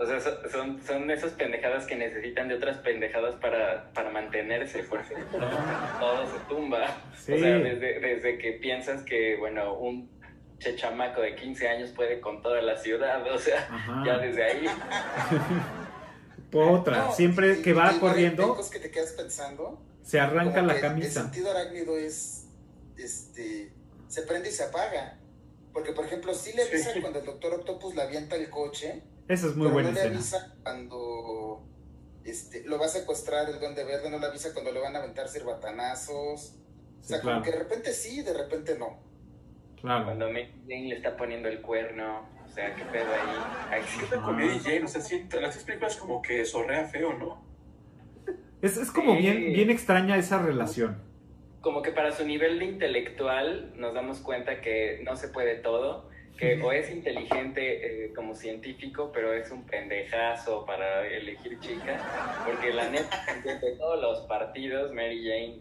[0.00, 4.82] O sea, so- son, son esas pendejadas que necesitan de otras pendejadas para, para mantenerse,
[4.84, 5.14] porque
[6.00, 6.86] todo se tumba.
[7.18, 7.32] Sí.
[7.34, 10.10] O sea, desde, desde que piensas que, bueno, un
[10.58, 14.02] chechamaco de 15 años puede con toda la ciudad, o sea, Ajá.
[14.06, 14.66] ya desde ahí.
[16.52, 19.80] Otra, No, siempre y- que va corriendo, hay que te quedas pensando.
[20.02, 21.22] se arranca la que El camisa.
[21.22, 22.46] sentido arácnido es,
[22.98, 23.70] este,
[24.08, 25.16] se prende y se apaga.
[25.72, 29.02] Porque, por ejemplo, sí le avisa cuando el Doctor Octopus le avienta el coche.
[29.30, 30.16] Esa es muy pero buena no le escena.
[30.16, 31.62] avisa cuando
[32.24, 34.98] este, lo va a secuestrar el Duende Verde, no le avisa cuando le van a
[34.98, 36.56] aventar cerbatanazos.
[37.00, 37.42] O sea, Sí, como claro.
[37.42, 38.98] que de repente sí, de repente no.
[39.80, 40.04] Claro.
[40.04, 43.80] Cuando Mary Jane le está poniendo el cuerno, o sea, qué pedo ahí.
[44.00, 44.84] ¿Qué tal con Mary Jane?
[44.84, 47.42] O sea, sí, las películas como que zorrea feo, ¿no?
[48.60, 49.18] Es, es como Sí.
[49.20, 51.08] bien, bien extraña esa relación.
[51.62, 56.09] como que para su nivel de intelectual nos damos cuenta que no se puede todo,
[56.40, 62.00] que o es inteligente eh, como científico, pero es un pendejazo para elegir chica,
[62.46, 65.60] porque la neta, de todos los partidos, Mary Jane,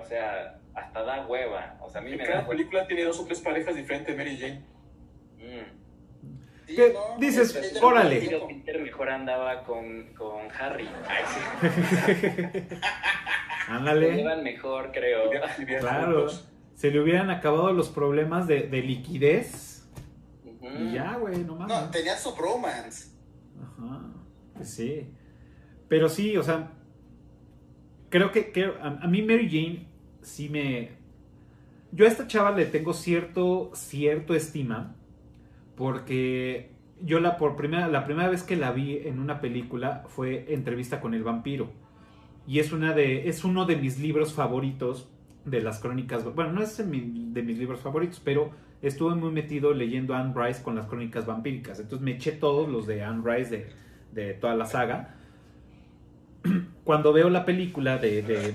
[0.00, 3.04] o sea, hasta da hueva, o sea, a mí En me cada da película tiene
[3.04, 4.64] dos o tres parejas diferentes de Mary Jane.
[5.36, 5.80] Mm.
[6.66, 7.78] ¿Qué dices?
[7.82, 8.20] Órale.
[8.48, 10.88] Peter mejor andaba con, con Harry.
[11.08, 11.68] Ay, sí.
[12.46, 12.68] Se
[13.68, 14.12] Ándale.
[14.14, 15.30] llevan mejor, creo.
[15.80, 16.28] Claro.
[16.74, 19.69] Se le hubieran acabado los problemas de, de liquidez.
[20.62, 21.76] Y ya, güey, no mames.
[21.76, 23.10] No, tenía su bromance.
[23.60, 24.00] Ajá.
[24.54, 25.08] Pues sí.
[25.88, 26.72] Pero sí, o sea,
[28.08, 29.88] creo que, que a, a mí Mary Jane
[30.22, 30.98] sí me...
[31.92, 34.94] Yo a esta chava le tengo cierto, cierto estima
[35.80, 40.52] porque yo la, por primera, la primera vez que la vi en una película fue
[40.52, 41.70] Entrevista con el vampiro.
[42.46, 45.08] Y es, una de, es uno de mis libros favoritos
[45.46, 46.22] de las crónicas.
[46.34, 48.50] Bueno, no es de mis libros favoritos, pero
[48.82, 51.78] estuve muy metido leyendo Anne Rice con las crónicas vampíricas.
[51.80, 53.66] Entonces me eché todos los de Anne Rice de,
[54.26, 55.14] de toda la saga.
[56.84, 58.54] Cuando veo la película de, de,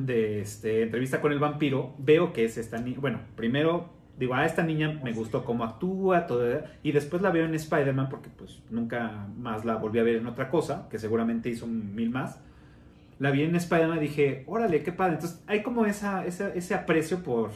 [0.00, 2.98] de, este, Entrevista con el vampiro, veo que es esta niña.
[3.00, 7.44] Bueno, primero digo, a esta niña me gustó cómo actúa, todo, y después la veo
[7.44, 11.48] en Spider-Man porque pues nunca más la volví a ver en otra cosa, que seguramente
[11.48, 12.40] hizo mil más.
[13.20, 15.14] La vi en Spider-Man y dije, órale, qué padre.
[15.14, 17.50] Entonces hay como esa- ese aprecio por,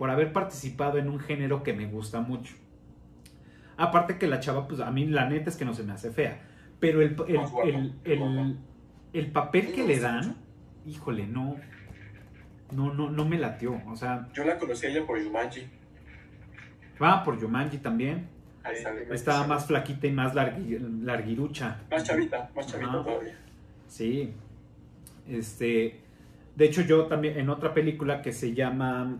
[0.00, 2.54] por haber participado en un género que me gusta mucho.
[3.76, 6.10] Aparte que la chava, pues a mí la neta es que no se me hace
[6.10, 6.40] fea.
[6.80, 8.56] Pero el, el, el- el-
[9.12, 10.36] el papel que le dan,
[10.86, 11.56] híjole, no,
[12.72, 13.78] no, no, no me latió.
[13.88, 15.66] O sea, Yo la conocí a ella por Yumanji.
[17.02, 18.26] va por Yumanji también.
[18.64, 19.06] Ahí sale.
[19.12, 21.76] Estaba más flaquita y más largui- larguirucha.
[21.90, 23.36] Más chavita, más chavita todavía.
[23.86, 24.32] Sí.
[25.28, 26.00] Este.
[26.56, 29.18] De hecho, yo también en otra película que se llama.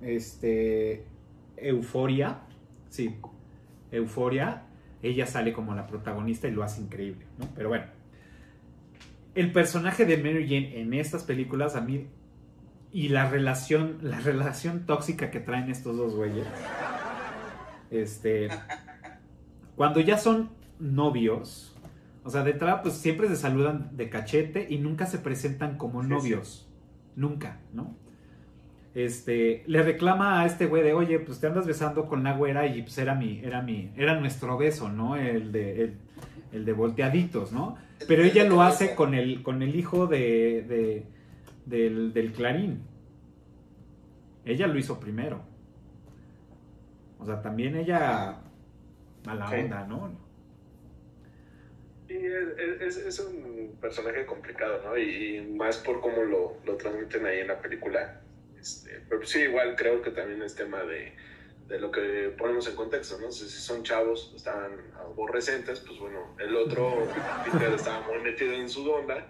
[0.00, 1.04] Este.
[1.56, 2.40] Euforia.
[2.88, 3.16] Sí.
[3.90, 4.64] Euforia.
[5.02, 7.48] Ella sale como la protagonista y lo hace increíble, ¿no?
[7.54, 7.84] Pero bueno.
[9.34, 12.06] El personaje de Mary Jane en estas películas a mí.
[12.92, 13.98] Y la relación.
[14.02, 16.46] La relación tóxica que traen estos dos güeyes.
[17.90, 18.48] Este.
[19.76, 21.76] Cuando ya son novios.
[22.24, 26.02] O sea, de entrada, pues siempre se saludan de cachete y nunca se presentan como
[26.02, 26.68] novios.
[27.14, 27.94] Nunca, ¿no?
[28.96, 32.66] Este, le reclama a este güey de, oye, pues te andas besando con la güera
[32.66, 35.16] y pues era mi, era mi, era nuestro beso, ¿no?
[35.16, 35.94] El de, el,
[36.52, 37.76] el de volteaditos, ¿no?
[38.08, 41.02] Pero ella lo hace con el, con el hijo de, de-
[41.66, 42.80] del, del Clarín.
[44.46, 45.42] Ella lo hizo primero.
[47.18, 48.38] O sea, también ella
[49.26, 49.56] mala Sí.
[49.56, 50.10] onda, ¿no?
[52.08, 54.96] Sí, es, es- es un personaje complicado, ¿no?
[54.96, 58.22] Y, y más por cómo lo, lo transmiten ahí en la película.
[58.66, 61.12] Este, pero sí, igual creo que también es tema de,
[61.68, 63.30] de lo que ponemos en contexto, ¿no?
[63.30, 67.06] Si, si son chavos, estaban aborrecentes, pues bueno, el otro,
[67.44, 69.28] Peter, estaba muy metido en su onda,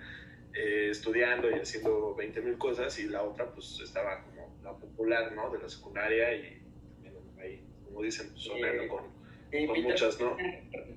[0.55, 5.31] eh, estudiando y haciendo 20 mil cosas, y la otra, pues estaba como la popular,
[5.33, 5.51] ¿no?
[5.51, 6.63] De la secundaria y
[7.03, 9.11] también ahí, como dicen, pues, soleando con, con
[9.51, 10.35] Peter- muchas, ¿no?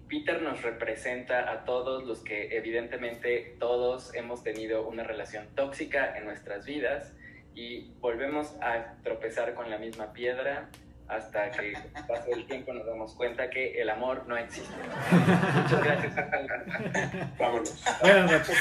[0.07, 6.23] Peter nos representa a todos los que evidentemente todos hemos tenido una relación tóxica en
[6.23, 7.13] nuestras vidas
[7.55, 10.69] y volvemos a tropezar con la misma piedra
[11.09, 11.73] hasta que
[12.07, 14.73] pase el tiempo nos damos cuenta que el amor no existe.
[15.55, 16.15] Muchas gracias.
[17.39, 17.83] Vámonos.
[18.01, 18.57] Buenas noches.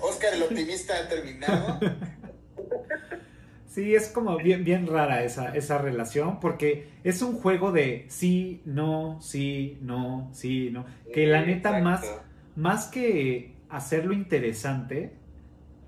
[0.00, 1.80] Oscar, el optimista ha terminado.
[3.66, 8.62] Sí, es como bien, bien rara esa, esa relación, porque es un juego de sí,
[8.64, 10.86] no, sí, no, sí, no.
[11.12, 12.10] Que la neta, más,
[12.54, 15.12] más que hacerlo interesante,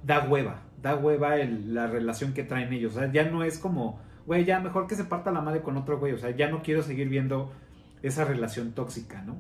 [0.03, 0.68] da hueva.
[0.83, 2.97] Da hueva el- la relación que traen ellos.
[2.97, 5.77] O sea, ya no es como, güey, ya mejor que se parta la madre con
[5.77, 6.13] otro güey.
[6.13, 7.53] O sea, ya no quiero seguir viendo
[8.03, 9.37] esa relación tóxica, ¿no?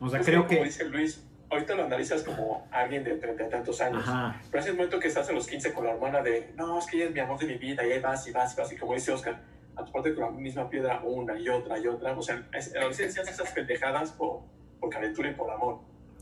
[0.00, 0.64] O sea, creo como que.
[0.64, 4.02] dice Luis, ahorita lo analizas como alguien de treinta y tantos años.
[4.06, 4.40] Ajá.
[4.50, 6.86] Pero es el momento que estás a los 15 con la hermana de, no, es
[6.86, 8.72] que ella es mi amor de mi vida, y ahí vas y vas y vas,
[8.72, 9.40] y como dice Oscar,
[9.76, 12.16] a tu parte con la misma piedra una y otra y otra.
[12.16, 14.42] O sea, en la adolescencia haces esas pendejadas por,
[14.78, 15.80] por calentura y por amor.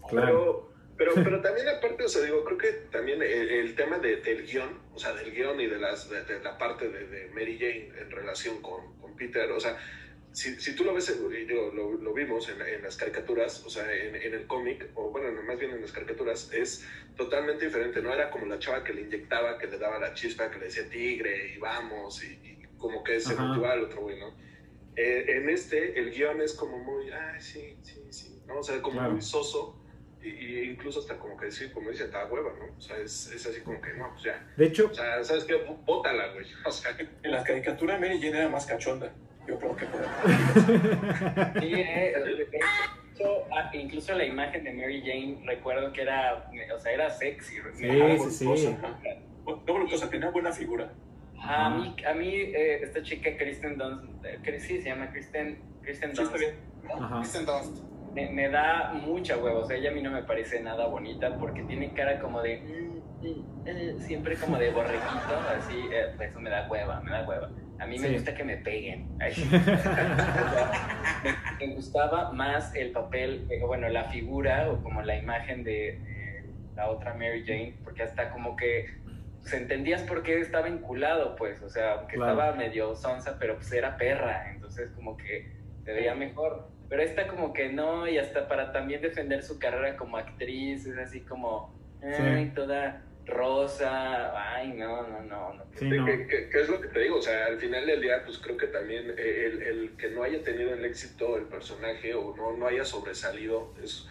[0.08, 0.26] Claro.
[0.26, 0.71] Pero,
[1.04, 4.46] pero, pero también aparte, o sea, digo, creo que también el, el tema de- del
[4.46, 7.58] guion, o sea, del guion y de, las, de, de la parte de, de Mary
[7.58, 9.76] Jane en relación con, con Peter, o sea,
[10.32, 13.68] si, si tú lo ves, y digo, lo, lo vimos en, en las caricaturas, o
[13.70, 18.00] sea, en, en el cómic, o bueno, más bien en las caricaturas, es totalmente diferente,
[18.00, 18.14] ¿no?
[18.14, 20.88] Era como la chava que le inyectaba, que le daba la chispa, que le decía
[20.88, 23.42] tigre y vamos, y, y como que se Ajá.
[23.44, 24.34] motivaba al otro güey, ¿no?
[24.96, 28.58] Eh, en este, el guion es como muy, ay, sí, sí, sí, ¿no?
[28.60, 29.12] O sea, como Claro.
[29.12, 29.81] muy soso,
[30.22, 32.76] y, y incluso hasta como que decir, como dicen, da hueva, ¿no?
[32.76, 34.46] O sea, es, es así como que, no, pues ya.
[34.56, 35.54] De hecho, O sea, ¿sabes qué?
[35.84, 36.46] Bótala, güey.
[36.66, 39.12] O sea, En las caricaturas Mary Jane era más cachonda.
[39.46, 40.00] Yo creo que por
[41.60, 46.78] Sí, eh, de hecho, ah, incluso la imagen de Mary Jane recuerdo que era, o
[46.78, 47.56] sea, era sexy.
[47.74, 48.76] Sí, Era sí, sí.
[49.44, 50.92] No voluptuosa, tenía buena figura.
[51.40, 56.14] A mí, a mí eh, esta chica Kristen Dunst, eh, sí, se llama Kristen, Kristen
[56.14, 57.18] Sí, Dunst, está bien.
[57.20, 57.91] Kristen Dunst.
[58.14, 61.38] Me, me da mucha hueva, o sea, ella a mí no me parece nada bonita
[61.38, 66.40] porque tiene cara como de, mm, mm, eh, siempre como de borreguito, así, eh, eso
[66.40, 67.50] me da hueva, me da hueva.
[67.78, 69.08] A mí me gusta que me peguen.
[69.18, 69.30] Me,
[71.66, 76.44] me gustaba más el papel, eh, bueno, la figura o como la imagen de, de
[76.76, 78.86] la otra Mary Jane, porque hasta como que
[79.40, 82.32] pues, entendías por qué estaba vinculado, pues, o sea, que Claro.
[82.32, 85.48] estaba medio sonsa, pero pues era perra, entonces como que
[85.84, 86.71] se veía mejor.
[86.92, 90.98] Pero esta como que no, y hasta para también defender su carrera como actriz, es
[90.98, 92.54] así como, ay, Sí.
[92.54, 95.64] toda rosa, ay, no, no, no, no.
[95.74, 96.04] Sí, no.
[96.04, 98.38] que, que- que es lo que te digo, o sea, al final del día, pues
[98.40, 102.36] creo que también eh, el, el que no haya tenido el éxito el personaje o
[102.36, 104.06] no, no haya sobresalido, es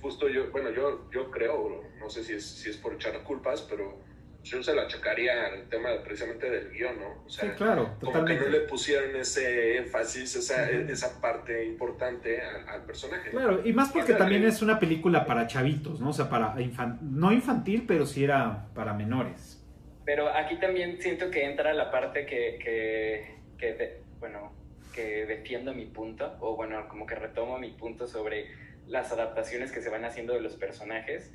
[0.00, 3.60] justo yo, bueno, yo, yo creo, no sé si es, si es por echar culpas,
[3.68, 4.00] pero
[4.44, 7.22] yo se la achacaría al tema de- precisamente del guion, ¿no?
[7.24, 8.44] O sea, Sí, claro, como que totalmente.
[8.44, 13.30] no le pusieron ese énfasis, esa, esa parte importante al, al personaje.
[13.30, 16.10] Claro, y más porque también es una película para chavitos, ¿no?
[16.10, 19.58] O sea, para infan- no infantil, pero sí era para menores.
[20.04, 24.52] Pero aquí también siento que entra la parte que, que, que de- bueno,
[24.92, 28.46] que defiendo mi punto, o bueno, como que retomo mi punto sobre
[28.88, 31.32] las adaptaciones que se van haciendo de los personajes.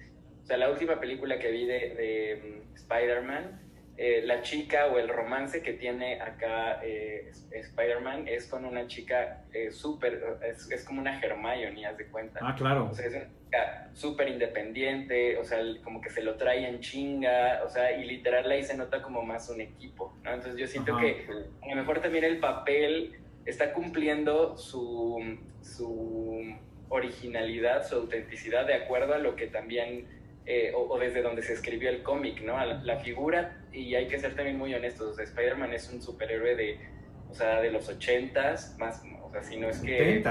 [0.47, 3.59] O sea, la última película que vi de, de, mm, Spider-Man,
[3.97, 9.43] eh, la chica o el romance que tiene acá eh, Spider-Man es con una chica
[9.51, 12.39] eh, súper, es, es como una Hermione, haz de cuenta.
[12.41, 12.87] Ah, claro.
[12.89, 16.79] O sea, es una chica súper independiente, o sea, como que se lo trae en
[16.79, 20.31] chinga, o sea, y literal ahí se nota como más un equipo, ¿no?
[20.31, 21.01] Entonces yo siento Ajá.
[21.01, 21.27] que
[21.61, 26.55] a lo mejor también el papel está cumpliendo su, su
[26.89, 30.07] originalidad, su autenticidad de acuerdo a lo que también,
[30.47, 32.53] eh, o, o desde donde se escribió el cómic, ¿no?
[32.57, 36.01] La, la figura, y hay que ser también muy honestos, o sea, Spider-Man es un
[36.01, 36.79] superhéroe de,
[37.29, 40.23] o sea, de los ochentas, más, o sea, si no es que...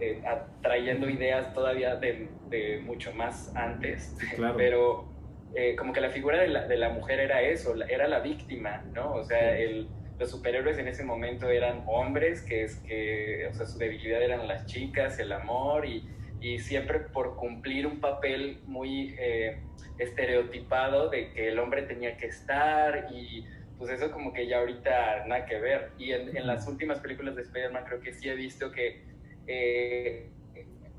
[0.00, 4.54] Eh, a- trayendo ideas todavía de, de mucho más antes, claro.
[4.56, 5.08] pero
[5.56, 8.84] eh, como que la figura de la, de la mujer era eso, era la víctima,
[8.94, 9.14] ¿no?
[9.14, 9.88] O sea, el,
[10.20, 14.46] los superhéroes en ese momento eran hombres, que es que, o sea, su debilidad eran
[14.46, 16.08] las chicas, el amor, y,
[16.40, 19.58] y siempre por cumplir un papel muy eh,
[19.98, 23.44] estereotipado de que el hombre tenía que estar y
[23.78, 25.90] pues eso como que ya ahorita nada que ver.
[25.98, 29.02] Y en, en las últimas películas de Spider-Man creo que sí he visto que
[29.46, 30.28] eh,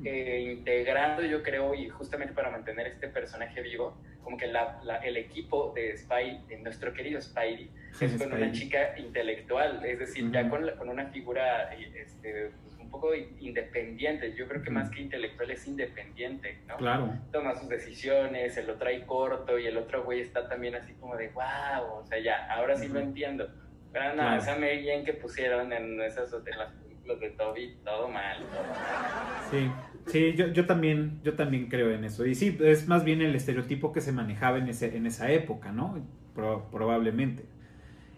[0.05, 4.97] eh, integrando, yo creo, y justamente para mantener este personaje vivo, como que la- la-
[4.99, 8.51] el equipo de Spy, de nuestro querido Spidey, es con una Spidey.
[8.53, 12.51] chica intelectual, es decir, ya con, con una figura este,
[12.89, 14.33] un poco independiente.
[14.35, 16.77] Yo creo que más que intelectual es independiente, ¿no?
[16.77, 17.13] Claro.
[17.31, 21.15] Toma sus decisiones, se lo trae corto y el otro güey está también así como
[21.15, 23.47] de wow, o sea, ya, ahora sí lo entiendo.
[23.93, 24.41] Pero no, Claro.
[24.41, 28.63] esa Mary Jane que pusieron en esas en las películas de Toby, todo mal, todo
[28.63, 29.43] mal.
[29.51, 29.71] Sí,
[30.07, 32.25] sí, yo, yo también, yo también creo en eso.
[32.25, 35.71] Y sí, es más bien el estereotipo que se manejaba en, ese, en esa época,
[35.71, 36.03] ¿no?
[36.33, 37.45] Pro- probablemente.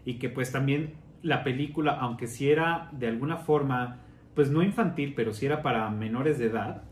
[0.06, 0.94] Y que pues también
[1.24, 4.00] la película, aunque sí era de alguna forma,
[4.36, 6.84] pues no infantil, pero sí era para menores de edad,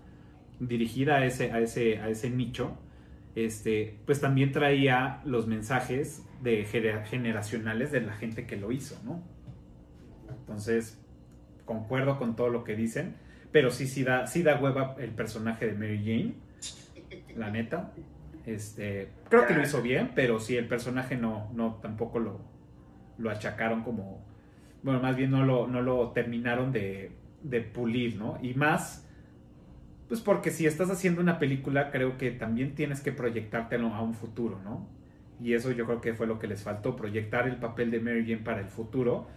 [0.59, 2.77] dirigida a ese, a ese, a ese nicho,
[3.35, 8.99] este, pues también traía los mensajes de gener- generacionales de la gente que lo hizo,
[9.05, 9.21] ¿no?
[10.41, 10.99] Entonces,
[11.65, 13.15] concuerdo con todo lo que dicen,
[13.51, 16.33] pero sí, sí da, sí da hueva el personaje de Mary Jane,
[17.35, 17.93] la neta.
[18.45, 22.41] Este, creo que lo hizo bien, pero sí el personaje no, no tampoco lo,
[23.17, 24.25] lo achacaron como,
[24.83, 27.11] bueno, más bien no lo, no lo terminaron de,
[27.43, 28.37] de pulir, ¿no?
[28.41, 29.07] Y más,
[30.07, 34.13] pues porque si estás haciendo una película, creo que también tienes que proyectártelo a un
[34.13, 34.87] futuro, ¿no?
[35.41, 38.23] Y eso yo creo que fue lo que les faltó, proyectar el papel de Mary
[38.23, 39.27] Jane para el futuro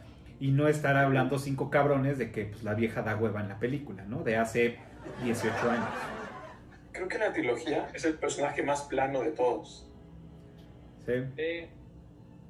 [0.40, 3.58] y no estar hablando cinco cabrones de que pues, la vieja da hueva en la
[3.60, 4.24] película, ¿no?
[4.24, 4.78] De hace
[5.22, 5.86] 18 años.
[6.90, 9.88] Creo que en la trilogía es el personaje más plano de todos.
[11.06, 11.66] Sí, Sí.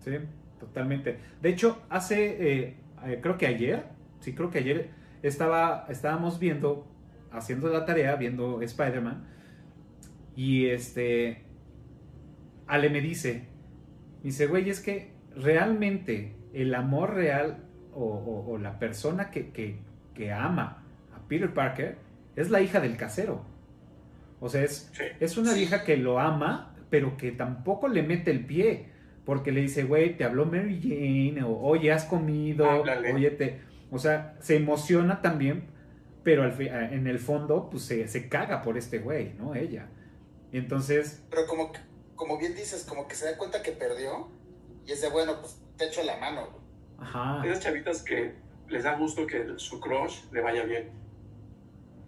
[0.00, 0.18] sí,
[0.58, 1.18] totalmente.
[1.40, 2.76] De hecho, hace, eh,
[3.06, 3.84] eh, creo que ayer,
[4.20, 4.90] sí, creo que ayer
[5.22, 6.86] estaba, estábamos viendo,
[7.30, 9.24] haciendo la tarea, viendo Spider-Man,
[10.36, 11.42] y este,
[12.66, 13.48] Ale me dice,
[14.18, 19.50] me dice, güey, es que realmente el amor real o, o- o la persona que,
[19.50, 19.78] que-
[20.14, 20.84] que ama
[21.14, 21.96] a Peter Parker
[22.36, 23.44] es la hija del casero.
[24.40, 24.90] O sea, es,
[25.20, 28.90] es una vieja que lo ama, pero que tampoco le mete el pie.
[29.24, 33.12] Porque le dice, güey, te habló Mary Jane, o oye, has comido, Háblale.
[33.12, 33.60] oye, te...
[33.92, 35.68] O sea, se emociona también,
[36.24, 39.54] pero al fi- en el fondo, pues se, se caga por este güey, ¿no?
[39.54, 39.88] Ella.
[40.50, 41.70] Y entonces, Pero como,
[42.16, 44.28] como bien dices, como que se da cuenta que perdió
[44.86, 46.46] y es de, bueno, pues te echo la mano.
[46.50, 46.62] güey.
[47.08, 47.42] ajá.
[47.46, 48.34] Esas chavitas que
[48.68, 50.90] les da gusto que su crush le vaya bien.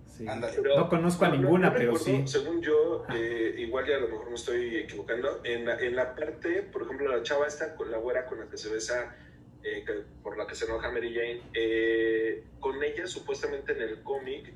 [0.07, 0.25] sí.
[0.57, 2.23] Pero- No conozco a no, no, ninguna, pero sí.
[2.27, 6.15] Según yo, eh, igual ya a lo mejor me estoy equivocando, en la, en la
[6.15, 9.15] parte, por ejemplo, la chava esta, con la güera con la que se besa
[9.65, 11.41] eh, que- por la que se enoja Mary Jane.
[11.55, 14.53] Eh, con ella, supuestamente en el cómic,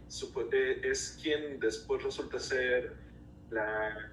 [0.52, 2.93] eh, es quien después resulta ser
[3.51, 4.12] la,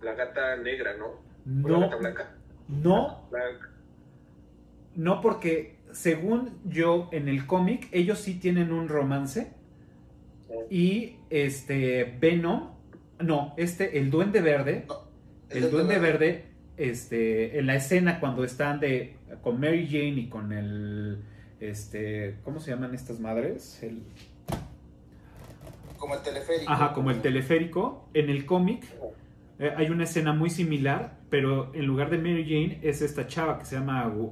[0.00, 1.06] la gata negra, ¿no?
[1.06, 1.68] ¿O No.
[1.80, 2.36] La gata blanca.
[2.68, 3.58] No, La-
[4.94, 9.52] no porque según yo en el cómic ellos sí tienen un romance
[10.70, 12.70] y este Venom,
[13.18, 14.86] no, este el Duende Verde,
[15.48, 16.44] el, el Duende Duende Verde,
[16.76, 21.22] este en la escena cuando están de con Mary Jane y con el
[21.60, 23.82] este ¿cómo se llaman estas madres?
[23.82, 24.02] El
[25.98, 26.72] Como el teleférico.
[26.72, 28.08] Ajá, como el teleférico.
[28.14, 28.84] En el cómic
[29.58, 33.58] eh, hay una escena muy similar, pero en lugar de Mary Jane es esta chava
[33.58, 34.30] que se llama Gwen.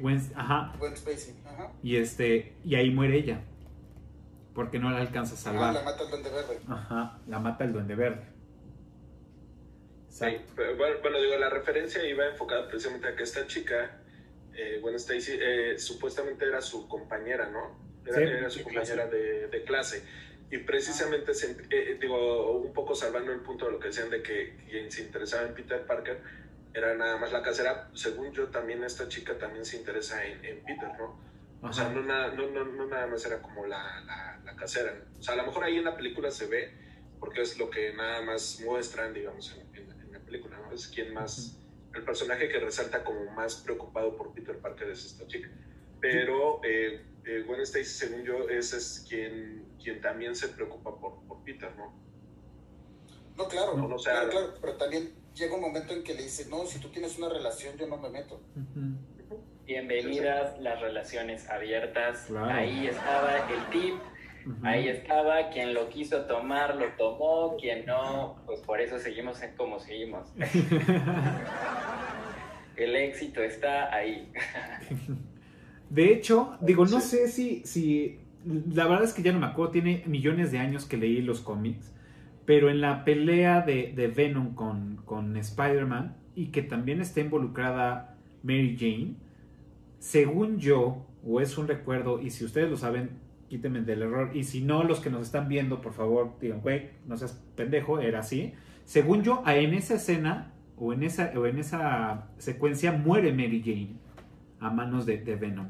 [0.00, 0.72] Gwen- ajá.
[0.78, 1.34] Gwen Spacey.
[1.46, 1.70] Ajá.
[1.82, 3.40] Y este y ahí muere ella.
[4.54, 5.74] Porque no la alcanza a Ah, salvar.
[5.74, 6.60] la mata el duende verde.
[6.66, 8.22] Ajá, la mata el duende verde.
[10.16, 14.00] Sí, pero bueno, bueno, digo, la referencia iba enfocada precisamente a que esta chica,
[14.54, 17.78] eh, Gwen Stacy, eh, supuestamente era su compañera, ¿no?
[18.06, 18.22] Era, Sí.
[18.22, 20.02] era su compañera de, de clase.
[20.50, 24.08] Y precisamente, se- eh, eh, digo, un poco salvando el punto de lo que decían
[24.08, 26.18] de que quien se interesaba en Peter Parker
[26.72, 27.90] era nada más la casera.
[27.92, 31.20] Según yo, también esta chica también se interesa en, en Peter, ¿no?
[31.60, 31.94] O sea, Ajá.
[31.94, 34.94] no, na- no, no, no nada más era como la, la, la casera.
[35.18, 36.72] O sea, a lo mejor ahí en la película se ve,
[37.18, 39.85] porque es lo que nada más muestran, digamos, en, en-
[40.26, 40.72] película, ¿no?
[40.74, 41.58] Es quien más,
[41.94, 45.48] el personaje que resalta como más preocupado por Peter Parker es esta chica.
[46.00, 51.22] Pero eh, eh, Gwen Stacy, según yo, ese es quien, quien también se preocupa por,
[51.26, 51.94] por Peter, ¿no?
[53.36, 56.22] No, claro, No, o sea- claro, claro, pero también llega un momento en que le
[56.22, 58.40] dice, no, si tú tienes una relación, yo no me meto.
[59.64, 62.26] Bienvenidas las relaciones abiertas.
[62.28, 62.46] Claro.
[62.54, 63.94] Ahí estaba el tip.
[64.62, 69.56] Ahí estaba, quien lo quiso tomar, lo tomó, quien no, pues por eso seguimos en
[69.56, 70.32] como seguimos.
[72.76, 74.30] El éxito está ahí.
[75.90, 78.20] De hecho, digo, no sé si, si.
[78.44, 81.40] La verdad es que ya no me acuerdo, tiene millones de años que leí los
[81.40, 81.92] cómics.
[82.44, 88.16] Pero en la pelea de, de Venom con, con Spider-Man y que también está involucrada
[88.44, 89.14] Mary Jane,
[89.98, 93.18] según yo, o es un recuerdo, y si ustedes lo saben,
[93.48, 94.30] quítenme del error.
[94.34, 98.00] Y si no, los que nos están viendo, por favor, digan, güey, no seas pendejo,
[98.00, 98.54] era así.
[98.84, 103.96] Según yo, en esa escena o en esa, o en esa secuencia muere Mary Jane
[104.60, 105.68] a manos de, de Venom.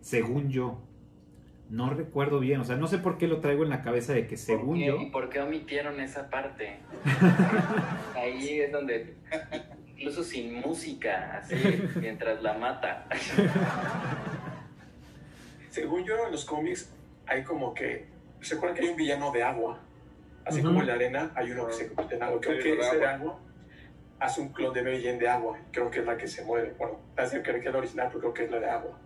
[0.00, 0.82] Según yo.
[1.68, 4.28] No recuerdo bien, o sea, no sé por qué lo traigo en la cabeza de
[4.28, 5.00] que según ¿Qué- yo...
[5.00, 6.78] ¿Y por qué omitieron esa parte?
[8.14, 9.16] Ahí es donde,
[9.88, 11.56] incluso sin música, así,
[12.00, 13.08] mientras la mata.
[15.70, 16.92] Según yo, en los cómics
[17.26, 18.06] hay como que.
[18.40, 19.80] ¿Se acuerdan que hay un villano de agua?
[20.44, 20.68] Así Ujú.
[20.68, 22.40] como en la arena hay uno que se convierte en agua.
[22.40, 23.40] Creo que ese de agua.
[24.20, 25.58] hace un clon de Mary Jane de agua.
[25.72, 26.72] Creo que es la que se muere.
[26.78, 28.98] Bueno, parece que es la original, pero creo que es la de agua.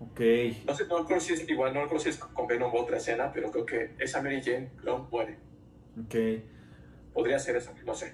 [0.00, 0.20] Ok.
[0.66, 2.96] No sé, no creo si es igual, no creo si es con Venom u otra
[2.98, 5.36] escena, pero creo que esa Mary Jane clon muere.
[6.02, 6.14] Ok.
[7.12, 8.12] Podría ser esa, no sé.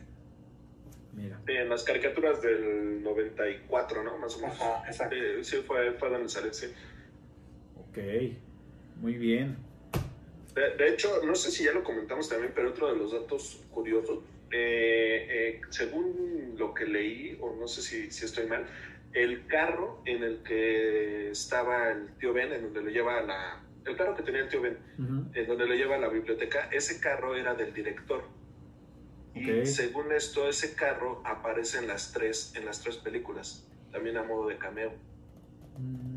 [1.13, 1.41] Mira.
[1.47, 4.17] Sí, en las caricaturas del 94, ¿no?
[4.19, 4.61] Más o menos.
[4.61, 5.15] Ajá, exacto.
[5.43, 6.73] Sí, sí, fue, fue donde salió, sí.
[7.77, 7.99] Ok.
[9.01, 9.57] Muy bien.
[10.55, 13.65] De, de hecho, no sé si ya lo comentamos también, pero otro de los datos
[13.71, 14.21] curiosos,
[14.51, 18.67] eh, eh, según lo que leí, o no sé si, si estoy mal,
[19.15, 23.65] el carro en el que estaba el tío Ben, en donde lo lleva a la...
[23.85, 24.79] El carro que tenía el tío Ben,
[25.35, 28.23] en donde lo lleva a la biblioteca, ese carro era del director.
[29.35, 34.23] Y según esto, ese carro aparece en las tres, en las tres películas, también a
[34.23, 34.93] modo de cameo.
[35.79, 36.12] No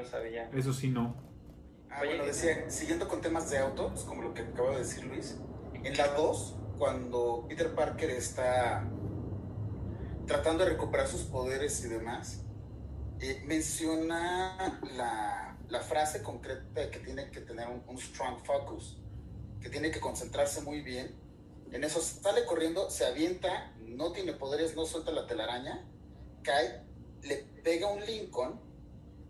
[0.00, 0.50] lo sabía.
[0.54, 1.14] Eso sí, no.
[1.90, 5.38] Ah, bueno, decía, siguiendo con temas de autos, como lo que acaba de decir Luis,
[5.74, 8.88] en la 2, cuando Peter Parker está
[10.26, 12.44] tratando de recuperar sus poderes y demás,
[13.20, 19.02] eh, menciona la, la frase concreta de que tiene que tener un, un strong focus,
[19.60, 21.14] que tiene que concentrarse muy bien.
[21.72, 25.84] En eso sale corriendo, se avienta, no tiene poderes, no suelta la telaraña,
[26.42, 26.84] cae,
[27.22, 28.69] le pega un Lincoln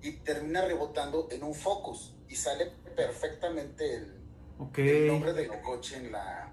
[0.02, 2.66] y termina rebotando en un Focus y sale
[2.96, 4.14] perfectamente el,
[4.58, 4.78] Ok.
[4.78, 6.52] el nombre del coche en la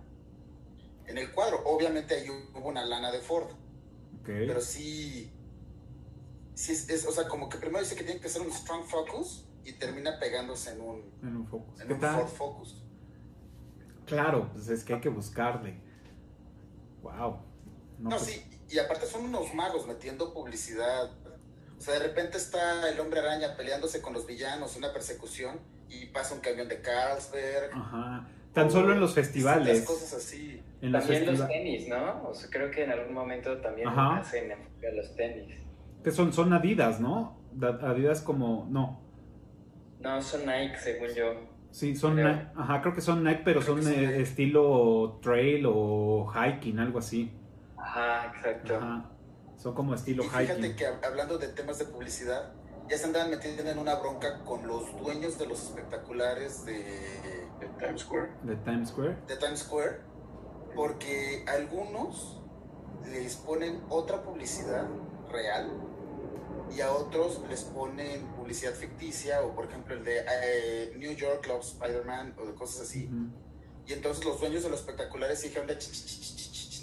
[1.05, 1.61] en el cuadro.
[1.65, 3.49] Obviamente ahí hubo una lana de Ford,
[4.19, 4.25] Ok.
[4.25, 5.31] pero sí,
[6.53, 8.83] sí es, es- o sea, como que primero dice que tiene que ser un Strong
[8.85, 11.79] Focus y termina pegándose en un, En un focus.
[11.81, 11.99] en ¿Qué un?
[12.01, 12.83] Ford Focus.
[14.05, 15.79] Claro, pues es que hay que buscarle.
[17.01, 17.37] Wow.
[17.99, 21.11] No, pues- sí, y aparte son unos magos metiendo publicidad.
[21.77, 25.59] O sea, de repente está el hombre araña peleándose con los villanos, una persecución,
[25.89, 27.71] y pasa un camión de Carlsberg.
[27.73, 28.27] Ajá.
[28.53, 29.83] Tan solo en los festivales.
[29.85, 30.63] cosas así.
[30.81, 32.27] En También los tenis, ¿no?
[32.27, 34.17] O sea, creo que en algún momento también Ajá.
[34.17, 35.55] hacen enfoque a los tenis.
[36.03, 37.37] Que son, son Adidas, ¿no?
[37.53, 38.99] Da- Adidas como, no.
[39.99, 41.33] No, son Nike, según yo.
[41.71, 42.27] Sí, son Creo.
[42.29, 47.31] Nike, ajá, creo que son Nike, pero son eh, estilo trail o hiking, algo así.
[47.77, 48.75] Ajá, exacto.
[48.77, 49.09] Ajá.
[49.57, 50.75] Son como estilo Y fíjate hiking.
[50.75, 52.53] que hab- hablando de temas de publicidad,
[52.89, 56.73] ya se andaban metiendo en una bronca con los dueños de los espectaculares de,
[57.59, 58.29] De Times Square.
[58.43, 59.17] De Times Square.
[59.27, 59.99] de Times Square,
[60.75, 62.39] porque algunos
[63.11, 64.87] les ponen otra publicidad
[65.31, 65.69] real
[66.75, 71.45] y a otros les ponen publicidad ficticia, o por ejemplo el de eh, New York
[71.47, 73.07] Loves Spider-Man o de cosas así.
[73.07, 73.31] Ujú.
[73.87, 75.75] Y entonces los dueños de los espectaculares dijeron, de,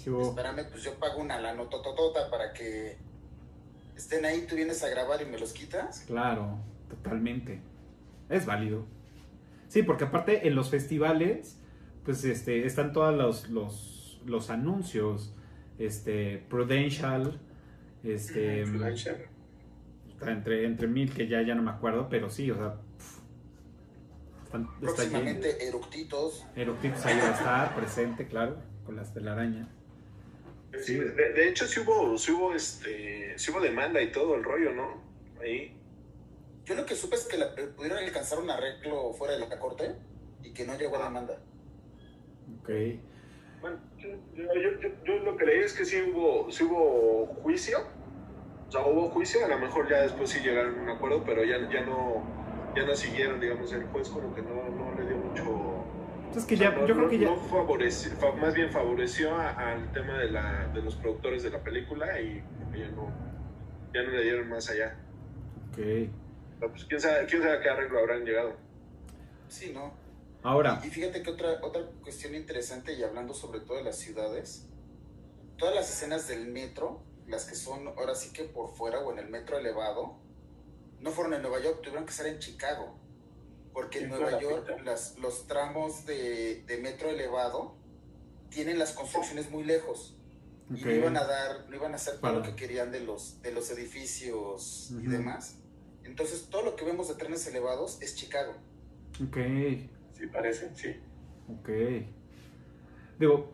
[0.05, 0.29] "Ch, ch, ch, ch, ch, ch, ¿Qué hubo?
[0.29, 2.97] espérame, pues yo pago una lanotototota para que
[3.95, 6.01] estén ahí, tú vienes a grabar y me los quitas.
[6.01, 6.59] Claro,
[6.89, 7.59] totalmente.
[8.29, 8.85] Es válido.
[9.67, 11.59] Sí, porque aparte en los festivales,
[12.03, 15.33] pues este, están todos los, los, los anuncios.
[15.79, 17.41] Este, Prudential,
[18.03, 19.25] este, Prudential.
[20.07, 23.21] está entre, entre mil que ya, ya no me acuerdo, pero sí, o sea, pf,
[24.45, 24.79] están, está.
[24.79, 26.45] Próximamente, eructitos.
[26.55, 28.55] Eructitos ahí va a estar presente, claro,
[28.85, 29.67] con las telaraña.
[30.81, 34.43] Sí, de, de hecho, sí hubo, sí hubo, este, sí hubo demanda y todo el
[34.43, 35.01] rollo, ¿no?
[35.41, 35.81] Ahí.
[36.65, 39.95] Yo lo que supe es que la- pudieron alcanzar un arreglo fuera de la corte
[40.41, 41.39] y que no llegó a demanda.
[42.59, 42.69] Ok.
[43.61, 47.77] Bueno, yo, yo, yo- yo lo que leí es que sí hubo, sí hubo juicio.
[48.67, 51.43] O sea, hubo juicio, a lo mejor ya después sí llegaron a un acuerdo, pero
[51.43, 52.33] ya, ya no
[52.75, 55.14] ya no siguieron, digamos, el juez como que no, no le dio.
[56.35, 57.27] Entonces que o sea, ya, no- yo creo que ya...
[57.27, 61.49] no favoreció, fa- más bien favoreció a- al tema de, la, de los productores de
[61.49, 62.43] la película y
[62.77, 63.09] ya no,
[63.93, 64.97] ya no le dieron más allá.
[65.69, 65.77] Ok.
[65.77, 68.53] Pero, pues, ¿quién, sabe, quién sabe a qué arreglo habrán llegado.
[69.47, 69.93] Sí, ¿no?
[70.43, 74.67] Ahora, Y fíjate que otra, otra cuestión interesante, y hablando sobre todo de las ciudades,
[75.57, 79.19] todas las escenas del metro, las que son ahora sí que por fuera o en
[79.19, 80.17] el metro elevado,
[80.99, 82.99] no fueron en Nueva York, tuvieron que ser en Chicago.
[83.75, 87.75] Porque en Nueva York las, los tramos de, de metro elevado
[88.49, 90.17] tienen las construcciones muy lejos.
[90.69, 90.85] Y Ok.
[90.85, 93.41] no iban a dar, no iban a hacer todo Para- lo que querían de los,
[93.41, 95.11] de los edificios y Ujú.
[95.11, 95.59] demás.
[96.05, 98.53] Entonces todo lo que vemos de trenes elevados es Chicago.
[99.21, 99.37] ok,
[100.13, 100.95] Sí, parece, sí.
[101.51, 101.69] ok.
[103.19, 103.51] Digo,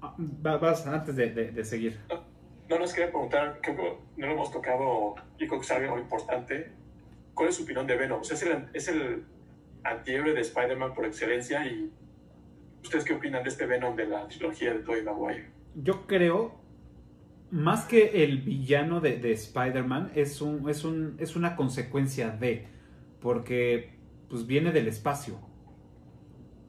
[0.00, 2.00] ah, va- vas antes de, de- de seguir.
[2.68, 5.98] No nos quería preguntar, creo que no lo hemos tocado, y creo que es algo
[5.98, 6.72] importante.
[7.34, 8.20] ¿Cuál es su opinión de Venom?
[8.20, 8.92] O sea, es el, es
[9.84, 11.90] antihéroe de Spider-Man por excelencia y
[12.82, 15.50] ¿ustedes qué opinan de este Venom de la trilogía de Tobey Maguire?
[15.74, 16.60] Yo creo,
[17.50, 22.66] más que el villano de, de Spider-Man, es, un, es, un, es una consecuencia de,
[23.20, 23.98] porque
[24.28, 25.38] pues viene del espacio.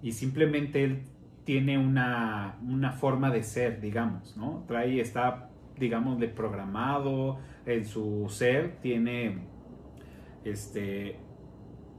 [0.01, 1.03] Y simplemente él
[1.45, 4.63] tiene una, una forma de ser, digamos, ¿no?
[4.67, 9.47] Trae, está, digamos, de programado en su ser, tiene,
[10.45, 11.17] este,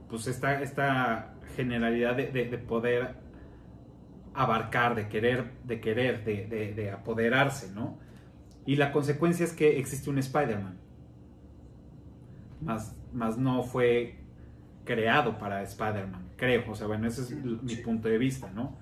[0.09, 3.15] pues esta, esta generalidad de, de- de poder
[4.33, 7.97] abarcar, de querer, de querer, de, de- de apoderarse, ¿no?
[8.65, 10.77] Y la consecuencia es que existe un Spider-Man.
[12.61, 14.17] Más, más no fue
[14.85, 16.63] creado para Spider-Man, creo.
[16.71, 18.75] O sea, bueno, ese es mi punto de vista, ¿no?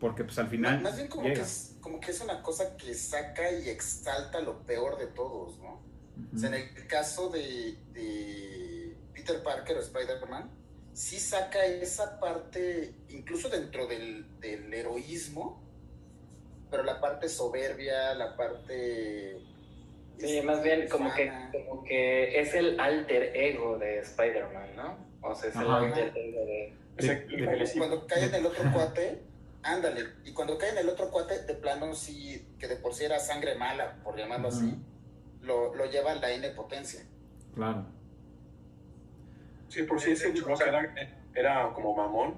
[0.00, 2.92] Porque pues al final Más bien como que, es, como que es una cosa que
[2.94, 5.80] saca y exalta lo peor de todos, ¿no?
[6.34, 8.65] O sea, en el caso de, de
[9.16, 10.50] Peter Parker o Spider-Man,
[10.92, 15.62] sí saca esa parte, incluso dentro del, del heroísmo,
[16.70, 19.38] pero la parte soberbia, la parte...
[20.18, 21.30] Sí, este, más bien como que,
[21.68, 24.98] como que es el alter ego de Spider-Man, ¿no?
[25.22, 25.78] O sea, es el Ajá.
[25.78, 26.74] alter ego de...
[26.96, 29.22] De- el- de- el- el- Cuando cae en el otro cuate,
[29.62, 30.06] ándale.
[30.24, 33.18] Y cuando cae en el otro cuate, de plano sí, que de por sí era
[33.18, 34.56] sangre mala, por llamarlo Ujú.
[34.56, 34.78] así,
[35.42, 37.00] lo, lo lleva a la N potencia.
[37.54, 37.86] Claro.
[39.68, 40.94] Sí, por si ese chavo era,
[41.34, 42.36] era como mamón,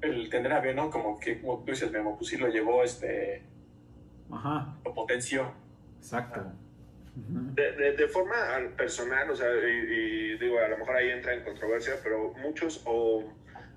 [0.00, 3.42] el tener a Venom como que, como tú dices, Venom, pues sí lo llevó, este,
[4.30, 5.52] Ajá, lo potenció.
[5.98, 6.52] exacto.
[7.16, 9.70] De, de, de forma al- personal, o sea, y,
[10.34, 13.24] y digo, a lo mejor ahí entra en controversia, pero muchos, o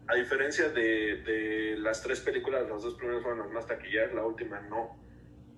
[0.07, 4.23] a diferencia de, de las tres películas, las dos primeras fueron las más taquilleras, la
[4.25, 4.95] última no.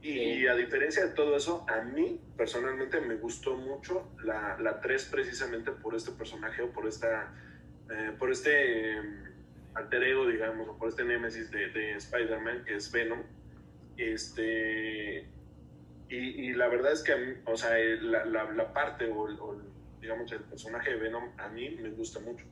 [0.06, 5.06] Y, a diferencia de todo eso, a mí personalmente me gustó mucho la, la 3
[5.06, 7.34] precisamente por este personaje o por esta
[7.90, 9.02] eh, por este eh,
[9.76, 13.24] alter ego, digamos, o por este némesis de, de Spider-Man que es Venom.
[13.98, 15.28] Este,
[16.10, 19.06] y, y la verdad es que, a mí, o sea, el- la, la, la parte
[19.10, 19.62] o, o
[20.02, 22.46] digamos, el personaje de Venom a mí me gusta mucho.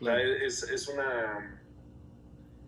[0.00, 0.34] O sea, Claro.
[0.34, 1.60] es, es una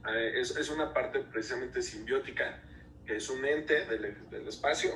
[0.09, 2.63] eh, es, es una parte precisamente simbiótica,
[3.09, 4.91] que es un ente del, del espacio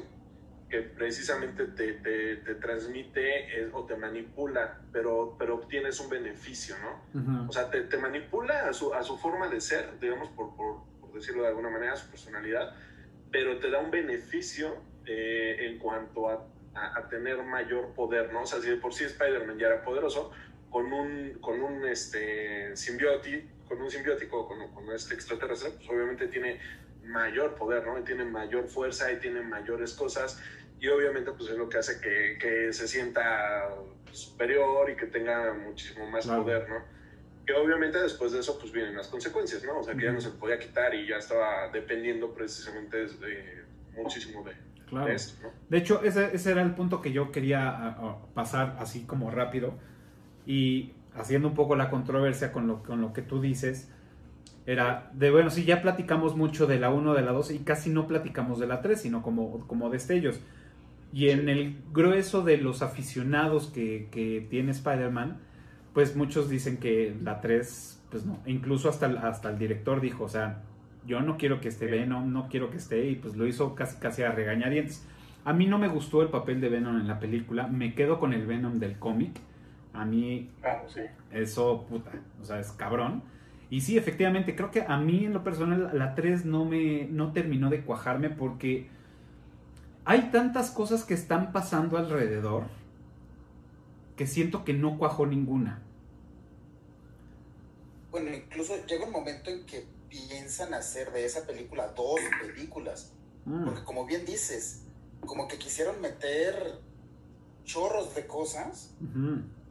[0.69, 6.77] que precisamente te, te, te transmite eh, o te manipula, pero, pero obtienes un beneficio,
[6.79, 7.07] ¿no?
[7.19, 7.49] Ujú.
[7.49, 10.83] O sea, te, te manipula a su, a su forma de ser, digamos, por, por,
[11.01, 12.75] por decirlo de alguna manera, a su personalidad,
[13.31, 18.43] pero te da un beneficio eh, en cuanto a, a- a tener mayor poder, ¿no?
[18.43, 20.33] O sea, si de por sí Spider-Man ya era poderoso,
[20.69, 26.29] con un, con un este, simbiótico, con un simbiótico, con, con este extraterrestre, pues obviamente
[26.29, 26.61] tiene
[27.05, 27.99] mayor poder, ¿no?
[27.99, 30.41] Y tiene mayor fuerza y tiene mayores cosas
[30.81, 33.69] y obviamente pues es lo que hace que, que se sienta
[34.11, 36.43] superior y que tenga muchísimo más Claro.
[36.43, 36.77] poder, ¿no?
[37.47, 39.79] Que obviamente después de eso pues vienen las consecuencias, ¿no?
[39.79, 43.65] O sea, que ya no se podía quitar y ya estaba dependiendo precisamente de,
[43.97, 44.53] muchísimo de,
[44.87, 45.07] Claro.
[45.07, 45.51] de esto, ¿no?
[45.69, 47.97] De hecho, ese, ese era el punto que yo quería
[48.35, 49.75] pasar así como rápido.
[50.47, 53.91] Y haciendo un poco la controversia con lo, con lo que tú dices,
[54.67, 57.91] era de, bueno, sí, ya platicamos mucho de la 1, de la 2 y casi
[57.91, 60.41] no platicamos de la 3, sino como, como destellos.
[61.13, 65.39] Y en el grueso de los aficionados que, que tiene Spider-Man,
[65.93, 68.41] pues muchos dicen que la 3, pues no.
[68.47, 70.63] Incluso hasta, el- hasta el director dijo, o sea,
[71.07, 73.99] yo no quiero que esté Venom, no quiero que esté, y pues lo hizo casi,
[73.99, 75.07] casi a regañadientes.
[75.45, 78.33] A mí no me gustó el papel de Venom en la película, me quedo con
[78.33, 79.41] el Venom del cómic.
[79.93, 81.01] A mí Ah, sí.
[81.31, 83.23] eso, puta, o sea, es cabrón.
[83.73, 87.33] Y sí, efectivamente, creo que a mí en lo personal la 3 no me no
[87.33, 88.91] terminó de cuajarme porque
[90.05, 92.65] hay tantas cosas que están pasando alrededor
[94.15, 95.81] que siento que no cuajó ninguna.
[98.11, 103.15] Bueno, incluso llega un momento en que piensan hacer de esa película dos películas.
[103.47, 104.83] Mm, Porque como bien dices,
[105.21, 106.79] como que quisieron meter
[107.65, 108.95] chorros de cosas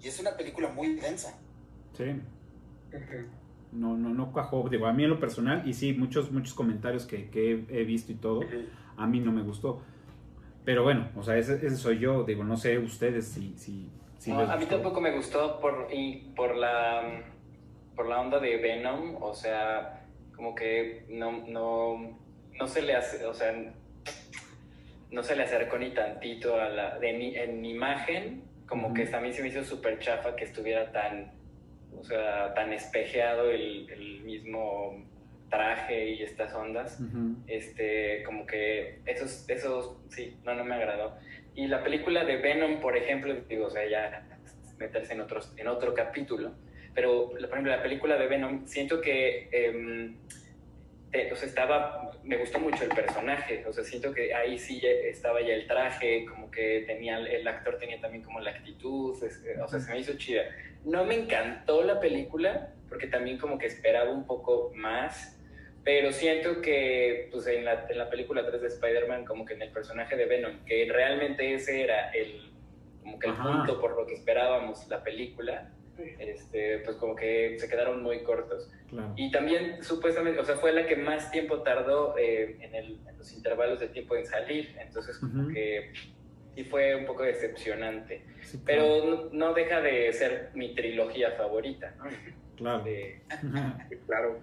[0.01, 1.37] y es una película muy densa.
[1.95, 2.19] sí.
[3.71, 4.67] No, no, no cuajó.
[4.69, 8.11] Digo, a mí en lo personal, y sí, muchos, muchos comentarios que, que he, visto
[8.11, 8.41] y todo,
[8.97, 9.81] a mí no me gustó.
[10.65, 12.23] Pero bueno, o sea, ese, ese soy yo.
[12.23, 15.87] Digo, no sé ustedes si, si, si No, les a mí tampoco me gustó por,
[15.91, 17.23] y por la
[17.95, 22.17] por la onda de Venom, o sea, como que no, no,
[22.57, 23.53] no se le hace, o sea,
[25.11, 29.33] no se le acercó ni tantito a la, de, ni- en imagen, como que también
[29.33, 31.31] se me hizo súper chafa que estuviera tan,
[31.97, 35.05] o sea, tan espejeado el, el mismo
[35.51, 36.97] traje y estas ondas
[37.45, 41.17] este, como que esos, esos, sí, no, no me agradó.
[41.53, 44.25] Y la película de Venom, por ejemplo, digo, o sea, ya
[44.79, 46.53] meterse en, otros, en otro capítulo,
[46.95, 50.15] pero, por ejemplo, la película de Venom, siento que, em,
[51.11, 55.53] sea, estaba, me gustó mucho el personaje, o sea, siento que ahí sí estaba ya
[55.53, 59.79] el traje, como que tenía, el actor tenía también como la actitud, es- o sea,
[59.79, 60.43] se me hizo chida.
[60.85, 65.37] No me encantó la película, porque también como que esperaba un poco más,
[65.83, 69.63] pero siento que pues en la, en la película 3 de Spider-Man, como que en
[69.63, 72.51] el personaje de Venom, que realmente ese era el,
[73.01, 73.43] como que el Ajá.
[73.51, 78.69] punto por lo que esperábamos la película, este, pues como que se quedaron muy cortos.
[78.89, 79.13] Claro.
[79.15, 83.17] Y también supuestamente, o sea, fue la que más tiempo tardó eh, en, el- en
[83.17, 85.91] los intervalos de tiempo en salir, entonces como que
[86.55, 88.23] sí fue un poco decepcionante.
[88.43, 88.65] Sí, claro.
[88.65, 92.05] Pero no, no deja de ser mi trilogía favorita, ¿no?
[92.57, 92.83] Claro.
[92.83, 93.21] De-
[94.07, 94.39] Claro.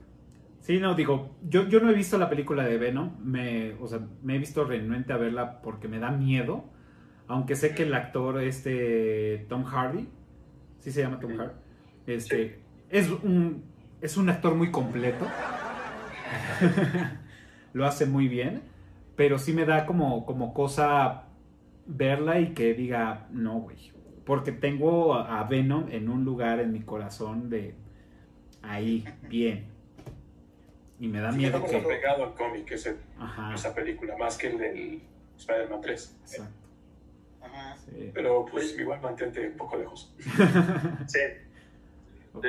[0.60, 4.00] Sí, no, digo, yo, yo no he visto la película de Venom, me, o sea,
[4.22, 6.64] me he visto renuente a verla porque me da miedo,
[7.28, 10.08] aunque sé que el actor, este, Tom Hardy,
[10.80, 11.52] sí se llama Tom Hardy,
[12.06, 12.58] este,
[12.90, 13.64] es un,
[14.00, 15.26] es un actor muy completo,
[17.72, 18.62] lo hace muy bien,
[19.16, 21.24] pero sí me da como, como cosa
[21.86, 23.92] verla y que diga, no, güey,
[24.24, 27.74] porque tengo a Venom en un lugar en mi corazón de
[28.62, 29.66] ahí, bien.
[31.00, 31.78] Y me da Sí, miedo que...
[31.78, 35.02] pegado al cómic ese, Ajá, esa película, más que el del
[35.38, 36.16] Spider-Man 3.
[36.22, 36.67] exacto.
[37.52, 37.76] Ajá.
[37.76, 38.10] sí.
[38.14, 40.14] Pero pues igual mantente un poco lejos.
[41.06, 41.18] Sí,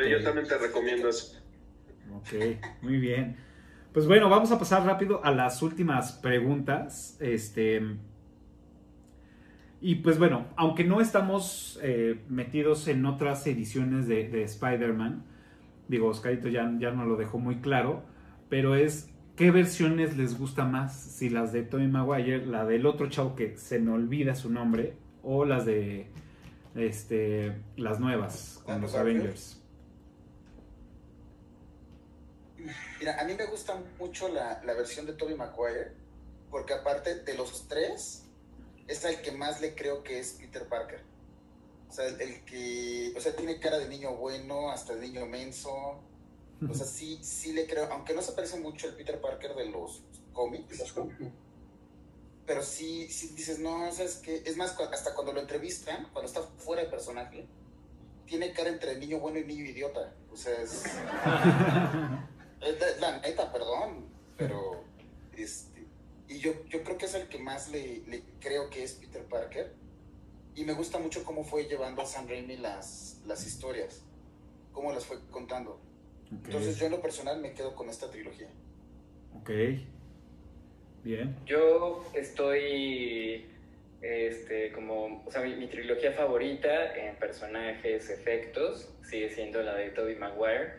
[0.10, 1.42] yo también te recomiendo eso.
[2.16, 3.38] ok, muy bien.
[3.94, 7.18] Pues bueno, vamos a pasar rápido a las últimas preguntas.
[7.20, 7.82] Este.
[9.82, 15.24] Y pues bueno, aunque no estamos eh, metidos en otras ediciones de, de Spider-Man,
[15.88, 18.04] digo, Oscarito ya, ya nos lo dejó muy claro,
[18.50, 19.10] pero es
[19.40, 23.58] qué versiones les gusta más, si las de Tobey Maguire, la del otro chavo que
[23.58, 26.12] se me olvida su nombre, o las de
[26.76, 28.94] este las nuevas con los.
[28.96, 29.62] Avengers.
[33.00, 35.94] Mira, a mí me gusta mucho la, la versión de Tobey Maguire,
[36.52, 38.26] porque aparte de los tres,
[38.90, 41.00] es el que más le creo que es Peter Parker.
[41.88, 45.26] O sea, el, el que, o sea, tiene cara de niño bueno, hasta de niño
[45.28, 46.04] menso.
[46.68, 49.66] O sea, sí, sí le creo, aunque no se parece mucho al Peter Parker de
[49.68, 50.04] los
[50.34, 50.94] cómics,
[52.46, 54.42] pero sí, sí dices, no, ¿sabes qué?
[54.46, 57.48] Es más, hasta cuando lo entrevistan, cuando está fuera de personaje,
[58.26, 60.16] tiene cara entre niño bueno y niño idiota.
[60.32, 60.84] O sea, es...
[62.62, 64.84] es la, la neta, perdón, pero...
[65.38, 65.86] Este,
[66.28, 69.24] y yo, yo creo que es el que más le, le creo que es Peter
[69.26, 69.76] Parker.
[70.56, 74.02] Y me gusta mucho cómo fue llevando a Sam Raimi las, las historias,
[74.74, 75.80] cómo las fue contando.
[76.32, 78.48] Entonces yo en lo personal me quedo con esta trilogía.
[79.36, 79.50] Ok.
[81.04, 81.36] Bien.
[81.46, 83.46] Yo estoy,
[84.02, 89.90] este, como, o sea, mi, mi trilogía favorita en personajes, efectos, sigue siendo la de
[89.92, 90.74] Tobey Maguire,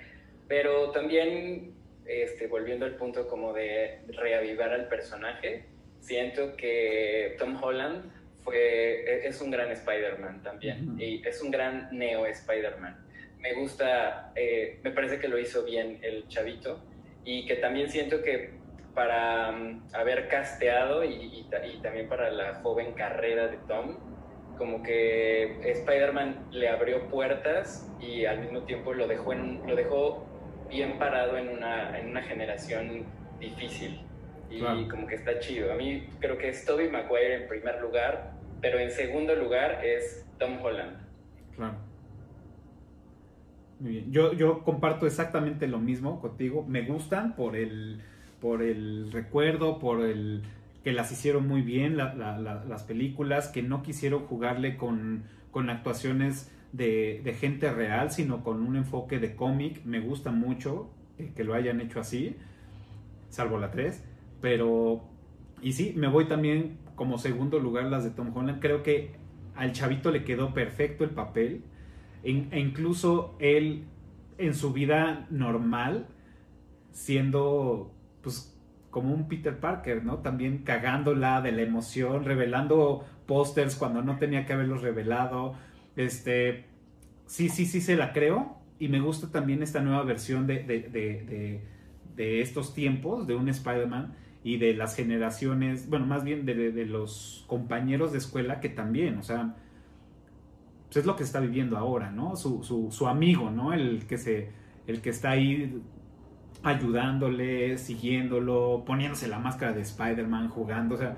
[0.46, 1.72] pero también,
[2.06, 5.64] este, volviendo al punto como de reavivar al personaje,
[6.00, 8.12] siento que Tom Holland
[8.44, 13.06] fue, e- es un gran Spider-Man también, y es un gran neo Spider-Man.
[13.40, 16.80] Me gusta, eh, me parece que lo hizo bien el chavito,
[17.24, 18.50] y que también siento que
[18.94, 23.96] para mm, haber casteado y, y ta- y también para la joven carrera de Tom,
[24.58, 30.26] como que Spider-Man le abrió puertas y al mismo tiempo lo dejó, en, lo dejó
[30.68, 33.06] bien parado en una, en una generación
[33.38, 34.00] difícil.
[34.50, 34.86] Y Claro.
[34.90, 35.72] como que está chido.
[35.72, 40.26] A mí creo que es Tobey Maguire en primer lugar, pero en segundo lugar es
[40.38, 40.98] Tom Holland.
[41.56, 41.74] Claro.
[43.80, 44.12] Muy bien.
[44.12, 46.64] Yo, yo comparto exactamente lo mismo contigo.
[46.68, 48.00] Me gustan por el,
[48.40, 50.42] por el recuerdo, por el
[50.84, 55.24] que las hicieron muy bien la- la- la- las películas, que no quisieron jugarle con,
[55.50, 59.82] con actuaciones de, de gente real, sino con un enfoque de cómic.
[59.84, 62.36] Me gusta mucho eh, que lo hayan hecho así,
[63.28, 64.02] salvo la 3.
[64.40, 65.02] Pero,
[65.62, 68.60] y sí, me voy también como segundo lugar las de Tom Holland.
[68.60, 69.12] Creo que
[69.54, 71.62] al chavito le quedó perfecto el papel.
[72.22, 73.84] E incluso él
[74.38, 76.06] en su vida normal,
[76.92, 77.92] siendo
[78.22, 78.56] pues
[78.90, 80.18] como un Peter Parker, ¿no?
[80.18, 85.54] También cagándola de la emoción, revelando pósters cuando no tenía que haberlos revelado.
[85.96, 86.64] Este,
[87.26, 88.56] sí, sí, sí se la creo.
[88.78, 91.62] Y me gusta también esta nueva versión de, de, de-
[92.16, 94.14] de- estos tiempos, de un Spider-Man
[94.44, 99.22] y de las generaciones, bueno, más bien de los compañeros de escuela que también, o
[99.22, 99.54] sea,
[100.90, 102.34] pues es lo que está viviendo ahora, ¿no?
[102.34, 103.72] Su, su, su amigo, ¿no?
[103.72, 104.50] El que se,
[104.88, 105.80] el que está ahí
[106.64, 111.16] ayudándole, siguiéndolo, poniéndose la máscara de Spider-Man, jugando, o sea,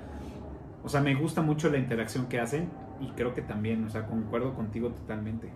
[0.84, 2.68] o sea, me gusta mucho la interacción que hacen
[3.00, 5.50] y creo que también, o sea, concuerdo contigo totalmente.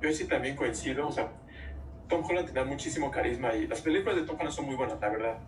[0.00, 1.30] Yo sí también coincido, o sea,
[2.08, 5.08] Tom Holland tenía muchísimo carisma y las películas de Tom Holland son muy buenas, la
[5.08, 5.38] verdad.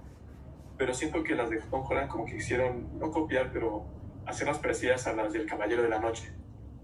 [0.78, 5.06] Pero siento que las de Tom Holland como que quisieron, no copiar, pero hacerlas parecidas
[5.06, 6.32] a las del Caballero de la Noche.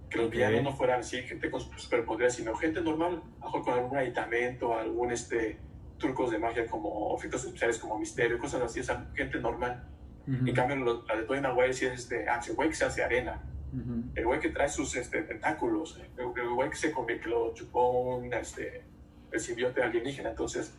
[0.09, 0.33] Que los Ok.
[0.33, 5.13] villanos no fueran así, gente con superpoderes, sino gente normal, mejor con algún aditamento, algún
[5.13, 5.59] este,
[5.99, 9.87] trucos de magia como efectos especiales como misterio, cosas así, o sea, gente normal.
[10.27, 12.75] Ujú, En cambio, lo- la de Tobey Maguire sí es este, ah, ese güey que
[12.75, 13.41] se hace arena,
[13.73, 14.03] ujú.
[14.15, 17.55] el güey que trae sus este, tentáculos, el, el güey que se convierte, que lo
[17.55, 18.83] chupó un, este,
[19.31, 20.31] el simbionte alienígena.
[20.31, 20.75] Entonces,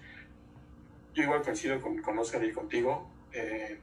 [1.14, 3.10] yo igual coincido con, con Oscar y contigo.
[3.34, 3.80] Eh,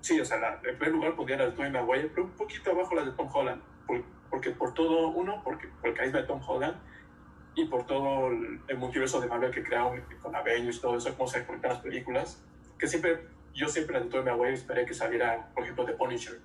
[0.00, 2.70] sí, o sea, la, en primer lugar pondría la de Tobey Maguire, pero un poquito
[2.70, 3.62] abajo la de Tom Holland.
[3.86, 6.76] por- porque por todo, uno, porque por el carisma de Tom Holland
[7.56, 11.12] y por todo el, el multiverso de Marvel que crearon con Avengers y todo eso,
[11.16, 12.40] cómo se conectan las películas.
[12.78, 16.38] Que siempre, yo siempre la de Tobey Maguire esperé que saliera, por ejemplo, de Punisher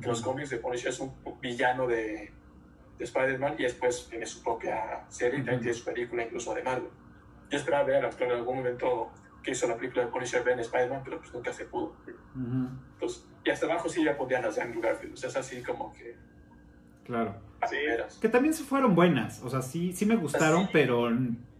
[0.00, 2.32] que los cómics de Punisher es un villano de,
[2.98, 6.62] de Spider-Man y después tiene su propia serie y también tiene su película incluso de
[6.62, 6.88] Marvel.
[7.50, 9.10] Yo esperaba ver al actor en algún momento
[9.42, 11.94] que hizo la película de Punisher Ben Spider-Man, pero pues nunca se pudo.
[12.36, 15.62] Entonces, y hasta abajo sí ya pondrían las de Andrew Garfield, o sea, es así
[15.62, 16.16] como que...
[17.04, 17.34] Claro.
[17.68, 17.76] Sí.
[18.20, 20.70] Que también se fueron buenas, o sea, sí, sí me gustaron, Sí.
[20.72, 21.08] pero,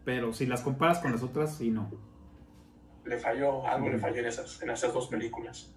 [0.05, 1.91] pero si las comparas con las otras, sí no.
[3.05, 5.73] Le falló, algo le falló en esas, en esas dos películas.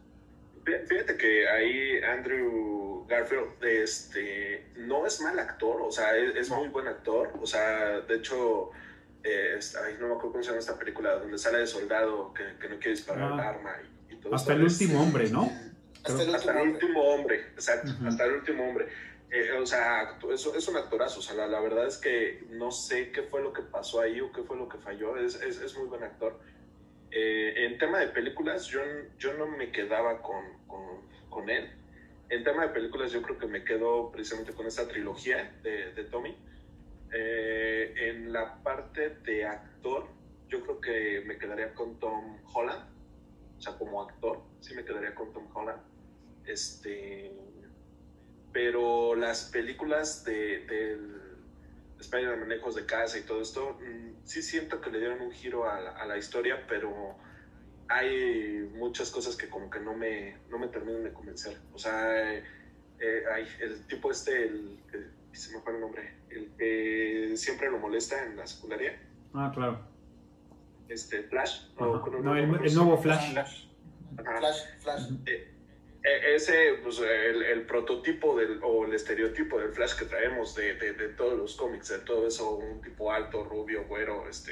[0.64, 6.49] Fí- Fíjate que ahí Andrew Garfield este, no es mal actor, o sea, es, es
[6.52, 7.32] muy buen actor.
[7.41, 8.69] O sea, de hecho,
[9.26, 12.43] eh, ay, no me acuerdo cómo se llama esta película, donde sale de soldado que,
[12.60, 13.49] que no quiere disparar el Ah.
[13.49, 13.76] arma
[14.10, 15.52] y, y todo Hasta el Es- último hombre, ¿no?
[16.03, 16.85] Hasta el hasta último el hombre.
[16.85, 18.07] último hombre, exacto, Ujú.
[18.07, 18.88] hasta el último hombre.
[19.31, 22.69] Eh, o sea, es, es un actorazo, o sea, la, la verdad es que no
[22.72, 25.60] sé qué fue lo que pasó ahí o qué fue lo que falló, es, es,
[25.60, 26.39] es muy buen actor.
[27.11, 28.81] Eh, en tema de películas, yo,
[29.18, 31.72] yo no me quedaba con, con, con él.
[32.30, 36.03] En tema de películas, yo creo que me quedo precisamente con esta trilogía de, de
[36.06, 36.38] Tommy.
[37.11, 40.07] Eh, en la parte de actor,
[40.49, 42.84] yo creo que me quedaría con Tom Holland.
[43.57, 45.82] O sea, como actor, sí me quedaría con Tom Holland.
[46.45, 47.32] Este,
[48.52, 51.22] pero las películas de, del
[51.99, 55.69] Spider-Man Lejos de Casa y todo esto, mm, sí siento que le dieron un giro
[55.69, 57.15] a la, a la historia, pero
[57.88, 61.57] hay muchas cosas que como que no me, no me terminan de convencer.
[61.73, 62.44] O sea, eh,
[62.99, 64.80] eh, hay el tipo este, el
[65.36, 68.99] se me fue el nombre, el que siempre lo molesta en la secundaria,
[69.34, 69.80] Ah, claro.
[70.88, 71.70] este Flash.
[71.80, 73.36] No, No, no, el, nuevo Flash.
[74.18, 74.38] Ajá.
[74.40, 75.10] Flash, Flash.
[75.26, 75.52] Eh,
[76.03, 76.53] eh, ese,
[76.84, 81.10] pues, el, el prototipo del, o el estereotipo del Flash que traemos de, de, de
[81.10, 84.52] todos los cómics, de todo eso, un tipo alto, rubio, güero, este,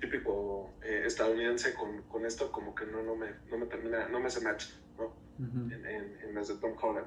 [0.00, 4.18] típico eh, estadounidense con, con esto, como que no, no, me, no me termina, no
[4.20, 4.66] me hace match,
[4.96, 5.14] ¿no?
[5.38, 7.06] En, en- en las de Tom Holland.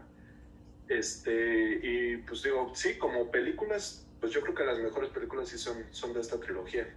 [0.88, 5.58] Este, y pues digo, sí, como películas, pues yo creo que las mejores películas sí
[5.58, 6.94] son, son de esta trilogía.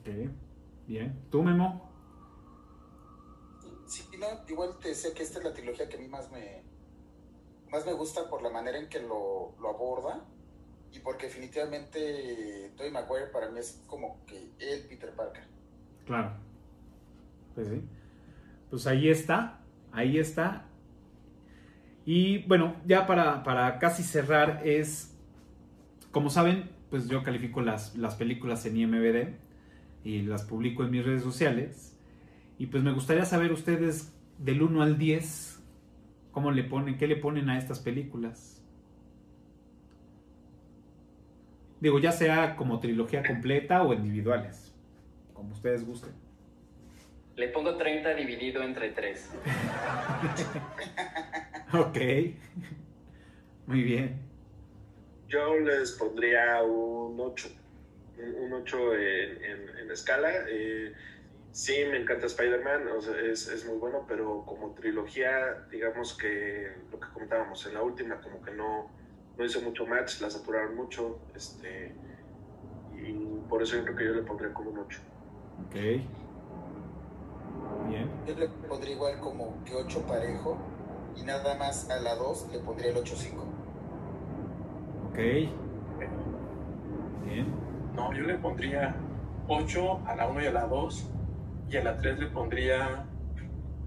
[0.00, 0.30] Ok,
[0.86, 1.18] bien.
[1.30, 1.90] ¿Tú, Memo?
[3.86, 6.62] Sí, no, igual te decía que esta es la trilogía que a mí más me,
[7.70, 10.24] más me gusta por la manera en que lo, lo aborda
[10.92, 15.44] y porque definitivamente Tobey Maguire para mí es como que el Peter Parker.
[16.06, 16.32] Claro.
[17.54, 17.82] Pues sí.
[18.70, 19.60] Pues ahí está.
[19.92, 20.66] Ahí está.
[22.06, 25.16] Y bueno, ya para, para casi cerrar es,
[26.10, 29.34] como saben, pues yo califico las, las películas en IMBD
[30.04, 31.98] y las publico en mis redes sociales.
[32.58, 35.62] Y pues me gustaría saber ustedes del 1 al 10,
[36.30, 38.62] ¿cómo le ponen, qué le ponen a estas películas?
[41.80, 44.74] Digo, ya sea como trilogía completa o individuales,
[45.32, 46.12] como ustedes gusten.
[47.36, 49.32] Le pongo 30 dividido entre 3.
[51.74, 51.98] Ok.
[53.66, 54.20] Muy bien.
[55.28, 57.48] Yo les pondría un 8.
[58.40, 60.30] Un 8 en, en, en escala.
[60.48, 60.92] Eh,
[61.50, 66.72] sí, me encanta Spider-Man, o sea, es, es muy bueno, pero como trilogía, digamos que
[66.92, 68.90] lo que comentábamos, en la última como que no,
[69.36, 71.92] no hizo mucho match, la saturaron mucho, este,
[72.96, 73.12] y
[73.48, 75.00] por eso yo creo que yo le pondría como un 8.
[75.66, 75.74] Ok.
[77.88, 78.08] Bien.
[78.26, 80.73] Yo le pondría igual como que 8 parejo
[81.16, 83.34] y nada más a la 2 le pondría el 8-5.
[85.08, 85.18] Ok.
[87.26, 87.46] Bien.
[87.94, 88.96] No, yo le pondría
[89.48, 91.10] 8 a la 1 y a la 2.
[91.70, 93.06] Y a la 3 le pondría.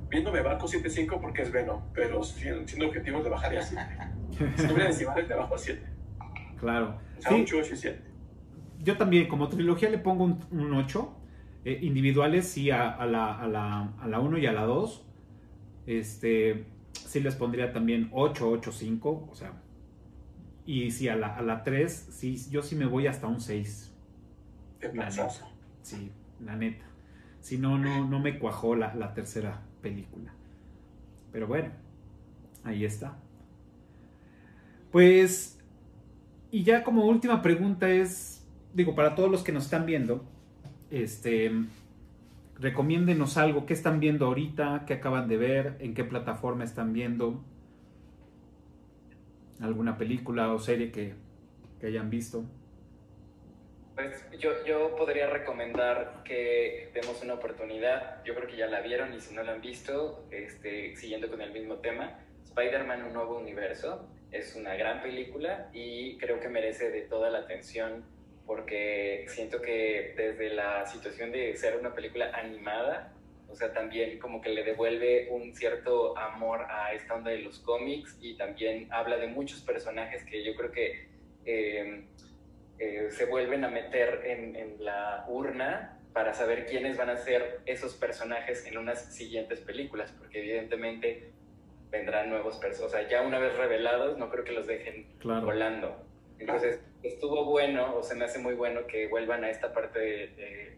[0.10, 1.82] Viéndome barco 7-5 porque es Venom.
[1.94, 3.84] Pero siendo, siendo objetivo le bajaría a 7.
[4.56, 5.82] Si tuviera decimales le bajo a 7.
[6.60, 6.98] Claro.
[7.18, 8.02] O sea, Sí, 8, 8 y 7.
[8.80, 11.14] yo también, como trilogía, le pongo un, un 8.
[11.66, 15.06] Eh, individuales, sí, a, a la, a, la, a la 1 y a la 2.
[15.88, 16.66] Este,
[17.08, 19.30] sí les pondría también 8, 8, 5.
[19.32, 19.54] O sea,
[20.66, 23.94] y sí, a la, a la 3, sí, yo sí me voy hasta un 6.
[24.80, 25.30] Qué La neta.
[25.82, 26.12] Sí,
[26.44, 26.86] la neta.
[27.40, 30.34] Si no, no, no me cuajó la, la tercera película.
[31.32, 31.72] Pero bueno,
[32.64, 33.18] ahí está.
[34.92, 35.60] Pues,
[36.52, 40.26] y ya como última pregunta es, digo, para todos los que nos están viendo,
[40.92, 41.52] este,
[42.60, 47.44] recomiéndenos algo, qué están viendo ahorita, qué acaban de ver, en qué plataforma están viendo,
[49.62, 51.16] alguna película o serie que,
[51.84, 52.44] hayan visto.
[53.96, 58.24] Pues yo, yo podría recomendar que demos una oportunidad.
[58.24, 61.42] Yo creo que ya la vieron y si no la han visto, este, siguiendo con
[61.42, 66.90] el mismo tema, Spider-Man Un Nuevo Universo es una gran película y creo que merece
[66.90, 68.04] de toda la atención
[68.48, 73.14] porque siento que desde la situación de ser una película animada,
[73.50, 77.60] o sea, también como que le devuelve un cierto amor a esta onda de los
[77.60, 81.08] cómics y también habla de muchos personajes que yo creo que...
[81.46, 82.06] eh,
[82.80, 87.62] eh, se vuelven a meter en, en, la urna para saber quiénes van a ser
[87.66, 91.32] esos personajes en unas siguientes películas, porque evidentemente
[91.90, 95.46] vendrán nuevos personajes, o sea, ya una vez revelados, no creo que los dejen Claro.
[95.48, 96.07] volando.
[96.40, 100.28] Entonces, estuvo bueno, o se me hace muy bueno que vuelvan a esta parte de,
[100.36, 100.78] de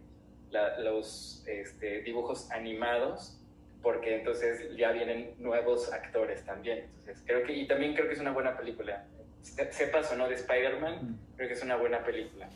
[0.51, 3.39] la, los este, dibujos animados,
[3.81, 6.85] porque entonces ya vienen nuevos actores también.
[6.99, 9.05] Entonces, creo que, y también creo que es una buena película.
[9.41, 12.49] Se- Sepas o no de Spider-Man, creo que es una buena película.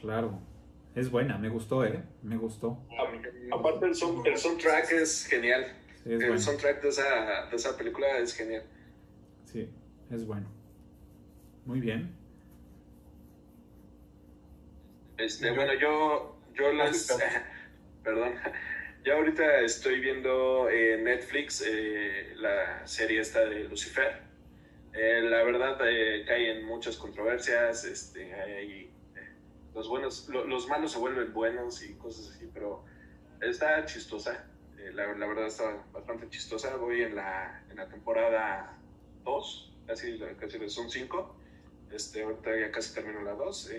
[0.00, 0.38] Claro,
[0.94, 2.02] es buena, me gustó, ¿eh?
[2.22, 2.78] Me gustó.
[3.52, 5.66] Aparte el, son- el soundtrack es genial.
[6.02, 6.38] Sí, es el bueno.
[6.38, 8.62] soundtrack de esa, de esa película es genial.
[9.44, 9.68] Sí,
[10.10, 10.46] es bueno.
[11.66, 12.16] Muy bien.
[15.20, 17.16] Este, bueno, yo, yo las...
[18.04, 18.34] perdón.
[19.02, 24.20] Yo ahorita estoy viendo en Netflix eh, la serie esta de Lucifer.
[24.92, 27.84] Eh, la verdad eh, cae en muchas controversias.
[27.86, 29.28] Este, hay, eh,
[29.74, 32.84] los, buenos, lo- los malos se vuelven buenos y cosas así, pero
[33.40, 34.50] está chistosa.
[34.76, 36.76] Eh, la, la verdad está bastante chistosa.
[36.76, 38.76] Voy en la, en la temporada
[39.24, 41.39] 2, casi, casi son 5.
[41.92, 43.70] Este, ahorita ya casi termino la 2.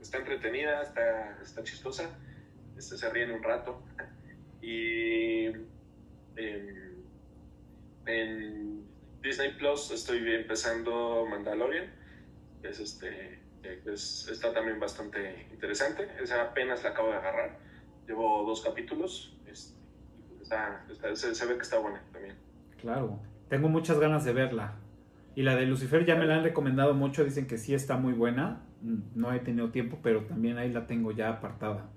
[0.00, 2.10] está entretenida, está, está chistosa.
[2.76, 3.80] Este, se ríen un rato.
[4.60, 5.46] Y
[6.36, 6.94] em,
[8.06, 8.84] en
[9.22, 11.92] Disney Plus estoy empezando Mandalorian.
[12.62, 16.08] Es este, eh, es- está también bastante interesante.
[16.20, 17.58] Esa apenas la acabo de agarrar.
[18.06, 19.36] Llevo dos capítulos.
[19.46, 19.76] Es-
[20.42, 22.36] está- está- se ve que está buena también.
[22.80, 23.20] Claro.
[23.48, 24.74] Tengo muchas ganas de verla.
[25.36, 27.24] Y la de Lucifer ya me la han recomendado mucho.
[27.24, 28.62] Dicen que sí está muy buena.
[29.14, 31.90] No he tenido tiempo, pero también ahí la tengo ya apartada.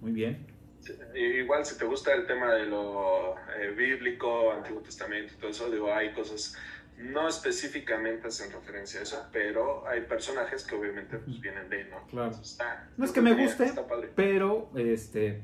[0.00, 0.46] Muy bien.
[0.80, 5.50] Sí, Igual si te gusta el tema de lo eh, bíblico, Antiguo Testamento y todo
[5.50, 6.56] eso, digo, hay cosas
[6.98, 12.04] no específicamente hacen referencia a eso, pero hay personajes que obviamente pues, vienen de, ¿no?
[12.08, 12.30] Claro.
[12.32, 14.10] Está- No es que me guste, está padre.
[14.16, 15.42] pero este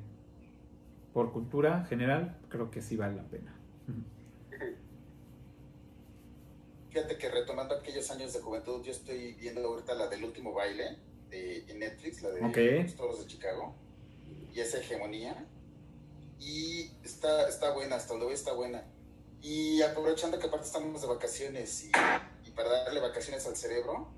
[1.13, 3.54] por cultura general creo que sí vale la pena.
[6.95, 10.97] Fíjate que retomando aquellos años de juventud, yo estoy viendo ahorita la del último baile
[11.29, 12.85] de, en Netflix, la de Ok.
[12.85, 13.75] los toros de Chicago,
[14.53, 15.45] y esa hegemonía.
[16.39, 18.85] Y está, está buena, hasta donde voy está buena.
[19.43, 21.91] Y aprovechando que aparte estamos de vacaciones y,
[22.47, 24.13] y para darle vacaciones al cerebro,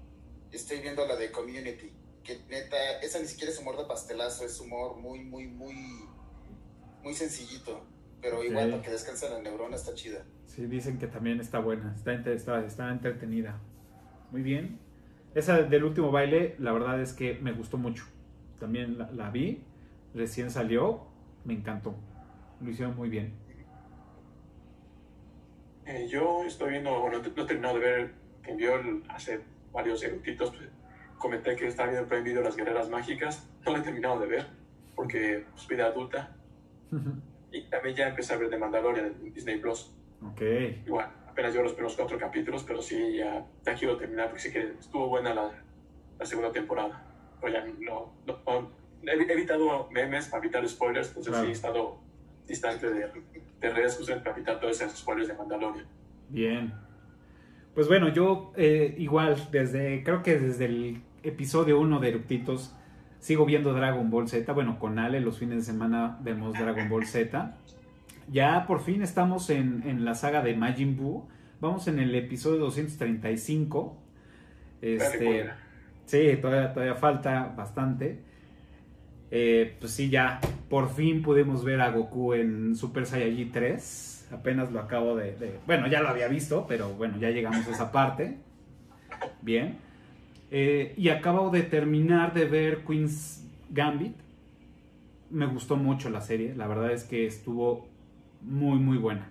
[0.52, 4.60] estoy viendo la de Community, que neta, esa ni siquiera es humor de pastelazo, es
[4.60, 5.74] humor muy, muy, muy,
[7.02, 7.86] muy sencillito.
[8.20, 8.70] Pero igual Ok.
[8.72, 10.26] para que descanse la neurona está chida.
[10.56, 13.58] Sí, dicen que también está buena, está, está, está entretenida.
[14.32, 14.78] Muy bien.
[15.34, 18.04] Esa del último baile, la verdad es que me gustó mucho.
[18.58, 19.62] También la, la vi,
[20.14, 21.02] recién salió,
[21.44, 21.94] me encantó.
[22.62, 23.34] Lo hicieron muy bien.
[25.84, 28.72] Eh, yo estoy viendo, bueno, no he terminado de ver, que envió
[29.08, 29.40] hace
[29.72, 30.70] varios eructitos, pues,
[31.18, 34.46] comenté que estaba viendo Prime Video Las Guerreras Mágicas, no lo he terminado de ver,
[34.96, 36.34] porque pues, vida adulta,
[37.52, 40.40] y también ya empecé a ver The Mandalorian en Disney Plus, ok.
[40.86, 44.52] igual, apenas llevo los primeros cuatro capítulos, pero sí, ya, ya quiero terminar, porque sí
[44.52, 45.50] que estuvo buena la,
[46.18, 47.02] la segunda temporada,
[47.40, 48.70] pero ya no, no- no-
[49.02, 51.44] he evitado memes para evitar spoilers, entonces Claro.
[51.44, 51.98] sí he estado
[52.48, 53.10] distante de,
[53.60, 55.86] de redes justamente para evitar todos esos spoilers de Mandalorian.
[56.28, 56.72] Bien.
[57.74, 62.74] Pues bueno, yo eh, igual, desde, creo que desde el episodio 1 de Eructitos,
[63.18, 64.50] sigo viendo Dragon Ball Z.
[64.52, 67.56] Bueno, con Ale los fines de semana vemos Dragon Ball Z.
[68.28, 71.28] Ya por fin estamos en, en la saga de Majin Buu.
[71.60, 73.96] Vamos en el episodio 235.
[74.82, 75.50] Este,
[76.06, 78.20] sí, todavía, todavía falta bastante.
[79.30, 84.28] Eh, pues sí, ya por fin pudimos ver a Goku en Super Saiyajin 3.
[84.32, 87.70] Apenas lo acabo de, de- Bueno, ya lo había visto, pero bueno, ya llegamos a
[87.70, 88.38] esa parte.
[89.40, 89.78] Bien.
[90.50, 94.16] Eh, y acabo de terminar de ver Queen's Gambit.
[95.30, 96.54] Me gustó mucho la serie.
[96.54, 97.88] La verdad es que estuvo
[98.46, 99.30] muy, muy buena.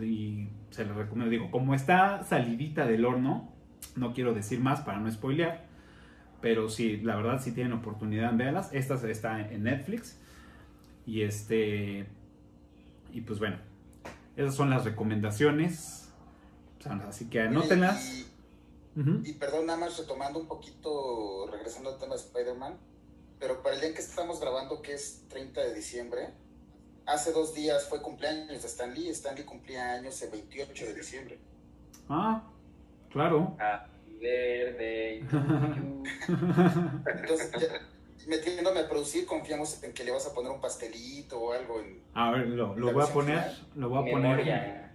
[0.00, 1.30] Y se la recomiendo.
[1.30, 3.52] Digo, como está salidita del horno,
[3.94, 5.66] no quiero decir más para no spoilear.
[6.40, 8.72] Pero sí, la verdad, si tienen oportunidad, véanlas.
[8.72, 10.18] Esta está en Netflix.
[11.06, 12.06] Y este.
[13.12, 13.58] Y pues bueno,
[14.36, 16.10] esas son las recomendaciones.
[16.80, 18.26] Sea, Así que anótenlas.
[18.94, 22.76] Y, y perdón, nada más retomando un poquito, regresando al tema de Spider-Man,
[23.38, 26.30] pero para el día en que estamos grabando, que es 30 de diciembre,
[27.06, 29.08] hace dos días fue cumpleaños de Stan Lee.
[29.08, 31.38] Stan Lee cumplía años el 28 de diciembre.
[32.08, 32.42] Ah,
[33.10, 33.56] claro.
[34.20, 35.18] Verde.
[36.28, 37.68] Entonces, ya,
[38.26, 42.00] metiéndome a producir, confiamos en que le vas a poner un pastelito o algo en...
[42.14, 43.38] A ver, lo, lo voy a poner.
[43.38, 43.66] final.
[43.76, 44.86] Lo voy a poner.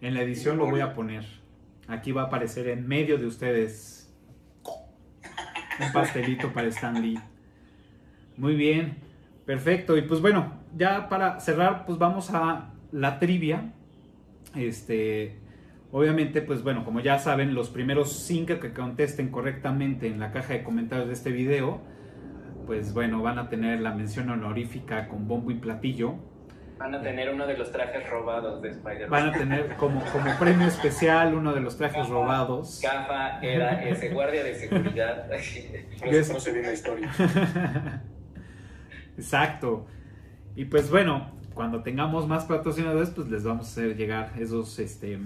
[0.00, 1.24] En la edición lo voy a poner.
[1.88, 4.12] Aquí va a aparecer en medio de ustedes.
[5.80, 7.18] Un pastelito para Stan Lee.
[8.36, 9.03] Muy bien.
[9.46, 9.96] Perfecto.
[9.96, 13.72] Y pues bueno, ya para cerrar, pues vamos a la trivia.
[14.54, 15.38] Este.
[15.92, 20.54] Obviamente, pues bueno, como ya saben, los primeros cinco que contesten correctamente en la caja
[20.54, 21.80] de comentarios de este video,
[22.66, 26.16] pues bueno, van a tener la mención honorífica con bombo y platillo.
[26.78, 29.08] Van a tener uno de los trajes robados de Spider-Man.
[29.08, 32.80] Van a tener como, como premio especial uno de los trajes robados.
[32.82, 35.32] Gafa era ese guardia de seguridad.
[35.32, 37.12] Eso conoce bien la historia.
[39.16, 39.86] Exacto.
[40.56, 45.18] Y pues bueno, cuando tengamos más patrocinadores, pues les vamos a hacer llegar esos, este,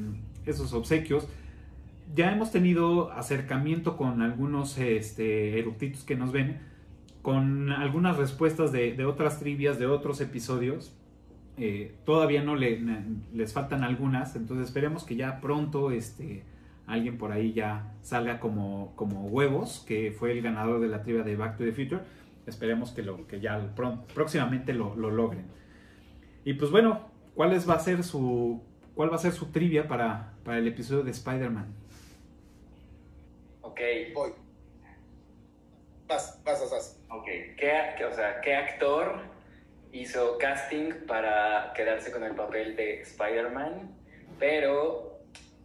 [0.47, 1.29] esos obsequios.
[2.15, 6.59] Ya hemos tenido acercamiento con algunos este, eructitos que nos ven,
[7.23, 10.95] con algunas respuestas de, de otras trivias, de otros episodios.
[11.59, 12.81] Eh, todavía no le,
[13.35, 16.45] les faltan algunas, entonces esperemos que ya pronto este,
[16.87, 21.25] alguien por ahí ya salga como, como huevos, que fue el ganador de la trivia
[21.25, 22.03] de Back to the Future.
[22.49, 23.73] Esperemos que, lo, que ya
[24.15, 25.47] próximamente lo, lo logren.
[26.45, 28.63] Y pues bueno, ¿cuál es- va a ser su,
[28.95, 31.67] cuál va a ser su trivia para, para el episodio de Spider-Man?
[33.63, 33.81] ok.
[34.15, 34.31] Voy.
[36.09, 37.01] Vas, vas, vas, vas.
[37.11, 37.27] Ok.
[37.27, 39.21] ¿Qué, qué- o sea, ¿qué actor
[39.93, 43.91] hizo casting para quedarse con el papel de Spider-Man,
[44.39, 45.19] pero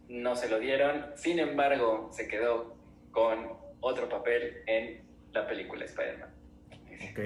[0.08, 1.06] no se lo dieron.
[1.16, 2.74] Sin embargo, se quedó
[3.10, 3.48] con
[3.80, 5.02] otro papel en
[5.32, 6.30] la película Spider-Man.
[7.10, 7.18] Ok.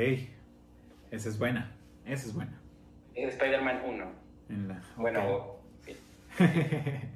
[1.10, 1.74] Esa es buena.
[2.04, 2.60] Esa es buena.
[3.14, 4.12] Spider-Man 1.
[4.50, 4.96] En la- ok.
[4.98, 5.96] Bueno, sí.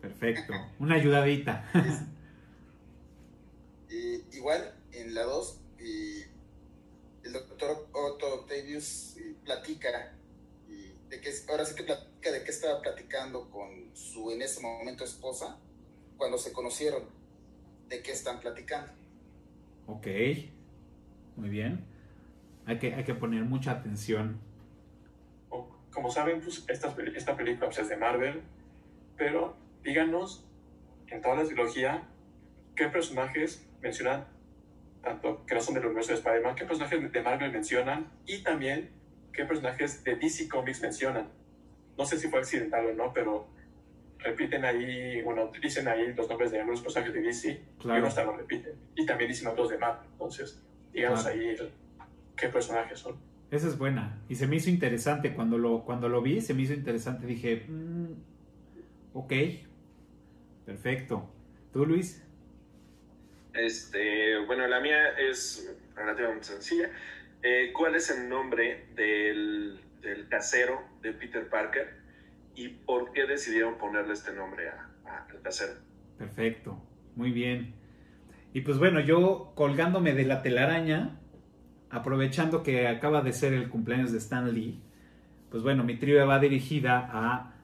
[0.00, 0.52] Perfecto.
[0.78, 1.64] Una ayudadita.
[3.92, 5.60] Eh, igual, en la 2,
[7.24, 10.12] el doctor Otto Octavius eh, platica,
[11.08, 15.02] de que, ahora sí que platica de qué estaba platicando con su en ese momento
[15.02, 15.58] esposa
[16.16, 17.02] cuando se conocieron,
[17.88, 18.92] de qué están platicando.
[19.88, 20.06] ok.
[21.40, 21.84] Muy bien.
[22.66, 24.38] Hay que, hay que poner mucha atención.
[25.92, 28.42] Como saben, pues esta, esta película pues, es de Marvel,
[29.16, 30.46] pero díganos
[31.08, 32.04] en toda la trilogía
[32.76, 34.24] qué personajes mencionan,
[35.02, 38.90] tanto que no son del universo de Spider-Man, qué personajes de Marvel mencionan y también
[39.32, 41.28] qué personajes de DC Comics mencionan.
[41.98, 43.48] No sé si fue accidental o no, pero
[44.18, 47.98] repiten ahí, bueno, dicen ahí los nombres de algunos personajes de DC y Claro.
[47.98, 48.74] uno hasta lo repiten.
[48.94, 50.08] Y también dicen otros de Marvel.
[50.12, 50.62] Entonces,
[50.92, 51.16] Claro.
[51.28, 51.70] ahí el-
[52.36, 53.16] qué personajes son.
[53.50, 54.18] Esa es buena.
[54.28, 57.26] Y se me hizo interesante cuando lo, cuando lo vi, se me hizo interesante.
[57.26, 58.12] Dije, mm,
[59.14, 59.32] ok,
[60.66, 61.28] perfecto.
[61.72, 62.22] ¿Tú, Luis?
[63.54, 66.90] Este, bueno, la mía es relativamente sencilla.
[67.42, 71.96] Eh, ¿Cuál es el nombre del, del casero de Peter Parker
[72.54, 75.72] y por qué decidieron ponerle este nombre al casero?
[76.18, 76.80] Perfecto,
[77.16, 77.74] muy bien.
[78.52, 81.20] Y pues bueno, yo colgándome de la telaraña,
[81.90, 84.80] aprovechando que acaba de ser el cumpleaños de Stan Lee,
[85.50, 87.54] pues bueno, mi trivia va dirigida a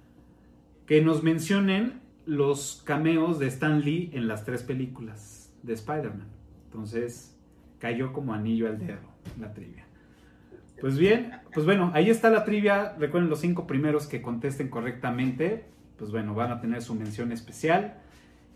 [0.87, 6.29] que nos mencionen los cameos de Stan Lee en las tres películas de Spider-Man.
[6.67, 7.37] Entonces,
[7.79, 9.01] cayó como anillo al dedo
[9.41, 9.87] la trivia.
[10.81, 12.95] Pues bien, pues bueno, ahí está la trivia.
[12.99, 15.65] Recuerden los cinco primeros que contesten correctamente,
[15.97, 17.95] pues bueno, van a tener su mención especial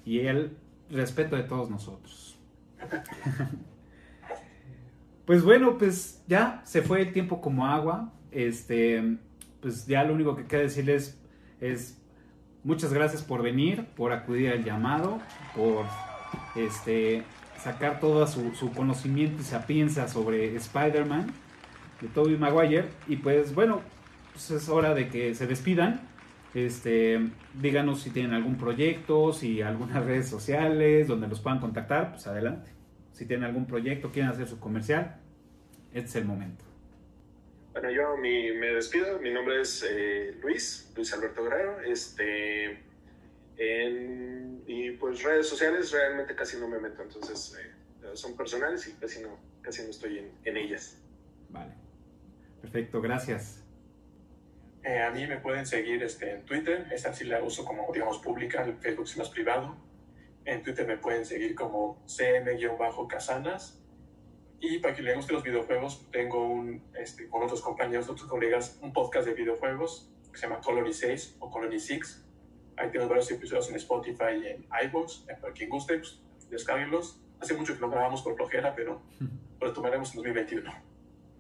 [0.05, 0.57] y el
[0.91, 2.39] respeto de todos nosotros.
[5.31, 8.13] Pues bueno, pues ya se fue el tiempo como agua.
[8.33, 9.17] Este,
[9.61, 11.21] pues ya lo único que queda decirles
[11.61, 12.03] es
[12.65, 15.21] muchas gracias por venir, por acudir al llamado,
[15.55, 15.87] por
[16.57, 17.23] este
[17.63, 21.33] sacar todo su, su conocimiento y sapienza sobre Spider-Man
[22.01, 22.89] de Tobey Maguire.
[23.07, 23.83] Y pues bueno,
[24.33, 26.01] pues es hora de que se despidan.
[26.55, 27.21] Este,
[27.55, 32.71] díganos si tienen algún proyecto, si algunas redes sociales donde los puedan contactar, pues adelante.
[33.13, 35.17] Si tienen algún proyecto, quieren hacer su comercial,
[35.93, 36.65] este es el momento.
[37.73, 39.21] Bueno, yo mi- me despido.
[39.21, 41.81] Mi nombre es eh, Luis, Luis Alberto Guerrero.
[41.81, 42.81] Este,
[43.57, 48.93] en, y pues redes sociales realmente casi no me meto, entonces eh, son personales y
[48.95, 50.99] casi no, casi no estoy en, en ellas.
[51.51, 51.73] Vale.
[52.63, 53.63] Perfecto, gracias.
[54.83, 58.19] Eh, a mí me pueden seguir este, en Twitter, esa sí la uso como, digamos,
[58.19, 59.77] pública, el Facebook es más privado.
[60.45, 63.77] En Twitter me pueden seguir como cm-casanas.
[64.59, 68.79] Y para que les guste los videojuegos, tengo un, este, con otros compañeros, otros colegas,
[68.83, 72.27] un podcast de videojuegos que se llama Colony 6 o Colony 6.
[72.77, 77.21] Ahí tenemos varios episodios en Spotify y en iVoox, para quien guste, pues, descárguenlos.
[77.39, 79.03] Hace mucho que no grabamos por flojera, pero
[79.61, 80.90] retomaremos en 2021.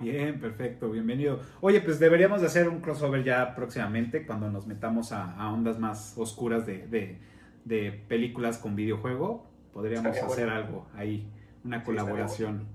[0.01, 1.41] Bien, perfecto, bienvenido.
[1.61, 5.79] Oye, pues deberíamos de hacer un crossover ya próximamente cuando nos metamos a, a ondas
[5.79, 7.19] más oscuras de, de-
[7.67, 9.47] de películas con videojuego.
[9.75, 10.61] Podríamos Estaría hacer bueno.
[10.67, 11.31] algo ahí,
[11.65, 12.67] una Sí, colaboración.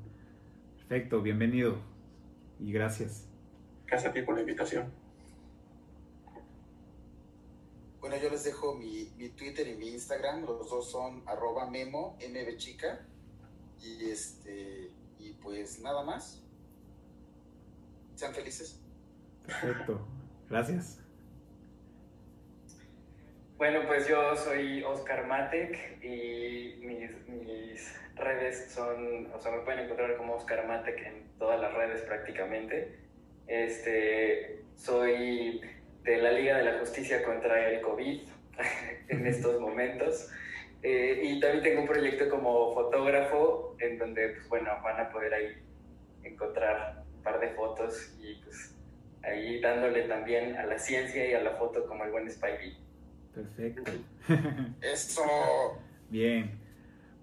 [0.77, 1.77] Perfecto, bienvenido
[2.59, 3.27] y gracias.
[3.87, 4.85] Gracias a ti por la invitación.
[7.99, 12.15] Bueno, yo les dejo mi, mi Twitter y mi Instagram, los dos son arroba memo,
[12.19, 12.99] mbchica,
[13.81, 16.43] y este, y pues nada más.
[18.15, 18.81] Sean felices.
[19.45, 20.07] Perfecto,
[20.49, 21.01] gracias.
[23.57, 29.85] Bueno, pues yo soy Oscar Matek y mis, mis redes son, o sea, me pueden
[29.85, 32.99] encontrar como Oscar Matek en todas las redes prácticamente.
[33.47, 35.61] Este, soy
[36.03, 38.21] de la Liga de la Justicia contra el COVID
[39.07, 40.29] en estos momentos.
[40.83, 45.33] Eh, y también tengo un proyecto como fotógrafo en donde, pues bueno, van a poder
[45.33, 45.55] ahí
[46.23, 48.73] encontrar par de fotos y pues
[49.23, 52.77] ahí dándole también a la ciencia y a la foto como el buen Spidey.
[53.33, 53.91] Perfecto.
[54.81, 55.21] Eso.
[56.09, 56.51] Bien.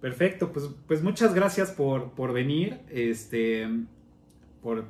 [0.03, 3.69] Perfecto, pues, pues muchas gracias por, por venir, este,
[4.61, 4.87] por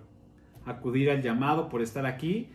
[0.65, 2.49] acudir al llamado, por estar aquí.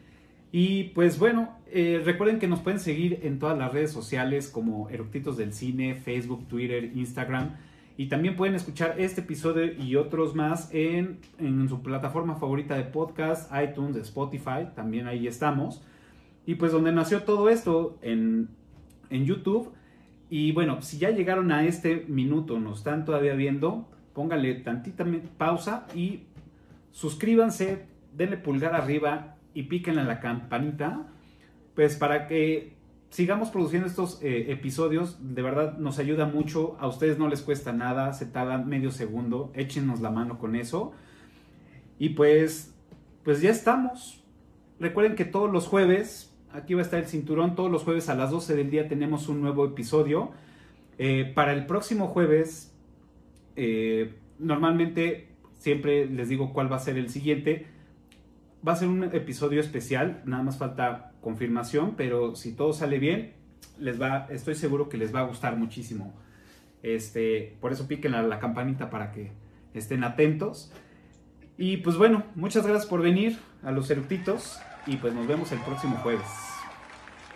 [0.52, 4.90] Y pues bueno, eh, recuerden que nos pueden seguir en todas las redes sociales como
[4.90, 7.58] Eructitos del Cine, Facebook, Twitter, Instagram.
[7.98, 12.84] Y también pueden escuchar este episodio y otros más en, en su plataforma favorita de
[12.84, 15.82] podcast, iTunes, Spotify, también ahí estamos.
[16.46, 18.50] Y pues donde nació todo esto, en,
[19.10, 19.74] en YouTube.
[20.30, 25.04] Y bueno, si ya llegaron a este minuto, nos están todavía viendo, pónganle tantita
[25.40, 26.28] pausa y
[26.92, 31.08] suscríbanse, denle pulgar arriba y píquenle a la campanita,
[31.74, 32.77] pues para que
[33.10, 35.18] sigamos produciendo estos eh, episodios.
[35.34, 36.78] De verdad nos ayuda mucho.
[36.80, 39.52] A ustedes no les cuesta nada, se tardan medio segundo.
[39.56, 40.94] Échenos la mano con eso.
[42.00, 42.76] Y pues,
[43.24, 44.24] pues ya estamos.
[44.80, 48.16] Recuerden que todos los jueves, aquí va a estar el cinturón, todos los jueves a
[48.16, 50.32] las 12 del día tenemos un nuevo episodio.
[51.00, 52.76] Eh, para el próximo jueves,
[53.56, 57.66] eh, normalmente siempre les digo cuál va a ser el siguiente.
[58.68, 63.34] Va a ser un episodio especial, nada más falta confirmación, pero si todo sale bien,
[63.80, 66.14] les va, estoy seguro que les va a gustar muchísimo.
[66.84, 69.34] Este, por eso piquen a la campanita para que
[69.74, 70.72] estén atentos.
[71.58, 75.60] Y pues bueno, muchas gracias por venir a los eructitos y pues nos vemos el
[75.60, 76.30] próximo jueves.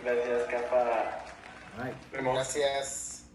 [0.02, 1.24] Gracias, capa.
[2.12, 3.26] Gracias.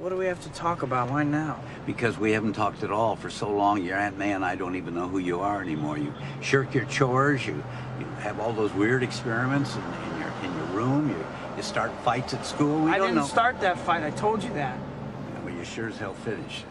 [0.00, 1.10] What do we have to talk about?
[1.10, 1.58] Why now?
[1.84, 3.82] Because we haven't talked at all for so long.
[3.82, 5.98] Your Aunt May and I don't even know who you are anymore.
[5.98, 7.44] You shirk your chores.
[7.44, 7.60] You,
[7.98, 11.08] you have all those weird experiments in, in your in your room.
[11.08, 11.24] You,
[11.56, 12.84] you start fights at school.
[12.84, 13.26] We I don't didn't know.
[13.26, 14.02] start that fight.
[14.02, 14.78] I told you that.
[14.78, 16.64] Yeah, well, you sure as hell finished.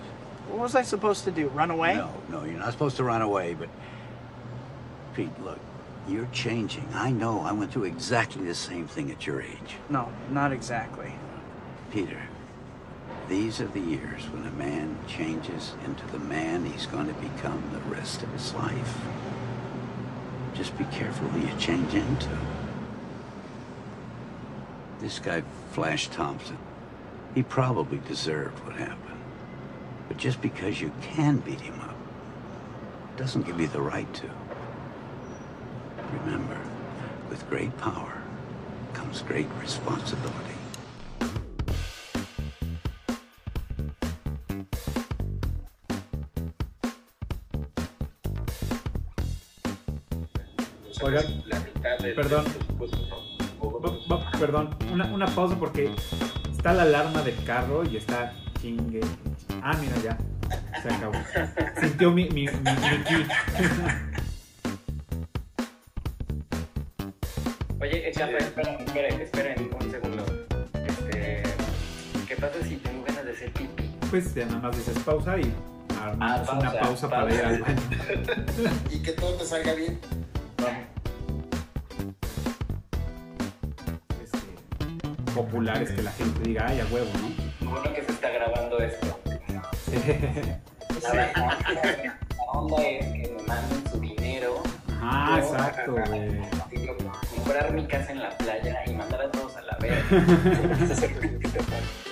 [0.50, 1.50] What was I supposed to do?
[1.50, 1.96] Run away?
[1.96, 3.54] No, no, you're not supposed to run away.
[3.54, 3.70] But
[5.14, 5.60] Pete, look,
[6.08, 6.88] you're changing.
[6.94, 7.42] I know.
[7.42, 9.76] I went through exactly the same thing at your age.
[9.90, 11.14] No, not exactly.
[11.92, 12.22] Peter,
[13.28, 17.62] these are the years when a man changes into the man he's going to become
[17.74, 18.98] the rest of his life.
[20.58, 22.30] Just be careful who you change into.
[25.00, 26.58] This guy, Flash Thompson,
[27.36, 29.20] he probably deserved what happened.
[30.08, 31.96] But just because you can beat him up
[33.18, 34.30] doesn't give you the right to.
[36.24, 36.60] Remember,
[37.30, 38.24] with great power
[38.94, 40.57] comes great responsibility.
[51.08, 52.98] Oigan, La mitad del perdón, presupuesto,
[53.62, 53.82] ¿no?
[54.12, 55.90] Va- va- perdón, una, una pausa porque
[56.52, 59.00] está la alarma del carro y está chingue.
[59.64, 60.18] Ah, mira, ya.
[60.82, 61.14] Se acabó.
[61.82, 63.26] Sintió mi, mi, mi, mi.
[67.80, 70.26] Oye, capa, esperen, esperen, esperen un segundo.
[70.86, 71.44] Este,
[72.28, 73.90] ¿Qué pasa si tengo ganas de hacer pipí?
[74.10, 75.54] Pues ya nada más dices pausa y
[76.02, 77.82] armamos Ah, una pausa, pausa para ir al baño.
[78.92, 80.00] Y que todo te salga bien.
[80.58, 80.88] Este,
[85.38, 87.70] popular es que la gente diga, ay, a huevo, ¿no?
[87.70, 89.20] Bueno que se está grabando esto.
[91.04, 92.18] La, la
[92.54, 94.64] onda es que me manden su dinero.
[95.00, 96.42] Ah, Yo, exacto, güey.
[96.72, 96.96] digo,
[97.36, 100.04] Comprar mi casa en la playa y mandar a todos a la verga.